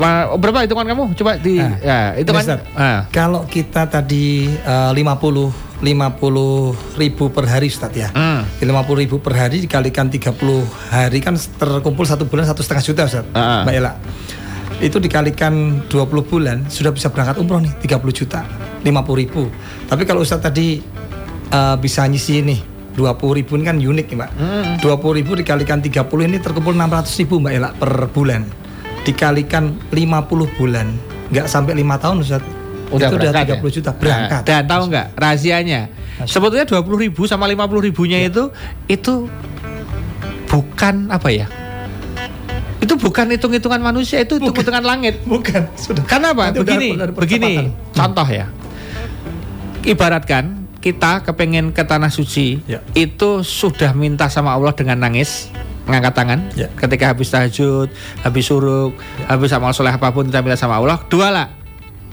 ma- 0.00 0.32
berapa 0.34 0.64
hitungan 0.64 0.88
kamu? 0.88 1.04
Coba 1.12 1.36
di 1.36 1.60
Nah, 1.60 1.76
ya, 1.78 1.98
hitungan. 2.16 2.40
Ini, 2.40 2.48
Ustaz. 2.48 2.60
Ah. 2.72 3.00
Kalau 3.12 3.44
kita 3.44 3.84
tadi 3.84 4.48
eh, 4.48 4.90
50 4.96 5.68
50 5.76 6.96
ribu 6.96 7.28
per 7.28 7.44
hari 7.44 7.68
Ustaz 7.68 7.92
ya. 7.92 8.08
Hmm. 8.16 8.48
50 8.56 9.02
ribu 9.04 9.20
per 9.20 9.36
hari 9.36 9.60
dikalikan 9.60 10.08
30 10.08 10.32
hari 10.88 11.20
kan 11.20 11.36
terkumpul 11.36 12.08
satu 12.08 12.24
bulan 12.24 12.48
satu 12.48 12.64
setengah 12.64 12.84
juta 12.84 13.02
Ustaz. 13.04 13.24
Ah. 13.36 13.68
Mbak 13.68 13.74
Ella. 13.76 13.92
Itu 14.80 14.96
dikalikan 14.96 15.84
20 15.88 15.92
bulan 16.24 16.56
sudah 16.68 16.92
bisa 16.92 17.12
berangkat 17.12 17.36
umroh 17.36 17.60
nih 17.60 17.72
30 17.84 18.00
juta 18.10 18.40
50 18.80 18.88
ribu. 19.20 19.52
Tapi 19.84 20.02
kalau 20.08 20.24
Ustaz 20.24 20.40
tadi 20.40 20.80
eh, 21.46 21.76
bisa 21.76 22.08
nyisi 22.08 22.40
nih 22.40 22.60
20 22.96 23.38
ribu 23.38 23.52
ini 23.54 23.64
kan 23.64 23.76
unik 23.76 24.06
nih 24.08 24.16
Mbak. 24.16 24.30
Hmm. 24.34 24.74
20 24.80 25.18
ribu 25.20 25.32
dikalikan 25.36 25.78
30 25.78 26.00
ini 26.24 26.40
terkumpul 26.40 26.72
600 26.72 27.20
ribu 27.20 27.34
Mbak 27.38 27.52
Ella 27.52 27.70
per 27.70 27.92
bulan. 28.08 28.42
Dikalikan 29.04 29.76
50 29.92 30.56
bulan 30.56 30.86
nggak 31.26 31.46
sampai 31.46 31.76
lima 31.76 32.00
tahun 32.00 32.24
Ustaz. 32.24 32.42
Udah 32.86 33.10
itu 33.10 33.18
udah 33.18 33.30
berangkat 33.34 33.58
30 33.58 33.60
ya? 33.60 33.72
juta 33.74 33.90
berangkat. 33.92 34.40
Nah, 34.40 34.48
dan 34.48 34.62
tahu 34.64 34.82
nggak 34.88 35.06
rahasianya? 35.14 35.80
Sebetulnya 36.24 36.64
20 36.64 37.04
ribu 37.04 37.22
sama 37.26 37.44
50 37.44 37.82
ribunya 37.82 38.18
Ya. 38.18 38.30
itu 38.30 38.48
itu 38.88 39.28
bukan 40.46 41.10
apa 41.10 41.28
ya? 41.28 41.46
Itu 42.76 42.94
bukan 42.94 43.28
hitung-hitungan 43.28 43.82
manusia, 43.82 44.22
itu 44.22 44.38
hitung-hitungan 44.38 44.80
langit. 44.80 45.18
Bukan, 45.26 45.66
sudah. 45.74 46.04
Karena 46.06 46.30
apa? 46.30 46.52
Nanti 46.52 46.60
udah- 46.60 46.68
begini, 46.70 46.88
udah 46.94 47.04
ada 47.04 47.12
begini. 47.12 47.52
percepatan. 47.58 47.92
Contoh 47.92 48.28
ya. 48.30 48.46
Ibaratkan 49.82 50.44
kita 50.86 51.26
kepengen 51.26 51.74
ke 51.74 51.82
tanah 51.82 52.14
suci, 52.14 52.62
Ya. 52.70 52.78
itu 52.94 53.42
sudah 53.42 53.90
minta 53.90 54.30
sama 54.30 54.54
Allah 54.54 54.70
dengan 54.70 55.02
nangis, 55.02 55.50
mengangkat 55.82 56.14
tangan. 56.14 56.38
Ya. 56.54 56.70
Ketika 56.78 57.10
habis 57.10 57.26
tahajud, 57.26 57.90
habis 58.22 58.46
suruk, 58.46 58.94
habis 59.26 59.50
amal 59.50 59.74
soleh 59.74 59.90
apa 59.90 60.14
pun 60.14 60.30
kita 60.30 60.46
minta 60.46 60.54
sama 60.54 60.78
Allah. 60.78 61.02
Dua 61.10 61.34
lah. 61.34 61.50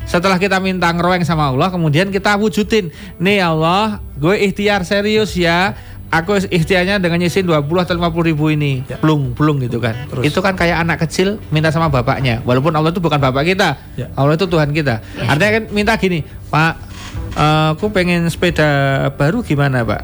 Setelah 0.09 0.41
kita 0.41 0.57
minta 0.57 0.89
ngeroeng 0.89 1.21
sama 1.21 1.53
Allah, 1.53 1.69
kemudian 1.69 2.09
kita 2.09 2.33
wujudin. 2.35 2.89
Nih 3.21 3.45
Allah, 3.45 4.01
gue 4.17 4.41
ikhtiar 4.41 4.81
serius 4.89 5.37
ya. 5.37 5.77
Aku 6.13 6.37
ikhtiarnya 6.37 7.01
dengan 7.01 7.17
nyisin 7.17 7.41
20 7.41 7.65
atau 7.81 7.93
50 7.97 8.29
ribu 8.33 8.49
ini. 8.49 8.85
Ya. 8.85 8.97
Blung, 9.01 9.33
blung 9.33 9.57
gitu 9.61 9.81
kan. 9.81 9.97
Terus. 10.09 10.25
Itu 10.29 10.41
kan 10.41 10.53
kayak 10.53 10.81
anak 10.81 11.01
kecil 11.05 11.41
minta 11.49 11.73
sama 11.73 11.89
bapaknya. 11.89 12.41
Walaupun 12.45 12.73
Allah 12.73 12.89
itu 12.93 13.01
bukan 13.01 13.17
bapak 13.17 13.41
kita. 13.53 13.77
Ya. 13.97 14.09
Allah 14.13 14.33
itu 14.37 14.45
Tuhan 14.45 14.69
kita. 14.73 15.01
Artinya 15.25 15.51
kan 15.61 15.63
minta 15.73 15.93
gini, 15.97 16.21
Pak, 16.53 16.92
eh, 17.37 17.67
aku 17.73 17.89
pengen 17.89 18.27
sepeda 18.29 18.69
baru 19.13 19.41
gimana, 19.41 19.81
Pak? 19.81 20.01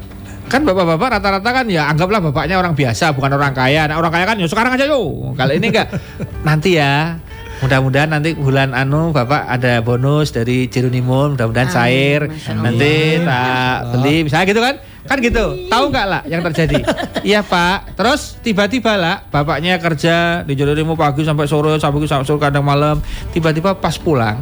Kan 0.50 0.66
bapak-bapak 0.66 1.18
rata-rata 1.18 1.50
kan 1.62 1.66
ya 1.70 1.86
anggaplah 1.86 2.18
bapaknya 2.18 2.58
orang 2.58 2.74
biasa, 2.74 3.14
bukan 3.14 3.38
orang 3.38 3.54
kaya. 3.54 3.86
Nah, 3.86 4.02
orang 4.02 4.10
kaya 4.10 4.24
kan 4.26 4.36
ya 4.38 4.50
sekarang 4.50 4.74
aja 4.74 4.90
yo. 4.90 5.30
Kalau 5.38 5.52
ini 5.54 5.70
enggak, 5.70 5.94
nanti 6.48 6.74
ya. 6.78 7.22
Mudah-mudahan 7.60 8.08
nanti 8.08 8.32
bulan 8.32 8.72
anu 8.72 9.12
Bapak 9.12 9.44
ada 9.44 9.84
bonus 9.84 10.32
dari 10.32 10.64
Jerunimun, 10.72 11.36
mudah-mudahan 11.36 11.68
cair. 11.68 12.24
Nanti 12.56 13.20
tak 13.20 13.92
beli, 13.92 14.24
misalnya 14.24 14.46
gitu 14.48 14.60
kan? 14.64 14.74
Kan 15.04 15.20
gitu. 15.20 15.68
Tahu 15.68 15.84
nggak 15.92 16.06
lah 16.08 16.22
yang 16.24 16.40
terjadi? 16.40 16.80
Iya 17.20 17.44
Pak. 17.44 18.00
Terus 18.00 18.40
tiba-tiba 18.40 18.96
lah 18.96 19.28
bapaknya 19.28 19.76
kerja 19.76 20.40
di 20.40 20.56
Jerunimun 20.56 20.96
pagi 20.96 21.20
sampai 21.20 21.44
sore, 21.44 21.76
sampai 21.76 22.08
sore 22.08 22.40
kadang 22.40 22.64
malam. 22.64 22.96
Tiba-tiba 23.28 23.76
pas 23.76 24.00
pulang 24.00 24.40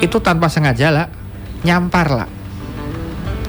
itu 0.00 0.16
tanpa 0.16 0.48
sengaja 0.48 0.88
lah 0.88 1.06
nyampar 1.62 2.06
lah. 2.10 2.28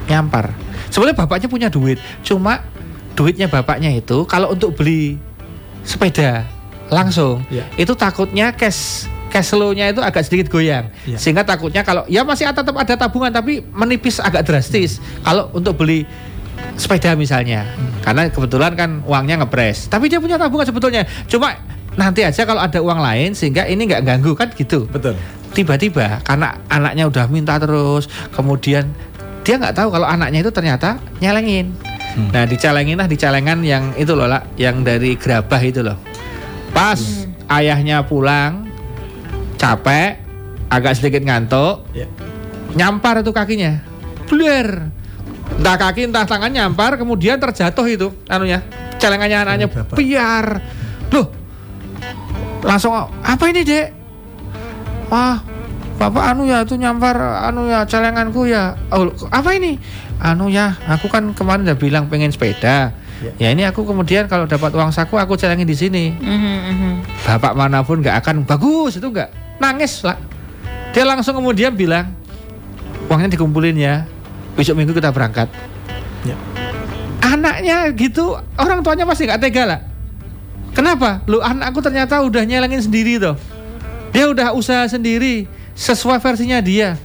Nyampar. 0.09 0.53
Sebenarnya 0.89 1.17
bapaknya 1.21 1.47
punya 1.47 1.69
duit 1.69 2.01
cuma 2.25 2.65
duitnya 3.13 3.45
bapaknya 3.45 3.93
itu 3.93 4.25
kalau 4.25 4.55
untuk 4.55 4.73
beli 4.73 5.19
sepeda 5.85 6.47
langsung 6.89 7.45
Ya. 7.53 7.67
itu 7.77 7.93
takutnya 7.93 8.49
cash 8.55 9.05
cash 9.29 9.53
flow-nya 9.53 9.93
itu 9.93 10.01
agak 10.01 10.25
sedikit 10.25 10.49
goyang. 10.49 10.89
Ya. 11.05 11.21
sehingga 11.21 11.45
takutnya 11.45 11.85
kalau 11.85 12.01
ya 12.09 12.25
masih 12.25 12.49
tetap 12.49 12.73
ada 12.73 12.93
tabungan 12.97 13.29
tapi 13.29 13.61
menipis 13.69 14.17
agak 14.17 14.49
drastis. 14.49 14.97
Kalau 15.21 15.53
untuk 15.53 15.77
beli 15.77 16.09
sepeda 16.73 17.13
misalnya 17.13 17.69
karena 18.01 18.25
kebetulan 18.33 18.73
kan 18.73 18.89
uangnya 19.05 19.45
ngepres. 19.45 19.93
Tapi 19.93 20.09
dia 20.09 20.17
punya 20.17 20.41
tabungan 20.41 20.65
sebetulnya. 20.65 21.05
Cuma 21.29 21.53
nanti 21.93 22.25
aja 22.25 22.41
kalau 22.47 22.65
ada 22.65 22.79
uang 22.81 22.97
lain 22.97 23.37
sehingga 23.37 23.69
ini 23.69 23.85
nggak 23.85 24.01
ganggu 24.01 24.33
kan 24.33 24.49
gitu. 24.57 24.89
Betul. 24.89 25.13
Tiba-tiba 25.53 26.21
karena 26.21 26.55
anaknya 26.69 27.09
udah 27.09 27.25
minta 27.27 27.57
terus 27.57 28.05
kemudian 28.33 28.93
dia 29.41 29.55
nggak 29.57 29.75
tahu 29.75 29.89
kalau 29.89 30.05
anaknya 30.05 30.45
itu 30.45 30.51
ternyata 30.53 31.01
nyelengin. 31.23 31.73
Nah 32.33 32.43
dicelengin 32.45 32.99
lah 32.99 33.07
dicelengan 33.07 33.63
yang 33.63 33.95
itu 33.95 34.11
loh 34.13 34.27
lah 34.27 34.45
yang 34.59 34.83
dari 34.85 35.15
gerabah 35.15 35.61
itu 35.63 35.81
loh. 35.81 35.97
Pas 36.69 36.99
ayahnya 37.49 38.05
pulang 38.05 38.69
capek 39.57 40.21
agak 40.69 40.93
sedikit 40.95 41.25
ngantuk 41.25 41.81
Ya. 41.97 42.05
nyampar 42.77 43.25
itu 43.25 43.33
kakinya. 43.33 43.81
Bler! 44.29 44.93
Entah 45.49 45.77
kaki 45.81 46.13
entah 46.13 46.29
tangan 46.29 46.53
nyampar 46.53 46.93
kemudian 47.01 47.41
terjatuh 47.41 47.85
itu 47.89 48.07
anunya. 48.29 48.61
Celengannya 49.01 49.37
anaknya 49.49 49.67
biar. 49.97 50.45
Loh 51.09 51.39
langsung 52.59 52.91
apa 53.23 53.43
ini 53.47 53.63
dek 53.63 53.98
wah 55.09 55.41
Bapak 55.99 56.31
anu 56.31 56.47
ya 56.47 56.63
itu 56.63 56.79
nyampar 56.79 57.19
anu 57.43 57.67
ya 57.67 57.83
celenganku 57.83 58.47
ya. 58.47 58.79
Oh, 58.87 59.11
apa 59.35 59.51
ini? 59.51 59.75
Anu 60.23 60.47
ya, 60.47 60.79
aku 60.87 61.11
kan 61.11 61.35
kemarin 61.35 61.67
udah 61.67 61.75
bilang 61.75 62.07
pengen 62.07 62.31
sepeda. 62.31 62.95
Ya 63.35 63.51
ini 63.51 63.67
aku 63.67 63.83
kemudian 63.83 64.31
kalau 64.31 64.47
dapat 64.47 64.71
uang 64.71 64.95
saku 64.95 65.19
aku 65.19 65.35
celengin 65.35 65.67
di 65.67 65.75
sini. 65.75 66.15
Mhm, 66.15 66.55
mhm. 66.71 66.91
Bapak 67.27 67.51
mana 67.51 67.83
pun 67.83 67.99
nggak 67.99 68.15
akan 68.23 68.47
bagus 68.47 68.95
itu 68.95 69.11
nggak 69.11 69.59
nangis 69.59 70.07
lah. 70.07 70.15
Dia 70.95 71.03
langsung 71.03 71.35
kemudian 71.35 71.75
bilang 71.75 72.15
uangnya 73.11 73.35
dikumpulin 73.35 73.75
ya. 73.75 74.07
Besok 74.55 74.79
minggu 74.79 74.95
kita 74.95 75.11
berangkat. 75.11 75.51
Ya. 76.23 76.39
Anaknya 77.19 77.91
gitu 77.91 78.39
orang 78.55 78.87
tuanya 78.87 79.03
pasti 79.03 79.27
nggak 79.27 79.43
tega 79.43 79.63
lah. 79.67 79.79
Kenapa? 80.71 81.27
Lu 81.27 81.43
anakku 81.43 81.83
ternyata 81.83 82.23
udah 82.23 82.47
nyelengin 82.47 82.79
sendiri 82.79 83.19
tuh. 83.19 83.35
Dia 84.09 84.25
udah 84.29 84.53
usaha 84.57 84.85
sendiri 84.89 85.45
sesuai 85.77 86.19
versinya 86.19 86.59
dia. 86.59 86.97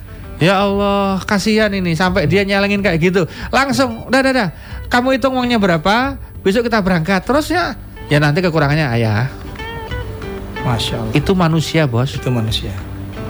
Ya 0.42 0.58
Allah, 0.58 1.22
kasihan 1.22 1.70
ini 1.70 1.94
sampai 1.94 2.26
dia 2.26 2.42
nyelengin 2.42 2.82
kayak 2.82 2.98
gitu. 2.98 3.22
Langsung, 3.54 4.10
dah 4.10 4.20
dah 4.20 4.32
dah. 4.34 4.48
Kamu 4.90 5.14
hitung 5.14 5.38
uangnya 5.38 5.62
berapa? 5.62 6.18
Besok 6.42 6.66
kita 6.66 6.82
berangkat. 6.82 7.22
Terus 7.22 7.54
ya, 7.54 7.78
ya 8.10 8.18
nanti 8.18 8.42
kekurangannya 8.42 8.86
ayah. 8.98 9.30
Masya 10.66 10.94
Allah. 11.00 11.14
Itu 11.14 11.38
manusia, 11.38 11.86
Bos. 11.86 12.18
Itu 12.18 12.34
manusia. 12.34 12.74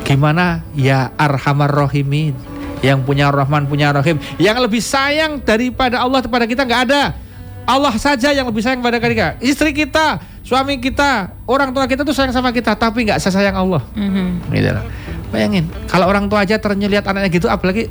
Gimana 0.05 0.65
ya 0.73 1.13
arhamar 1.21 1.69
rohimin 1.69 2.37
yang 2.85 3.01
punya 3.01 3.33
rahman 3.33 3.65
punya 3.65 3.89
rahim 3.97 4.21
yang 4.37 4.61
lebih 4.61 4.85
sayang 4.85 5.41
daripada 5.41 6.05
Allah 6.05 6.21
kepada 6.21 6.45
kita 6.45 6.69
nggak 6.69 6.83
ada 6.93 7.17
Allah 7.65 7.97
saja 7.97 8.29
yang 8.29 8.45
lebih 8.45 8.61
sayang 8.61 8.81
pada 8.81 9.01
kita. 9.01 9.41
Istri 9.41 9.73
kita 9.73 10.21
suami 10.45 10.77
kita 10.77 11.33
orang 11.49 11.73
tua 11.73 11.89
kita 11.89 12.05
tuh 12.05 12.13
sayang 12.13 12.29
sama 12.31 12.53
kita 12.53 12.77
tapi 12.77 13.09
nggak 13.09 13.17
sesayang 13.17 13.57
Allah. 13.57 13.81
Mhm. 13.93 14.53
gitu 14.53 14.71
loh. 14.71 14.85
bayangin 15.33 15.67
kalau 15.91 16.07
orang 16.07 16.31
tua 16.31 16.47
aja 16.47 16.55
ternyata 16.55 16.87
lihat 16.87 17.05
anaknya 17.05 17.27
gitu 17.29 17.51
apalagi 17.51 17.91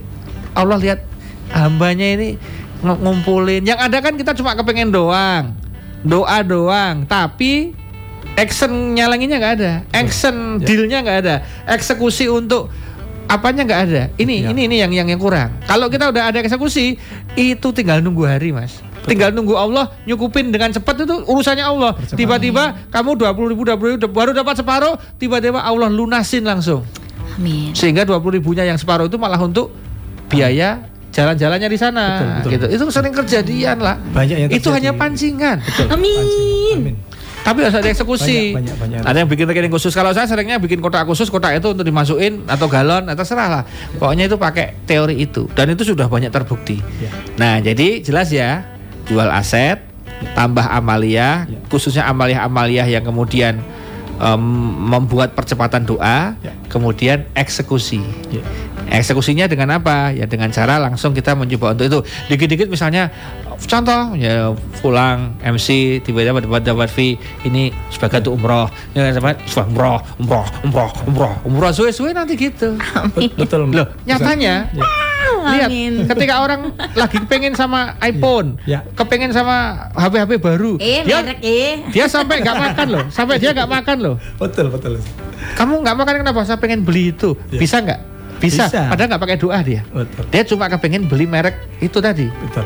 Allah 0.54 0.80
lihat 0.80 1.04
hambanya 1.52 2.08
ini 2.08 2.40
ng- 2.80 3.00
ngumpulin. 3.02 3.66
Yang 3.66 3.80
ada 3.82 3.98
kan 4.00 4.14
kita 4.14 4.32
cuma 4.34 4.54
kepengen 4.54 4.90
doang. 4.90 5.52
Doa 6.02 6.40
doang 6.40 7.04
tapi 7.04 7.74
action 8.34 8.94
nyalanginnya 8.94 9.38
nggak 9.38 9.54
ada. 9.58 9.72
Action 9.92 10.62
Ya. 10.62 10.66
dealnya 10.70 10.98
nggak 11.02 11.18
ada. 11.20 11.36
Eksekusi 11.66 12.30
untuk 12.30 12.70
apanya 13.26 13.66
nggak 13.66 13.82
ada. 13.82 14.02
Ini 14.16 14.36
Ya. 14.40 14.50
ini 14.54 14.62
ini 14.64 14.76
yang 14.80 14.92
yang 14.94 15.08
yang 15.10 15.20
kurang. 15.20 15.52
Kalau 15.66 15.90
kita 15.90 16.14
udah 16.14 16.30
ada 16.30 16.40
eksekusi 16.40 16.96
itu 17.34 17.68
tinggal 17.74 18.00
nunggu 18.00 18.24
hari 18.24 18.54
mas 18.54 18.80
tinggal 19.04 19.30
nunggu 19.36 19.56
Allah 19.56 19.92
nyukupin 20.08 20.52
dengan 20.52 20.72
cepat 20.72 21.04
itu 21.04 21.16
urusannya 21.28 21.66
Allah. 21.66 21.92
Tiba-tiba 22.14 22.88
kamu 22.90 23.20
20 23.20 23.52
ribu, 23.52 23.64
20 23.68 24.00
ribu 24.00 24.08
baru 24.12 24.32
dapat 24.32 24.60
separuh 24.60 24.96
tiba-tiba 25.20 25.60
Allah 25.60 25.92
lunasin 25.92 26.44
langsung. 26.44 26.84
Amin. 27.34 27.74
sehingga 27.74 28.06
20 28.06 28.38
ribunya 28.38 28.62
yang 28.62 28.78
separuh 28.78 29.10
itu 29.10 29.18
malah 29.18 29.42
untuk 29.42 29.74
biaya 30.30 30.86
jalan-jalannya 31.14 31.70
di 31.70 31.80
sana. 31.80 32.06
Betul, 32.06 32.28
betul. 32.34 32.52
gitu. 32.52 32.66
itu 32.74 32.84
sering 32.90 33.14
kejadian 33.14 33.78
lah. 33.82 33.96
Banyak 34.02 34.38
yang 34.38 34.50
itu 34.50 34.70
hanya 34.74 34.92
pancingan. 34.98 35.62
Amin. 35.94 36.26
Amin. 36.74 36.96
tapi 37.44 37.60
harus 37.60 37.76
ada 37.76 37.92
eksekusi. 37.92 38.56
Banyak, 38.56 38.80
banyak, 38.80 39.04
banyak. 39.04 39.10
ada 39.10 39.18
yang 39.20 39.28
bikin 39.28 39.46
rekening 39.52 39.74
khusus. 39.76 39.92
Kalau 39.92 40.16
saya 40.16 40.24
seringnya 40.26 40.64
bikin 40.64 40.80
kotak 40.80 41.04
khusus 41.04 41.28
kotak 41.28 41.60
itu 41.60 41.76
untuk 41.76 41.84
dimasukin 41.84 42.48
atau 42.48 42.72
galon 42.72 43.04
atau 43.12 43.24
serah 43.28 43.50
lah. 43.52 43.64
Pokoknya 44.00 44.32
itu 44.32 44.40
pakai 44.40 44.80
teori 44.88 45.20
itu. 45.20 45.52
Dan 45.52 45.76
itu 45.76 45.84
sudah 45.84 46.08
banyak 46.08 46.32
terbukti. 46.32 46.80
Ya. 47.04 47.12
nah 47.36 47.60
jadi 47.60 48.00
jelas 48.00 48.32
ya 48.32 48.73
jual 49.08 49.30
aset 49.30 49.80
tambah 50.36 50.64
amalia 50.64 51.44
Ya. 51.50 51.60
khususnya 51.68 52.08
amalia-amalia 52.08 52.88
yang 52.88 53.04
kemudian 53.04 53.60
em, 54.24 54.44
membuat 54.88 55.34
percepatan 55.34 55.84
doa 55.84 56.40
Ya. 56.40 56.56
kemudian 56.68 57.28
eksekusi 57.34 58.00
Ya. 58.32 58.40
Eksekusinya 58.86 59.48
dengan 59.48 59.74
apa? 59.74 60.12
Ya 60.12 60.24
dengan 60.24 60.48
cara 60.50 60.78
langsung 60.78 61.12
kita 61.12 61.34
mencoba 61.34 61.74
untuk 61.74 61.88
itu. 61.88 62.00
Dikit-dikit 62.28 62.68
misalnya 62.68 63.10
contoh 63.64 64.12
ya 64.14 64.52
pulang 64.80 65.40
MC 65.40 65.68
tiba-tiba 66.00 66.44
dapat 66.44 66.62
dapat 66.62 66.90
fee 66.92 67.16
ini 67.42 67.72
sebagai 67.90 68.22
untuk 68.22 68.34
umroh. 68.38 68.68
Ya 68.92 69.10
dapat 69.10 69.40
sebagai 69.46 69.72
umroh, 69.72 69.98
umroh, 70.20 70.46
umroh, 70.62 70.92
umroh, 71.08 71.34
umroh 71.44 71.72
suwe-suwe 71.72 72.12
nanti 72.12 72.36
gitu. 72.36 72.76
Bet- 73.16 73.34
Betul. 73.34 73.72
Loh, 73.72 73.88
nyatanya 74.04 74.68
Ya. 74.70 74.84
lihat 75.44 75.70
Amin. 75.72 75.94
ketika 76.06 76.40
orang 76.40 76.72
lagi 76.94 77.18
pengen 77.26 77.56
sama 77.56 77.96
iPhone, 78.00 78.60
Ya. 78.64 78.84
kepengen 78.94 79.32
sama 79.32 79.90
HP-HP 79.92 80.38
baru, 80.38 80.76
Eh, 80.78 81.02
dia 81.02 81.20
merek 81.20 81.40
eh. 81.42 81.74
dia 81.90 82.06
sampai 82.06 82.40
nggak 82.40 82.58
makan 82.60 82.88
loh, 82.90 83.06
sampai 83.10 83.40
dia 83.40 83.52
nggak 83.52 83.72
makan 83.72 83.98
loh. 83.98 84.13
Betul, 84.38 84.70
betul. 84.70 85.00
Kamu 85.54 85.82
nggak 85.82 85.96
makan 85.96 86.14
kenapa? 86.22 86.40
Saya 86.44 86.58
pengen 86.58 86.82
beli 86.82 87.12
itu, 87.12 87.34
Ya. 87.50 87.60
bisa 87.60 87.80
nggak? 87.80 88.00
Bisa. 88.38 88.68
Bisa. 88.68 88.92
Padahal 88.92 89.08
nggak 89.14 89.24
pakai 89.24 89.38
doa 89.38 89.60
dia. 89.60 89.82
Betul. 89.88 90.24
Dia 90.28 90.44
cuma 90.44 90.66
kepengen 90.68 91.08
beli 91.08 91.24
merek 91.24 91.56
itu 91.80 91.98
tadi. 91.98 92.28
Betul. 92.28 92.66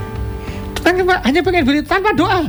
Hanya 1.23 1.41
pengen 1.41 1.63
beli 1.63 1.79
tanpa 1.83 2.11
doa. 2.11 2.47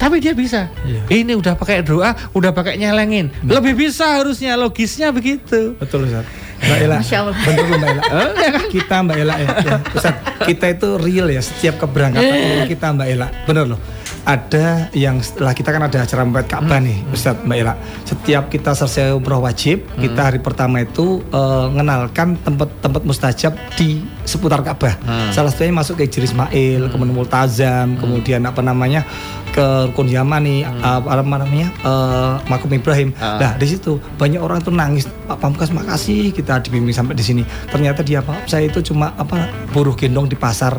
Tapi 0.00 0.16
dia 0.18 0.32
bisa. 0.32 0.72
Iya. 0.82 1.04
Ini 1.12 1.36
udah 1.36 1.52
pakai 1.52 1.84
doa, 1.84 2.16
udah 2.32 2.50
pakai 2.50 2.80
nyelengin. 2.80 3.28
Lebih 3.44 3.76
bisa 3.76 4.16
harusnya 4.16 4.56
logisnya 4.56 5.12
begitu. 5.12 5.76
Betul 5.76 6.08
Ustaz. 6.08 6.24
Mbak 6.60 6.78
Ela. 6.80 6.98
Loh, 7.00 7.32
Mbak 7.32 7.88
Ela. 7.92 8.02
Eh, 8.02 8.28
ya 8.44 8.48
kan? 8.50 8.64
Kita 8.68 8.94
Mbak 9.04 9.16
Ela 9.16 9.34
ya. 9.36 9.48
ya. 9.60 9.76
Ustaz, 9.92 10.14
kita 10.48 10.66
itu 10.72 10.88
real 10.96 11.28
ya 11.28 11.40
setiap 11.40 11.76
keberangkatan 11.78 12.24
Eh. 12.32 12.64
kita 12.66 12.86
Mbak 12.96 13.08
Ela. 13.12 13.28
Bener 13.44 13.64
loh. 13.68 13.80
Ada 14.20 14.92
yang 14.92 15.18
setelah 15.24 15.56
kita 15.56 15.72
kan 15.72 15.80
ada 15.80 16.04
acara 16.04 16.22
membuat 16.22 16.46
Ka'bah 16.46 16.76
Hmm. 16.76 16.86
nih, 16.86 16.98
Ustaz 17.08 17.40
Mbak 17.40 17.56
Ela. 17.56 17.74
Setiap 18.04 18.52
kita 18.52 18.76
selesai 18.76 19.16
umroh 19.16 19.40
wajib, 19.40 19.80
Hmm. 19.96 20.04
kita 20.04 20.20
hari 20.28 20.38
pertama 20.38 20.84
itu 20.84 21.24
eh, 21.32 21.66
mengenalkan 21.72 22.36
tempat-tempat 22.40 23.02
mustajab 23.02 23.56
di 23.74 24.04
seputar 24.28 24.60
Ka'bah. 24.60 24.94
Hmm. 25.02 25.32
Salah 25.32 25.48
satunya 25.48 25.72
masuk 25.72 25.96
ke 25.96 26.04
Hijri 26.04 26.28
Ismail, 26.28 26.92
kemudian 26.92 27.16
Multazam, 27.16 27.96
kemudian 27.96 28.44
apa 28.44 28.60
namanya 28.60 29.02
ke 29.50 29.90
Rukun 29.90 30.06
Yamani, 30.06 30.62
apa 30.62 31.22
namanya 31.24 31.72
eh, 31.80 32.32
Makum 32.46 32.70
Ibrahim. 32.70 33.16
Hmm. 33.16 33.24
Ah. 33.24 33.38
Nah 33.40 33.52
di 33.56 33.66
situ 33.66 33.96
banyak 34.20 34.38
orang 34.38 34.60
tuh 34.60 34.70
nangis 34.70 35.08
Pak 35.26 35.40
Pamkas 35.40 35.72
makasih 35.72 36.30
kita 36.30 36.60
dibimbing 36.60 36.92
sampai 36.92 37.16
di 37.16 37.24
sini. 37.24 37.42
Ternyata 37.72 38.04
dia 38.04 38.20
Pak 38.20 38.46
saya 38.46 38.68
itu 38.68 38.84
cuma 38.84 39.16
apa 39.16 39.48
buruh 39.72 39.96
gendong 39.96 40.28
di 40.28 40.36
pasar 40.36 40.76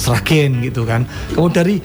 Seragen 0.00 0.64
gitu 0.64 0.88
kan. 0.88 1.04
Kemudian 1.36 1.52
dari 1.52 1.76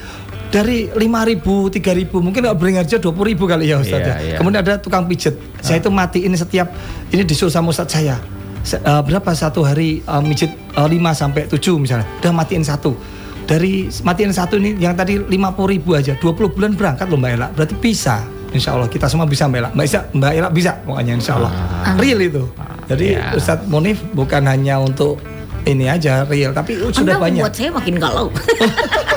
dari 0.56 0.88
5.000, 0.88 1.43
3.000 1.43 2.16
mungkin 2.16 2.39
nggak 2.39 2.56
Beringharjo 2.56 2.95
20.000 2.95 3.12
kali 3.43 3.66
ya 3.68 3.76
Ustaz 3.78 3.99
Iya, 3.99 4.08
ya. 4.08 4.16
iya. 4.24 4.38
Kemudian 4.39 4.64
ada 4.64 4.80
tukang 4.80 5.03
pijet. 5.03 5.36
Saya 5.60 5.84
itu 5.84 5.91
mati 5.91 6.24
ini 6.24 6.34
setiap 6.34 6.72
ini 7.10 7.28
disuruh 7.28 7.51
sama 7.51 7.76
Ustaz 7.76 7.91
saya. 7.91 8.16
Se- 8.64 8.80
eh, 8.80 9.01
berapa 9.03 9.30
satu 9.30 9.62
hari 9.62 9.99
eh, 9.99 10.22
mijit 10.24 10.47
5 10.72 10.88
sampai 11.12 11.43
7 11.45 11.60
misalnya. 11.76 12.08
Udah 12.24 12.32
matiin 12.32 12.64
satu. 12.64 12.95
Dari 13.43 13.91
matiin 14.01 14.32
satu 14.32 14.56
ini 14.56 14.74
yang 14.76 14.95
tadi 14.95 15.20
50 15.20 15.30
ribu 15.68 15.93
aja 15.93 16.16
20 16.16 16.24
bulan 16.49 16.72
berangkat 16.74 17.06
loh 17.06 17.20
Mbak 17.20 17.32
Ela 17.32 17.47
berarti 17.51 17.78
bisa 17.78 18.26
Insya 18.49 18.74
Allah 18.74 18.89
kita 18.89 19.06
semua 19.06 19.30
bisa 19.30 19.45
Mbak 19.45 19.60
Ela 19.60 19.70
Mbak, 19.70 19.86
Isa, 19.86 19.99
Mbak 20.10 20.32
Ela 20.34 20.49
bisa 20.49 20.72
pokoknya 20.82 21.14
Insya 21.14 21.38
Allah 21.38 21.51
real 21.93 22.26
itu 22.26 22.41
jadi 22.89 23.06
Ya. 23.14 23.38
Ustadz 23.38 23.70
Monif 23.70 24.01
bukan 24.18 24.49
hanya 24.49 24.82
untuk 24.82 25.22
ini 25.62 25.86
aja 25.86 26.26
real 26.26 26.58
tapi 26.58 26.74
sudah 26.89 27.06
Anda 27.06 27.22
banyak 27.22 27.41
membuat 27.45 27.53
saya 27.53 27.70
makin 27.70 27.95
galau. 28.01 28.28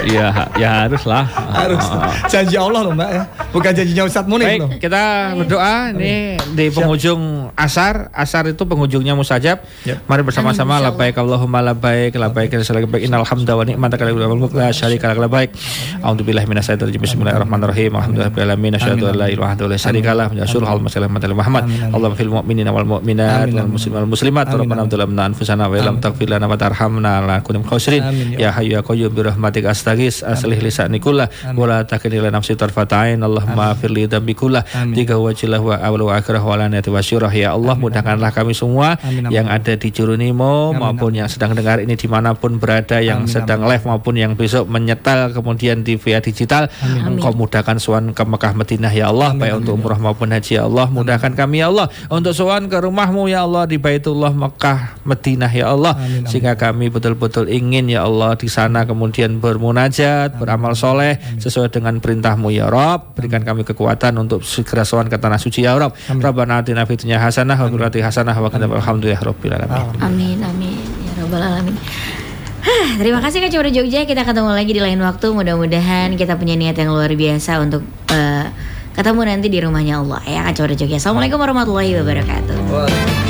Iya, 0.00 0.48
ya 0.56 0.70
haruslah. 0.88 1.28
harus. 1.52 1.84
Janji 2.32 2.56
Allah 2.56 2.80
loh 2.88 2.92
Mbak 2.96 3.10
ya. 3.12 3.22
Bukan 3.52 3.70
janjinya 3.76 4.04
Ustadz 4.08 4.28
loh 4.32 4.48
Baik, 4.48 4.80
kita 4.80 5.02
berdoa. 5.36 5.92
Ini 5.92 6.40
di 6.56 6.66
penghujung 6.72 7.49
asar. 7.60 8.08
Asar 8.16 8.48
itu 8.48 8.62
penghujungnya 8.64 9.12
musajab. 9.12 9.60
Yap. 9.84 10.04
Mari 10.08 10.22
bersama-sama 10.24 10.80
Amin, 10.80 10.86
labbaik 10.90 11.16
Allahumma 11.16 11.60
labbaik 11.60 12.16
labbaik 12.16 12.50
labbaik 12.56 13.02
innal 13.04 13.24
hamda 13.24 13.52
wa 13.56 13.64
ni'mata 13.64 13.96
laka 14.00 14.12
wal 14.12 14.38
mulk 14.38 14.54
la 14.56 14.72
syarika 14.72 15.12
lak 15.12 15.20
labbaik. 15.20 15.50
A'udzubillahi 16.00 16.46
minasyaitonir 16.48 16.96
rajim. 16.96 17.02
Bismillahirrahmanirrahim. 17.04 17.92
Alhamdulillahirabbil 17.96 18.44
alamin. 18.44 18.72
Asyhadu 18.76 19.04
an 19.08 19.16
la 19.16 19.26
ilaha 19.28 19.52
illallah 19.56 19.68
wa 19.68 19.72
la 19.72 19.78
syarika 19.78 20.10
lah. 20.16 20.26
Wa 20.30 20.44
asyhadu 20.44 20.64
anna 20.66 21.08
Muhammadan 21.08 21.36
Muhammad. 21.36 21.62
Allahumma 21.94 22.16
fil 22.16 22.32
mu'minina 22.32 22.70
wal 22.72 22.88
mu'minat 22.88 23.48
wal 23.52 23.70
muslimin 23.76 23.98
wal 24.04 24.10
muslimat. 24.14 24.46
Rabbana 24.48 24.82
amin. 24.84 24.90
zalamna 24.90 25.22
anfusana 25.28 25.64
wa 25.68 25.76
lam 25.76 25.96
taghfir 26.00 26.28
lana 26.30 26.46
wa 26.48 26.56
tarhamna 26.56 27.12
minal 27.20 27.64
khasirin. 27.64 28.02
Amin, 28.04 28.36
ya 28.36 28.50
Ya 28.50 28.56
hayyu 28.58 28.74
ya 28.74 28.82
qayyum 28.82 29.14
bi 29.14 29.22
rahmatika 29.22 29.70
astaghis 29.70 30.26
aslih 30.26 30.58
lisani 30.58 30.98
kullah 30.98 31.30
wa 31.54 31.64
la 31.70 31.86
takilni 31.86 32.18
ila 32.18 32.30
nafsi 32.34 32.56
tarfatain. 32.56 33.22
Allahumma 33.22 33.74
firli 33.78 34.10
dambi 34.10 34.34
kullah. 34.34 34.66
Tiga 34.94 35.14
wajilah 35.18 35.60
wa 35.62 35.78
awal 35.78 36.10
wa 36.10 36.18
akhirah 36.18 36.42
wa 36.42 36.58
lanati 36.58 36.90
wa 36.90 36.98
syurah 36.98 37.30
ya 37.30 37.49
Allah 37.50 37.74
mudahkanlah 37.74 38.30
kami 38.30 38.54
semua 38.54 38.94
Amin, 39.02 39.26
amin. 39.26 39.34
yang 39.34 39.46
ada 39.50 39.74
di 39.74 39.88
Jurunimo 39.90 40.70
Amin, 40.70 40.78
maupun 40.78 41.10
amin. 41.10 41.20
yang 41.26 41.28
sedang 41.32 41.58
dengar 41.58 41.82
ini 41.82 41.98
di 41.98 42.06
mana 42.06 42.38
pun 42.38 42.62
berada 42.62 43.02
yang 43.02 43.26
Amin, 43.26 43.32
sedang 43.34 43.66
live 43.66 43.82
maupun 43.82 44.14
yang 44.14 44.38
besok 44.38 44.70
menyetel 44.70 45.34
kemudian 45.34 45.82
di 45.82 45.98
via 45.98 46.22
digital. 46.22 46.70
Amin. 46.86 47.18
Engkau 47.18 47.34
mudahkan 47.34 47.82
suan 47.82 48.14
ke 48.14 48.22
Mekah 48.22 48.54
Madinah 48.54 48.92
ya 48.94 49.10
Allah 49.10 49.34
Amin, 49.34 49.42
baik 49.42 49.52
amin, 49.58 49.60
untuk 49.66 49.72
umrah 49.82 49.98
maupun 49.98 50.30
haji 50.30 50.52
ya 50.54 50.62
Allah 50.70 50.86
mudahkan 50.86 51.32
kami 51.34 51.66
ya 51.66 51.66
Allah. 51.74 51.90
Untuk 52.06 52.32
suan 52.38 52.70
ke 52.70 52.78
rumahmu 52.78 53.26
ya 53.26 53.42
Allah 53.42 53.66
di 53.66 53.82
Baitullah 53.82 54.30
Mekah 54.30 55.02
Madinah 55.02 55.50
ya 55.50 55.74
Allah. 55.74 55.98
Amin, 55.98 56.22
amin. 56.22 56.30
sehingga 56.30 56.54
kami 56.54 56.86
betul-betul 56.86 57.50
ingin 57.50 57.90
ya 57.90 58.06
Allah 58.06 58.38
di 58.38 58.46
sana 58.46 58.86
kemudian 58.86 59.42
bermunajat 59.42 60.38
beramal 60.38 60.78
soleh 60.78 61.18
sesuai 61.42 61.74
dengan 61.74 61.98
perintahmu 61.98 62.54
ya 62.54 62.70
Rob. 62.70 63.18
Berikan 63.18 63.40
berikan 63.40 63.56
kami 63.56 63.62
kekuatan 63.64 64.12
untuk 64.20 64.44
segera 64.44 64.84
sowan 64.84 65.08
ke 65.08 65.16
tanah 65.16 65.40
suci 65.40 65.64
ya 65.64 65.72
Rabb. 65.80 65.96
Rabbana 66.20 66.60
atina 66.60 66.84
fid 66.84 67.00
dunya 67.00 67.16
hasanah 67.16 67.39
wa 67.46 67.56
fil 67.56 67.76
akhirati 67.76 67.98
hasanah 68.04 68.36
wa 68.36 68.48
qina 68.52 68.66
alhamdulillah 68.68 69.20
rabbil 69.22 69.52
alamin. 69.54 69.96
Amin 70.02 70.38
amin 70.44 70.76
ya 71.06 71.12
robbal 71.24 71.42
alamin. 71.42 71.76
Hah, 72.60 72.88
terima 73.00 73.24
kasih 73.24 73.40
Kak 73.40 73.50
Cibra 73.56 73.72
Jogja. 73.72 74.04
Kita 74.04 74.20
ketemu 74.20 74.52
lagi 74.52 74.72
di 74.76 74.82
lain 74.84 75.00
waktu. 75.00 75.32
Mudah-mudahan 75.32 76.12
kita 76.20 76.36
punya 76.36 76.60
niat 76.60 76.76
yang 76.76 76.92
luar 76.92 77.08
biasa 77.08 77.56
untuk 77.56 77.80
eh, 78.12 78.52
ketemu 78.92 79.20
nanti 79.24 79.48
di 79.48 79.58
rumahnya 79.64 80.04
Allah 80.04 80.20
ya 80.28 80.40
Kak 80.44 80.60
Cibra 80.60 80.74
Jogja. 80.76 81.00
Assalamualaikum 81.00 81.40
warahmatullahi 81.40 81.96
wabarakatuh. 81.96 82.56
Geronimo 82.60 83.29